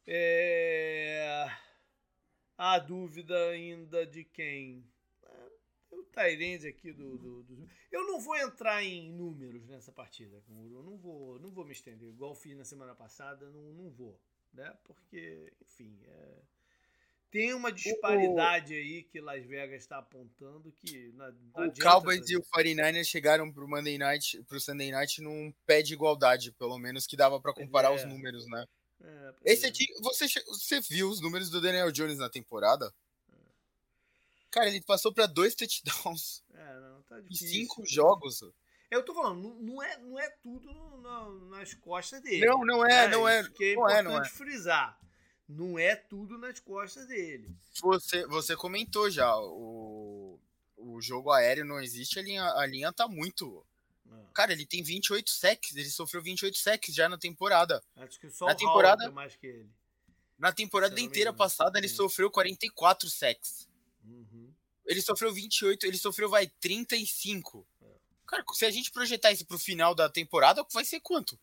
É 0.05 1.49
a 2.58 2.80
dúvida 2.80 3.49
ainda 3.49 4.05
de 4.05 4.24
quem? 4.24 4.84
É, 5.24 5.49
o 5.91 6.03
Tyrande 6.03 6.68
aqui 6.68 6.91
do, 6.91 7.18
do, 7.18 7.43
do, 7.43 7.70
Eu 7.91 8.05
não 8.08 8.20
vou 8.20 8.36
entrar 8.36 8.84
em 8.84 9.12
números 9.12 9.68
nessa 9.68 9.91
partida, 9.91 10.43
eu 10.49 10.84
não 10.84 10.97
vou, 10.97 11.39
não 11.39 11.51
vou 11.51 11.64
me 11.64 11.72
estender, 11.72 12.10
igual 12.10 12.34
fiz 12.34 12.58
na 12.58 12.66
semana 12.66 12.95
passada, 12.95 13.49
não, 13.49 13.62
não 13.74 13.89
vou, 13.91 14.20
né? 14.51 14.76
Porque, 14.84 15.53
enfim, 15.62 15.99
é... 16.03 16.41
tem 17.30 17.53
uma 17.53 17.72
disparidade 17.72 18.74
o, 18.74 18.78
aí 18.78 19.03
que 19.03 19.22
Las 19.22 19.45
Vegas 19.45 19.84
está 19.84 19.99
apontando 19.99 20.72
que 20.72 21.12
não, 21.14 21.32
não 21.55 21.68
o 21.68 21.74
Cowboys 21.80 22.28
e 22.30 22.38
o 22.38 22.41
49ers 22.41 23.05
chegaram 23.05 23.51
pro 23.51 23.68
Monday 23.68 23.99
Night, 23.99 24.43
pro 24.43 24.60
Sunday 24.60 24.91
Night 24.91 25.22
num 25.22 25.53
pé 25.66 25.84
de 25.84 25.93
igualdade, 25.93 26.51
pelo 26.53 26.80
menos 26.80 27.05
que 27.05 27.16
dava 27.16 27.39
para 27.39 27.53
comparar 27.53 27.91
é. 27.91 27.95
os 27.95 28.03
números, 28.03 28.47
né? 28.47 28.66
É, 29.04 29.34
Esse 29.45 29.66
é. 29.66 29.70
aqui, 29.70 29.86
você, 30.02 30.28
você 30.48 30.80
viu 30.82 31.10
os 31.10 31.22
números 31.22 31.50
do 31.50 31.62
Daniel 31.62 31.91
Jones 31.91 32.18
na 32.18 32.30
temporada? 32.30 32.93
Cara, 34.50 34.68
ele 34.70 34.82
passou 34.82 35.14
para 35.14 35.26
dois 35.28 35.54
touchdowns. 35.56 36.43
É, 36.54 36.80
não, 36.80 37.02
tá 37.04 37.20
Em 37.20 37.24
difícil. 37.24 37.48
cinco 37.50 37.86
jogos. 37.86 38.41
Eu 38.89 39.04
tô 39.04 39.14
falando, 39.14 39.41
não, 39.43 39.56
não 39.56 39.84
é, 39.84 39.98
não 40.00 40.20
é 40.20 40.30
tudo 40.41 40.72
no- 40.74 41.50
nas 41.50 41.74
costas 41.74 42.22
dele. 42.22 42.45
Não, 42.45 42.66
não 42.66 42.86
é, 42.86 43.06
né? 43.06 43.08
não 43.10 43.28
é. 43.28 43.41
Isso 43.41 43.52
que 43.52 43.66
é 43.66 43.76
não 43.76 43.89
é, 43.89 44.00
importante 44.00 44.14
não 44.14 44.22
é. 44.24 44.30
frisar. 44.30 45.00
Não 45.48 45.80
é 45.80 45.95
tudo 45.95 46.38
nas 46.38 46.60
costas 46.60 47.08
dele. 47.08 47.56
Você, 47.82 48.26
você 48.28 48.56
comentou 48.56 49.10
já, 49.10 49.38
o, 49.38 50.39
o 50.76 51.02
jogo 51.02 51.32
aéreo 51.32 51.64
não 51.66 51.80
existe, 51.80 52.20
a 52.20 52.22
linha, 52.22 52.43
a 52.43 52.66
linha 52.66 52.91
tá 52.91 53.08
muito. 53.08 53.66
Cara, 54.38 54.53
ele 54.53 54.67
tem 54.67 54.83
28 54.83 55.31
sacks, 55.31 55.75
ele 55.75 55.89
sofreu 55.89 56.21
28 56.21 56.55
sacks 56.55 56.93
já 56.93 57.09
na 57.09 57.17
temporada. 57.17 57.83
Acho 57.95 58.19
que 58.19 58.29
só 58.29 58.45
Na 58.45 58.51
o 58.51 58.55
temporada- 58.55 59.05
Howard 59.05 59.11
é 59.11 59.15
mais 59.15 59.35
que 59.35 59.47
ele. 59.47 59.67
Na 60.38 60.51
temporada 60.53 60.93
inteira 61.01 61.31
engano, 61.31 61.38
passada, 61.39 61.79
ele 61.79 61.88
sofreu 61.88 62.29
44 62.29 63.09
sacks. 63.09 63.67
Uhum. 64.05 64.53
Ele 64.85 65.01
sofreu 65.01 65.33
28, 65.33 65.88
ele 65.88 65.97
sofreu, 65.97 66.29
vai, 66.29 66.45
35. 66.59 67.65
É. 67.81 67.85
Cara, 68.27 68.43
se 68.53 68.63
a 68.63 68.69
gente 68.69 68.91
projetar 68.91 69.31
isso 69.31 69.43
pro 69.43 69.57
final 69.57 69.95
da 69.95 70.07
temporada, 70.07 70.63
vai 70.71 70.85
ser 70.85 70.99
quanto? 70.99 71.39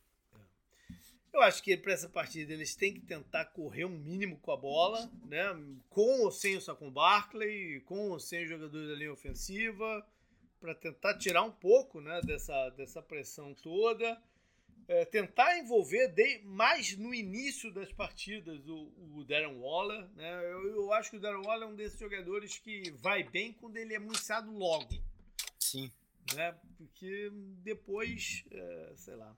Eu 1.32 1.42
acho 1.42 1.64
que 1.64 1.76
para 1.76 1.92
essa 1.94 2.08
partida 2.08 2.52
eles 2.52 2.76
têm 2.76 2.94
que 2.94 3.00
tentar 3.00 3.46
correr 3.46 3.86
um 3.86 3.98
mínimo 3.98 4.38
com 4.38 4.52
a 4.52 4.56
bola, 4.56 5.10
né? 5.24 5.46
Com 5.90 6.20
ou 6.20 6.30
sem 6.30 6.56
o 6.56 6.60
Saquon 6.60 6.92
Barkley, 6.92 7.80
com 7.80 8.10
ou 8.10 8.20
sem 8.20 8.44
os 8.44 8.48
jogadores 8.48 8.88
da 8.88 8.94
linha 8.94 9.12
ofensiva, 9.12 10.06
para 10.64 10.74
tentar 10.74 11.18
tirar 11.18 11.42
um 11.42 11.50
pouco, 11.52 12.00
né, 12.00 12.22
dessa, 12.22 12.70
dessa 12.70 13.02
pressão 13.02 13.52
toda. 13.52 14.18
É, 14.88 15.04
tentar 15.04 15.58
envolver 15.58 16.08
de- 16.08 16.38
mais 16.44 16.96
no 16.96 17.14
início 17.14 17.70
das 17.70 17.92
partidas 17.92 18.66
o, 18.66 18.92
o 19.14 19.24
Darren 19.24 19.58
Waller, 19.58 20.06
né? 20.14 20.44
Eu, 20.52 20.74
eu 20.76 20.92
acho 20.94 21.10
que 21.10 21.16
o 21.16 21.20
Darren 21.20 21.42
Waller 21.44 21.68
é 21.68 21.70
um 21.70 21.74
desses 21.76 21.98
jogadores 21.98 22.58
que 22.58 22.90
vai 22.92 23.22
bem 23.24 23.52
quando 23.52 23.76
ele 23.76 23.94
é 23.94 23.98
municiado 23.98 24.50
logo 24.50 24.88
Sim. 25.58 25.90
né? 26.34 26.54
Porque 26.78 27.30
depois, 27.62 28.42
é, 28.50 28.92
sei 28.96 29.16
lá. 29.16 29.34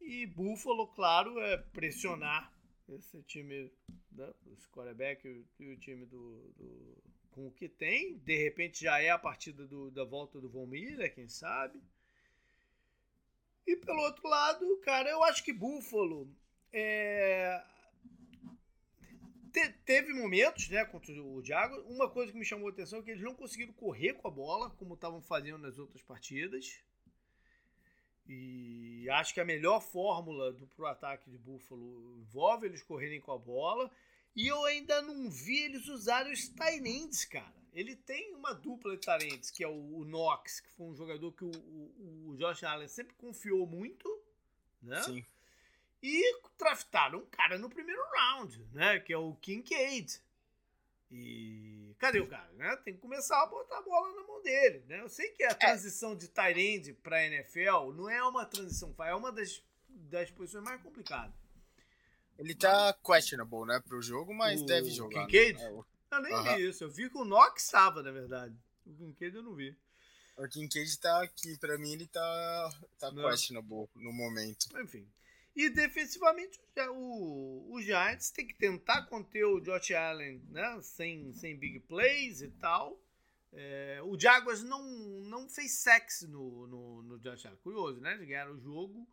E 0.00 0.26
Buffalo, 0.26 0.86
claro, 0.88 1.38
é 1.40 1.56
pressionar 1.58 2.50
esse 2.88 3.22
time, 3.22 3.70
né? 4.12 4.32
Os 4.46 4.66
quarterback 4.68 5.26
e 5.26 5.30
o- 5.30 5.46
e 5.60 5.72
o 5.72 5.78
time 5.78 6.04
do, 6.06 6.52
do- 6.58 7.02
com 7.36 7.46
o 7.48 7.50
que 7.52 7.68
tem. 7.68 8.16
De 8.20 8.34
repente 8.34 8.82
já 8.82 8.98
é 8.98 9.10
a 9.10 9.18
partida 9.18 9.66
do- 9.66 9.90
da 9.90 10.04
volta 10.04 10.40
do 10.40 10.48
Von 10.48 10.66
Miller, 10.66 11.14
quem 11.14 11.28
sabe. 11.28 11.78
E 13.66 13.76
pelo 13.76 14.00
outro 14.00 14.26
lado, 14.26 14.78
cara, 14.78 15.10
eu 15.10 15.22
acho 15.22 15.44
que 15.44 15.52
Buffalo 15.52 16.26
é, 16.72 17.62
te- 19.52 19.72
teve 19.84 20.14
momentos, 20.14 20.68
né, 20.70 20.84
contra 20.86 21.12
o 21.12 21.44
Jaguars. 21.44 21.84
Uma 21.86 22.08
coisa 22.08 22.32
que 22.32 22.38
me 22.38 22.44
chamou 22.44 22.68
a 22.68 22.70
atenção 22.72 23.00
é 23.00 23.02
que 23.02 23.10
eles 23.10 23.22
não 23.22 23.34
conseguiram 23.34 23.72
correr 23.74 24.14
com 24.14 24.28
a 24.28 24.30
bola, 24.30 24.70
como 24.70 24.94
estavam 24.94 25.20
fazendo 25.20 25.58
nas 25.58 25.78
outras 25.78 26.00
partidas. 26.02 26.80
E 28.28 29.06
acho 29.10 29.34
que 29.34 29.40
a 29.40 29.44
melhor 29.44 29.80
fórmula 29.80 30.52
do 30.52 30.66
pro 30.68 30.86
ataque 30.86 31.30
de 31.30 31.36
Buffalo 31.38 32.16
envolve 32.18 32.66
eles 32.66 32.82
correrem 32.82 33.20
com 33.20 33.32
a 33.32 33.38
bola. 33.38 33.90
E 34.36 34.46
eu 34.46 34.62
ainda 34.66 35.00
não 35.00 35.30
vi 35.30 35.60
eles 35.60 35.88
usarem 35.88 36.30
os 36.30 36.46
Tyrants, 36.46 37.24
cara. 37.24 37.56
Ele 37.72 37.96
tem 37.96 38.34
uma 38.34 38.52
dupla 38.52 38.94
de 38.94 39.00
Tyrants, 39.00 39.50
que 39.50 39.64
é 39.64 39.68
o, 39.68 39.98
o 39.98 40.04
Knox, 40.04 40.60
que 40.60 40.70
foi 40.72 40.86
um 40.86 40.94
jogador 40.94 41.32
que 41.32 41.44
o, 41.44 41.50
o, 41.50 42.30
o 42.30 42.36
Josh 42.36 42.62
Allen 42.62 42.86
sempre 42.86 43.14
confiou 43.14 43.66
muito, 43.66 44.22
né? 44.82 45.02
Sim. 45.02 45.24
E 46.02 46.40
draftaram 46.58 47.20
um 47.20 47.26
cara 47.26 47.58
no 47.58 47.70
primeiro 47.70 48.02
round, 48.10 48.62
né? 48.72 49.00
Que 49.00 49.14
é 49.14 49.16
o 49.16 49.34
Kincaid. 49.36 50.20
E 51.10 51.94
cadê 51.98 52.20
o 52.20 52.26
cara, 52.26 52.52
né? 52.54 52.76
Tem 52.76 52.94
que 52.94 53.00
começar 53.00 53.42
a 53.42 53.46
botar 53.46 53.78
a 53.78 53.82
bola 53.82 54.14
na 54.16 54.26
mão 54.26 54.42
dele, 54.42 54.84
né? 54.86 55.00
Eu 55.00 55.08
sei 55.08 55.30
que 55.30 55.44
a 55.44 55.54
transição 55.54 56.14
de 56.14 56.28
Tyrande 56.28 56.92
para 56.92 57.24
NFL 57.24 57.92
não 57.94 58.08
é 58.08 58.22
uma 58.22 58.44
transição, 58.44 58.94
é 58.98 59.14
uma 59.14 59.32
das, 59.32 59.62
das 59.88 60.30
posições 60.30 60.64
mais 60.64 60.82
complicadas. 60.82 61.45
Ele 62.38 62.54
tá 62.54 62.92
questionable, 63.04 63.64
né, 63.66 63.80
pro 63.86 64.00
jogo, 64.02 64.34
mas 64.34 64.60
O 64.60 64.66
deve 64.66 64.90
jogar. 64.90 65.20
né? 65.20 65.26
Kincaid? 65.26 65.60
É, 65.62 65.70
o- 65.70 65.84
Eu 66.12 66.22
nem 66.22 66.42
vi 66.42 66.68
isso, 66.68 66.84
eu 66.84 66.90
vi 66.90 67.08
que 67.10 67.16
o 67.18 67.24
Knox 67.24 67.64
estava, 67.64 68.02
na 68.02 68.10
verdade. 68.10 68.54
O 68.86 68.94
Kincaid 68.94 69.36
eu 69.36 69.42
não 69.42 69.54
vi. 69.54 69.76
O 70.36 70.46
Kincaid 70.48 70.98
tá 70.98 71.22
aqui, 71.22 71.56
pra 71.58 71.78
mim 71.78 71.92
ele 71.92 72.06
tá, 72.06 72.70
tá 72.98 73.10
Não. 73.10 73.28
questionable 73.28 73.88
no 73.96 74.12
momento. 74.12 74.66
Enfim. 74.80 75.06
E 75.54 75.70
defensivamente, 75.70 76.60
o, 76.90 77.68
o 77.72 77.80
Giants 77.80 78.30
tem 78.30 78.46
que 78.46 78.54
tentar 78.54 79.06
conter 79.06 79.44
o 79.46 79.58
Josh 79.60 79.92
Allen 79.92 80.42
né, 80.50 80.78
sem, 80.82 81.32
sem 81.32 81.56
big 81.56 81.80
plays 81.80 82.42
e 82.42 82.48
tal. 82.48 83.00
É, 83.54 84.00
o 84.04 84.20
Jaguars 84.20 84.62
não, 84.62 84.82
não 85.22 85.48
fez 85.48 85.72
sexo 85.72 86.28
no, 86.28 86.66
no, 86.66 87.02
no 87.02 87.18
Josh 87.18 87.46
Allen. 87.46 87.58
Curioso, 87.62 88.00
né? 88.02 88.12
Eles 88.12 88.28
ganharam 88.28 88.52
o 88.52 88.60
jogo, 88.60 89.08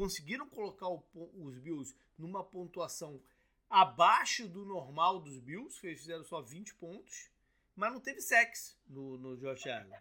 conseguiram 0.00 0.48
colocar 0.48 0.88
o 0.88 1.04
os 1.34 1.58
Bills 1.58 1.94
numa 2.16 2.42
pontuação 2.42 3.22
abaixo 3.68 4.48
do 4.48 4.64
normal 4.64 5.20
dos 5.20 5.38
Bills, 5.38 5.78
que 5.78 5.88
eles 5.88 6.00
fizeram 6.00 6.24
só 6.24 6.40
20 6.40 6.74
pontos, 6.76 7.28
mas 7.76 7.92
não 7.92 8.00
teve 8.00 8.22
sexo 8.22 8.80
no, 8.88 9.18
no 9.18 9.36
Josh 9.36 9.66
Allen. 9.66 9.92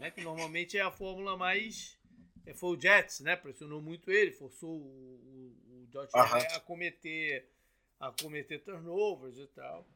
Né, 0.00 0.10
que 0.10 0.22
normalmente 0.22 0.76
é 0.76 0.82
a 0.82 0.90
fórmula 0.90 1.36
mais 1.36 1.96
é, 2.44 2.52
foi 2.52 2.76
o 2.76 2.80
Jets, 2.80 3.20
né? 3.20 3.36
Pressionou 3.36 3.80
muito 3.80 4.10
ele, 4.10 4.32
forçou 4.32 4.70
o, 4.70 5.54
o, 5.70 5.82
o 5.82 5.86
Josh. 5.86 6.12
Allen 6.14 6.46
a 6.48 6.60
cometer, 6.60 7.48
a 8.00 8.10
cometer 8.10 8.58
turnovers 8.58 9.38
e 9.38 9.46
tal. 9.48 9.88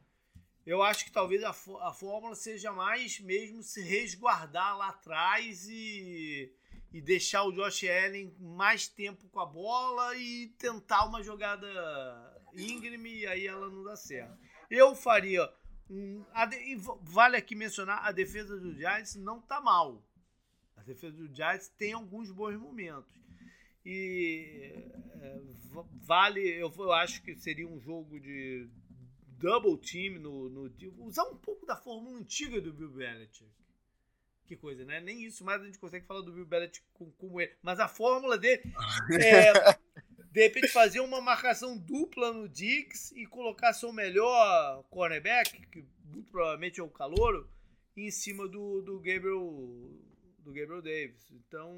Eu 0.65 0.81
acho 0.81 1.03
que 1.03 1.11
talvez 1.11 1.43
a, 1.43 1.49
a 1.49 1.93
fórmula 1.93 2.35
seja 2.35 2.71
mais 2.71 3.19
mesmo 3.19 3.61
se 3.61 3.81
resguardar 3.81 4.77
lá 4.77 4.89
atrás 4.89 5.67
e, 5.67 6.53
e 6.93 7.01
deixar 7.01 7.43
o 7.43 7.51
Josh 7.51 7.83
Allen 7.85 8.33
mais 8.39 8.87
tempo 8.87 9.27
com 9.29 9.39
a 9.39 9.45
bola 9.45 10.15
e 10.15 10.49
tentar 10.59 11.05
uma 11.05 11.23
jogada 11.23 11.67
íngreme 12.53 13.21
e 13.21 13.27
aí 13.27 13.47
ela 13.47 13.67
não 13.69 13.83
dá 13.83 13.95
certo. 13.95 14.37
Eu 14.69 14.95
faria 14.95 15.51
um. 15.89 16.23
de- 16.49 16.75
vale 17.01 17.35
aqui 17.35 17.55
mencionar, 17.55 18.05
a 18.05 18.11
defesa 18.11 18.59
do 18.59 18.73
Giants 18.75 19.15
não 19.15 19.41
tá 19.41 19.59
mal. 19.59 20.05
A 20.77 20.81
defesa 20.83 21.15
do 21.17 21.33
Giants 21.33 21.67
tem 21.69 21.93
alguns 21.93 22.31
bons 22.31 22.55
momentos. 22.57 23.11
E 23.85 24.71
é, 25.21 25.41
vale, 26.03 26.41
eu, 26.47 26.71
eu 26.77 26.91
acho 26.93 27.21
que 27.23 27.35
seria 27.35 27.67
um 27.67 27.79
jogo 27.79 28.19
de 28.19 28.69
double 29.37 29.77
team 29.77 30.19
no, 30.19 30.47
no 30.49 30.71
usar 30.99 31.23
um 31.25 31.35
pouco 31.37 31.65
da 31.65 31.75
fórmula 31.75 32.17
antiga 32.19 32.61
do 32.61 32.71
Bill 32.71 32.91
Belichick. 32.91 33.51
Que 34.45 34.55
coisa, 34.57 34.83
né? 34.85 34.99
Nem 34.99 35.23
isso 35.23 35.43
mais 35.43 35.61
a 35.61 35.65
gente 35.65 35.79
consegue 35.79 36.05
falar 36.05 36.21
do 36.21 36.31
Bill 36.31 36.45
Belichick 36.45 36.85
com- 36.93 37.11
como 37.11 37.39
ele. 37.39 37.53
Mas 37.61 37.79
a 37.79 37.87
fórmula 37.87 38.37
dele 38.37 38.61
é, 39.21 39.53
de 40.31 40.41
repente, 40.41 40.67
fazer 40.67 40.99
uma 40.99 41.21
marcação 41.21 41.77
dupla 41.77 42.33
no 42.33 42.49
Diggs 42.49 43.13
e 43.15 43.25
colocar 43.25 43.71
seu 43.73 43.93
melhor 43.93 44.83
cornerback, 44.89 45.65
que 45.67 45.85
muito 46.05 46.31
provavelmente 46.31 46.79
é 46.79 46.83
o 46.83 46.89
Calouro, 46.89 47.49
em 47.95 48.09
cima 48.11 48.47
do, 48.47 48.81
do 48.81 48.97
Gabriel 48.99 49.91
do 50.39 50.51
Gabriel 50.51 50.81
Davis. 50.81 51.31
Então, 51.31 51.73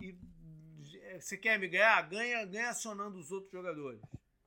e, 0.00 0.14
é, 1.02 1.20
você 1.20 1.36
quer 1.36 1.58
me 1.58 1.66
ganhar? 1.66 2.00
Ganha, 2.08 2.44
ganha 2.44 2.70
acionando 2.70 3.18
os 3.18 3.32
outros 3.32 3.50
jogadores. 3.50 4.00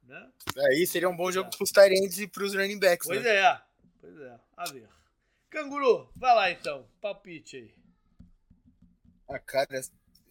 Né? 0.04 0.32
Aí 0.70 0.88
seria 0.88 1.10
um 1.10 1.16
bom 1.16 1.32
jogo 1.32 1.50
pros 1.50 1.72
Tyrants 1.72 2.18
e 2.20 2.28
pros 2.28 2.54
running 2.56 2.80
backs, 2.80 3.08
Pois 3.08 3.22
né? 3.22 3.30
é, 3.36 3.62
pois 4.00 4.18
é. 4.20 4.40
A 4.56 4.66
ver. 4.72 4.88
Canguru, 5.52 6.10
vai 6.16 6.34
lá 6.34 6.50
então. 6.50 6.88
Palpite 7.02 7.58
aí. 7.58 7.76
Ah, 9.28 9.38
cara, 9.38 9.82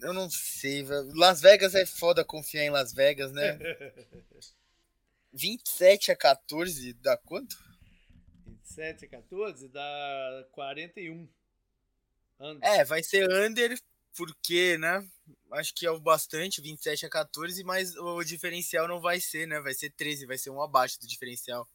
eu 0.00 0.14
não 0.14 0.30
sei. 0.30 0.82
Las 1.14 1.42
Vegas 1.42 1.74
é 1.74 1.84
foda 1.84 2.24
confiar 2.24 2.64
em 2.64 2.70
Las 2.70 2.92
Vegas, 2.92 3.30
né? 3.30 3.58
27 5.32 6.10
a 6.10 6.16
14, 6.16 6.94
dá 6.94 7.16
quanto? 7.18 7.56
27 8.46 9.04
a 9.04 9.08
14 9.08 9.68
dá 9.68 10.48
41. 10.52 11.28
Under. 12.40 12.68
É, 12.68 12.84
vai 12.84 13.02
ser 13.02 13.30
under, 13.30 13.78
porque, 14.16 14.78
né? 14.78 15.06
Acho 15.52 15.74
que 15.74 15.86
é 15.86 15.90
o 15.90 16.00
bastante, 16.00 16.62
27 16.62 17.06
a 17.06 17.10
14, 17.10 17.62
mas 17.62 17.94
o 17.94 18.24
diferencial 18.24 18.88
não 18.88 19.00
vai 19.00 19.20
ser, 19.20 19.46
né? 19.46 19.60
Vai 19.60 19.74
ser 19.74 19.90
13, 19.90 20.26
vai 20.26 20.38
ser 20.38 20.50
um 20.50 20.62
abaixo 20.62 20.98
do 20.98 21.06
diferencial. 21.06 21.68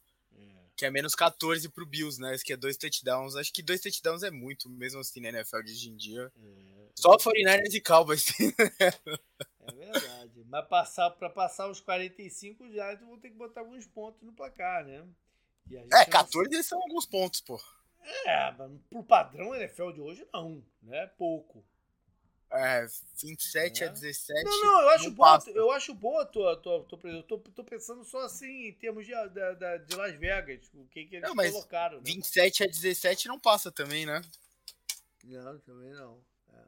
É. 0.76 0.78
Que 0.78 0.86
é 0.86 0.90
menos 0.90 1.14
14 1.14 1.68
pro 1.70 1.86
Bills, 1.86 2.20
né? 2.20 2.34
Esse 2.34 2.44
que 2.44 2.52
é 2.52 2.56
dois 2.56 2.76
touchdowns. 2.76 3.34
Acho 3.36 3.52
que 3.52 3.62
dois 3.62 3.80
touchdowns 3.80 4.22
é 4.22 4.30
muito, 4.30 4.68
mesmo 4.68 5.00
assim, 5.00 5.20
na 5.20 5.28
NFL 5.30 5.62
de 5.62 5.72
hoje 5.72 5.90
em 5.90 5.96
dia. 5.96 6.30
É, 6.36 6.88
Só 6.94 7.16
49ers 7.16 7.74
e 7.74 7.80
Cowboys. 7.80 8.26
é 8.40 9.72
verdade. 9.72 10.44
Mas 10.48 10.68
passar, 10.68 11.10
pra 11.10 11.30
passar 11.30 11.68
os 11.68 11.80
45 11.80 12.70
já, 12.70 12.92
eu 12.92 13.06
vou 13.06 13.18
ter 13.18 13.30
que 13.30 13.36
botar 13.36 13.60
alguns 13.60 13.86
pontos 13.86 14.22
no 14.22 14.32
placar, 14.32 14.84
né? 14.84 15.04
É, 15.72 15.84
não 15.84 16.06
14 16.10 16.62
são 16.62 16.80
alguns 16.80 17.06
pontos, 17.06 17.40
pô. 17.40 17.60
É, 18.24 18.52
mas 18.52 18.70
pro 18.88 19.02
padrão 19.02 19.54
NFL 19.54 19.90
de 19.90 20.00
hoje, 20.00 20.26
não. 20.32 20.62
Né? 20.82 21.06
Pouco. 21.18 21.64
É, 22.52 22.86
27 23.20 23.82
é. 23.82 23.86
a 23.88 23.90
17. 23.90 24.44
Não, 24.44 24.62
não, 24.62 24.82
eu 24.82 24.88
acho 24.90 25.10
boa, 25.10 25.44
eu 25.48 25.70
acho 25.72 25.94
boa 25.94 26.22
a 26.22 26.26
tua, 26.26 26.56
tua, 26.56 26.84
tua, 26.84 27.10
eu 27.10 27.22
tô, 27.24 27.38
tô 27.38 27.64
pensando 27.64 28.04
só 28.04 28.20
assim 28.20 28.68
em 28.68 28.72
termos 28.72 29.04
de, 29.04 29.12
de, 29.12 29.78
de 29.86 29.96
Las 29.96 30.14
Vegas, 30.14 30.60
o 30.74 30.86
que, 30.86 31.06
que 31.06 31.16
eles 31.16 31.28
não, 31.28 31.34
colocaram. 31.34 31.96
Né? 31.98 32.04
27 32.04 32.64
a 32.64 32.66
17 32.66 33.28
não 33.28 33.38
passa 33.38 33.70
também, 33.72 34.06
né? 34.06 34.22
Não, 35.24 35.58
também 35.58 35.90
não. 35.92 36.20
É. 36.54 36.62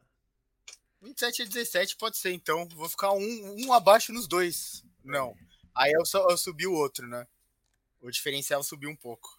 27 1.03 1.43
a 1.43 1.45
17 1.45 1.97
pode 1.97 2.17
ser, 2.17 2.33
então. 2.33 2.67
Vou 2.69 2.89
ficar 2.89 3.13
um, 3.13 3.67
um 3.67 3.73
abaixo 3.73 4.13
nos 4.13 4.27
dois. 4.27 4.85
Não. 5.05 5.37
Aí 5.75 5.93
eu, 5.93 6.05
só, 6.05 6.29
eu 6.29 6.37
subi 6.37 6.67
o 6.67 6.75
outro, 6.75 7.07
né? 7.07 7.27
O 8.01 8.11
diferencial 8.11 8.63
subiu 8.65 8.91
um 8.91 8.97
pouco. 8.97 9.38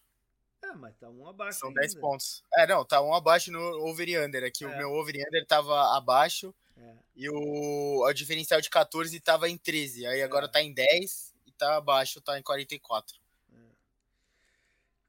É, 0.70 0.76
mas 0.76 0.96
tá 0.98 1.10
um 1.10 1.28
abaixo. 1.28 1.60
São 1.60 1.70
ainda. 1.70 1.82
10 1.82 1.96
pontos. 1.96 2.44
É, 2.56 2.68
não, 2.68 2.86
tá 2.86 3.02
um 3.02 3.14
abaixo 3.14 3.52
no 3.52 3.60
over 3.88 4.08
e 4.08 4.18
under. 4.20 4.44
Aqui 4.44 4.64
é. 4.64 4.68
o 4.68 4.78
meu 4.78 4.92
over 4.92 5.16
e 5.16 5.26
under 5.26 5.46
tava 5.46 5.98
abaixo. 5.98 6.54
É. 6.78 6.96
E 7.16 7.30
o, 7.30 8.04
o 8.06 8.14
diferencial 8.14 8.62
de 8.62 8.70
14 8.70 9.20
tava 9.20 9.50
em 9.50 9.58
13. 9.58 10.06
Aí 10.06 10.22
agora 10.22 10.46
é. 10.46 10.50
tá 10.50 10.62
em 10.62 10.72
10 10.74 11.36
e 11.48 11.52
tá 11.54 11.78
abaixo, 11.78 12.22
tá 12.22 12.38
em 12.38 12.44
44. 12.44 13.18
É. 13.52 13.58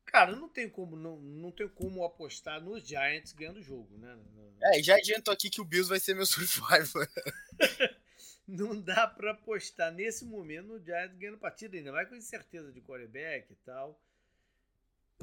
Cara, 0.06 0.34
não 0.34 0.48
tem 0.48 0.68
como 0.68 0.96
não, 0.96 1.16
não 1.16 1.52
tem 1.52 1.68
como 1.68 2.04
apostar 2.04 2.60
nos 2.60 2.86
Giants 2.86 3.32
ganhando 3.32 3.58
o 3.58 3.62
jogo, 3.62 3.96
né? 3.98 4.18
É, 4.62 4.80
e 4.80 4.82
já 4.82 4.96
adianto 4.96 5.30
aqui 5.30 5.48
que 5.48 5.60
o 5.60 5.64
Bills 5.64 5.88
vai 5.88 6.00
ser 6.00 6.14
meu 6.14 6.26
survival. 6.26 7.06
não 8.48 8.80
dá 8.80 9.06
para 9.06 9.32
apostar 9.32 9.92
nesse 9.92 10.24
momento 10.24 10.68
no 10.68 10.84
Giants 10.84 11.16
ganhando 11.16 11.38
partida 11.38 11.76
ainda, 11.76 11.92
vai 11.92 12.06
com 12.06 12.16
incerteza 12.16 12.72
de 12.72 12.80
quarterback 12.80 13.52
e 13.52 13.56
tal. 13.56 14.00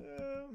É... 0.01 0.47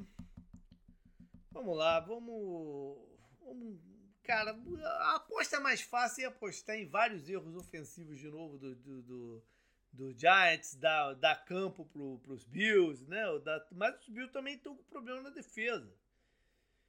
Vamos 1.50 1.76
lá, 1.76 2.00
vamos... 2.00 2.98
vamos. 3.40 3.78
Cara, 4.22 4.56
a 4.84 5.16
aposta 5.16 5.58
mais 5.58 5.80
fácil 5.80 6.24
é 6.24 6.26
apostar 6.28 6.76
em 6.76 6.86
vários 6.86 7.28
erros 7.28 7.56
ofensivos 7.56 8.18
de 8.18 8.28
novo 8.28 8.56
do, 8.56 8.74
do, 8.76 9.02
do, 9.02 9.44
do 9.92 10.18
Giants, 10.18 10.76
dar, 10.76 11.14
dar 11.14 11.44
campo 11.44 11.84
pro, 11.86 12.18
pros 12.20 12.44
Bills, 12.44 13.04
né? 13.08 13.22
Dar, 13.44 13.66
mas 13.72 14.00
os 14.00 14.08
Bills 14.08 14.32
também 14.32 14.54
estão 14.54 14.76
com 14.76 14.82
problema 14.84 15.22
na 15.22 15.30
defesa. 15.30 15.92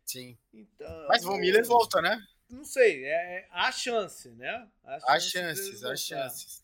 Sim. 0.05 0.37
Então, 0.53 1.07
mas 1.07 1.25
o 1.25 1.35
Miller 1.37 1.65
volta, 1.65 2.01
né? 2.01 2.23
Não 2.49 2.63
sei, 2.63 3.03
é, 3.05 3.09
é, 3.09 3.47
há 3.49 3.71
chance, 3.71 4.29
né? 4.29 4.69
Há, 4.83 5.13
há 5.13 5.19
chances, 5.19 5.83
há 5.83 5.95
chances. 5.95 6.63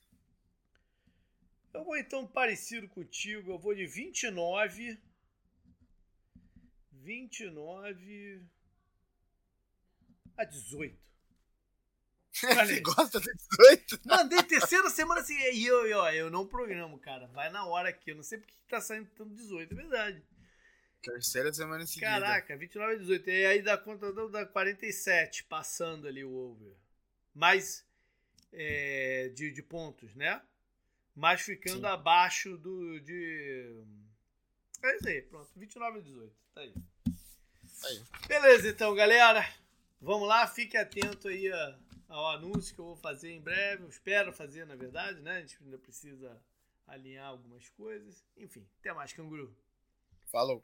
Eu 1.73 1.83
vou 1.83 1.97
então 1.97 2.27
parecido 2.27 2.87
contigo, 2.87 3.51
eu 3.51 3.57
vou 3.57 3.73
de 3.73 3.85
29 3.85 4.99
29 7.09 8.43
a 10.37 10.43
18. 10.43 10.95
Você 12.39 12.79
gosta 12.81 13.19
de 13.19 13.33
18? 13.33 13.99
Mandei 14.05 14.43
terceira 14.43 14.91
semana 14.91 15.21
assim. 15.21 15.33
E 15.33 15.65
eu, 15.65 15.87
eu, 15.87 16.05
eu 16.05 16.29
não 16.29 16.45
programo, 16.45 16.99
cara. 16.99 17.25
Vai 17.29 17.49
na 17.49 17.65
hora 17.65 17.89
aqui. 17.89 18.11
Eu 18.11 18.15
não 18.15 18.21
sei 18.21 18.37
porque 18.37 18.53
tá 18.67 18.79
saindo 18.79 19.09
tanto 19.15 19.33
18, 19.33 19.73
é 19.73 19.75
verdade. 19.75 20.23
Terceira 21.01 21.51
semana 21.51 21.83
seguida. 21.87 22.11
Caraca, 22.11 22.55
29 22.55 22.93
a 22.93 22.97
18. 22.97 23.27
E 23.27 23.45
aí 23.47 23.61
dá 23.63 23.75
conta 23.75 24.13
da 24.29 24.45
47, 24.45 25.45
passando 25.45 26.07
ali 26.07 26.23
o 26.23 26.31
over. 26.31 26.75
Mais 27.33 27.83
é, 28.53 29.29
de, 29.29 29.51
de 29.51 29.63
pontos, 29.63 30.13
né? 30.13 30.39
Mas 31.15 31.41
ficando 31.41 31.87
Sim. 31.87 31.93
abaixo 31.93 32.55
do. 32.55 32.99
De... 32.99 33.83
É 34.83 34.95
isso 34.95 35.07
aí, 35.07 35.21
pronto. 35.23 35.49
29 35.55 35.97
a 35.97 36.01
18. 36.01 36.39
Tá 36.53 36.61
aí. 36.61 36.73
Aí. 37.83 38.03
Beleza, 38.27 38.69
então, 38.69 38.93
galera. 38.93 39.47
Vamos 40.01 40.27
lá, 40.27 40.47
fique 40.47 40.77
atento 40.77 41.27
aí 41.27 41.51
ao 42.07 42.27
anúncio 42.31 42.73
que 42.73 42.81
eu 42.81 42.85
vou 42.85 42.95
fazer 42.95 43.31
em 43.31 43.41
breve. 43.41 43.83
Eu 43.83 43.89
espero 43.89 44.31
fazer, 44.31 44.65
na 44.65 44.75
verdade, 44.75 45.19
né? 45.21 45.37
A 45.37 45.41
gente 45.41 45.57
ainda 45.61 45.77
precisa 45.77 46.41
alinhar 46.87 47.27
algumas 47.27 47.69
coisas. 47.69 48.23
Enfim, 48.37 48.65
até 48.79 48.93
mais, 48.93 49.13
canguru. 49.13 49.55
Falou. 50.27 50.63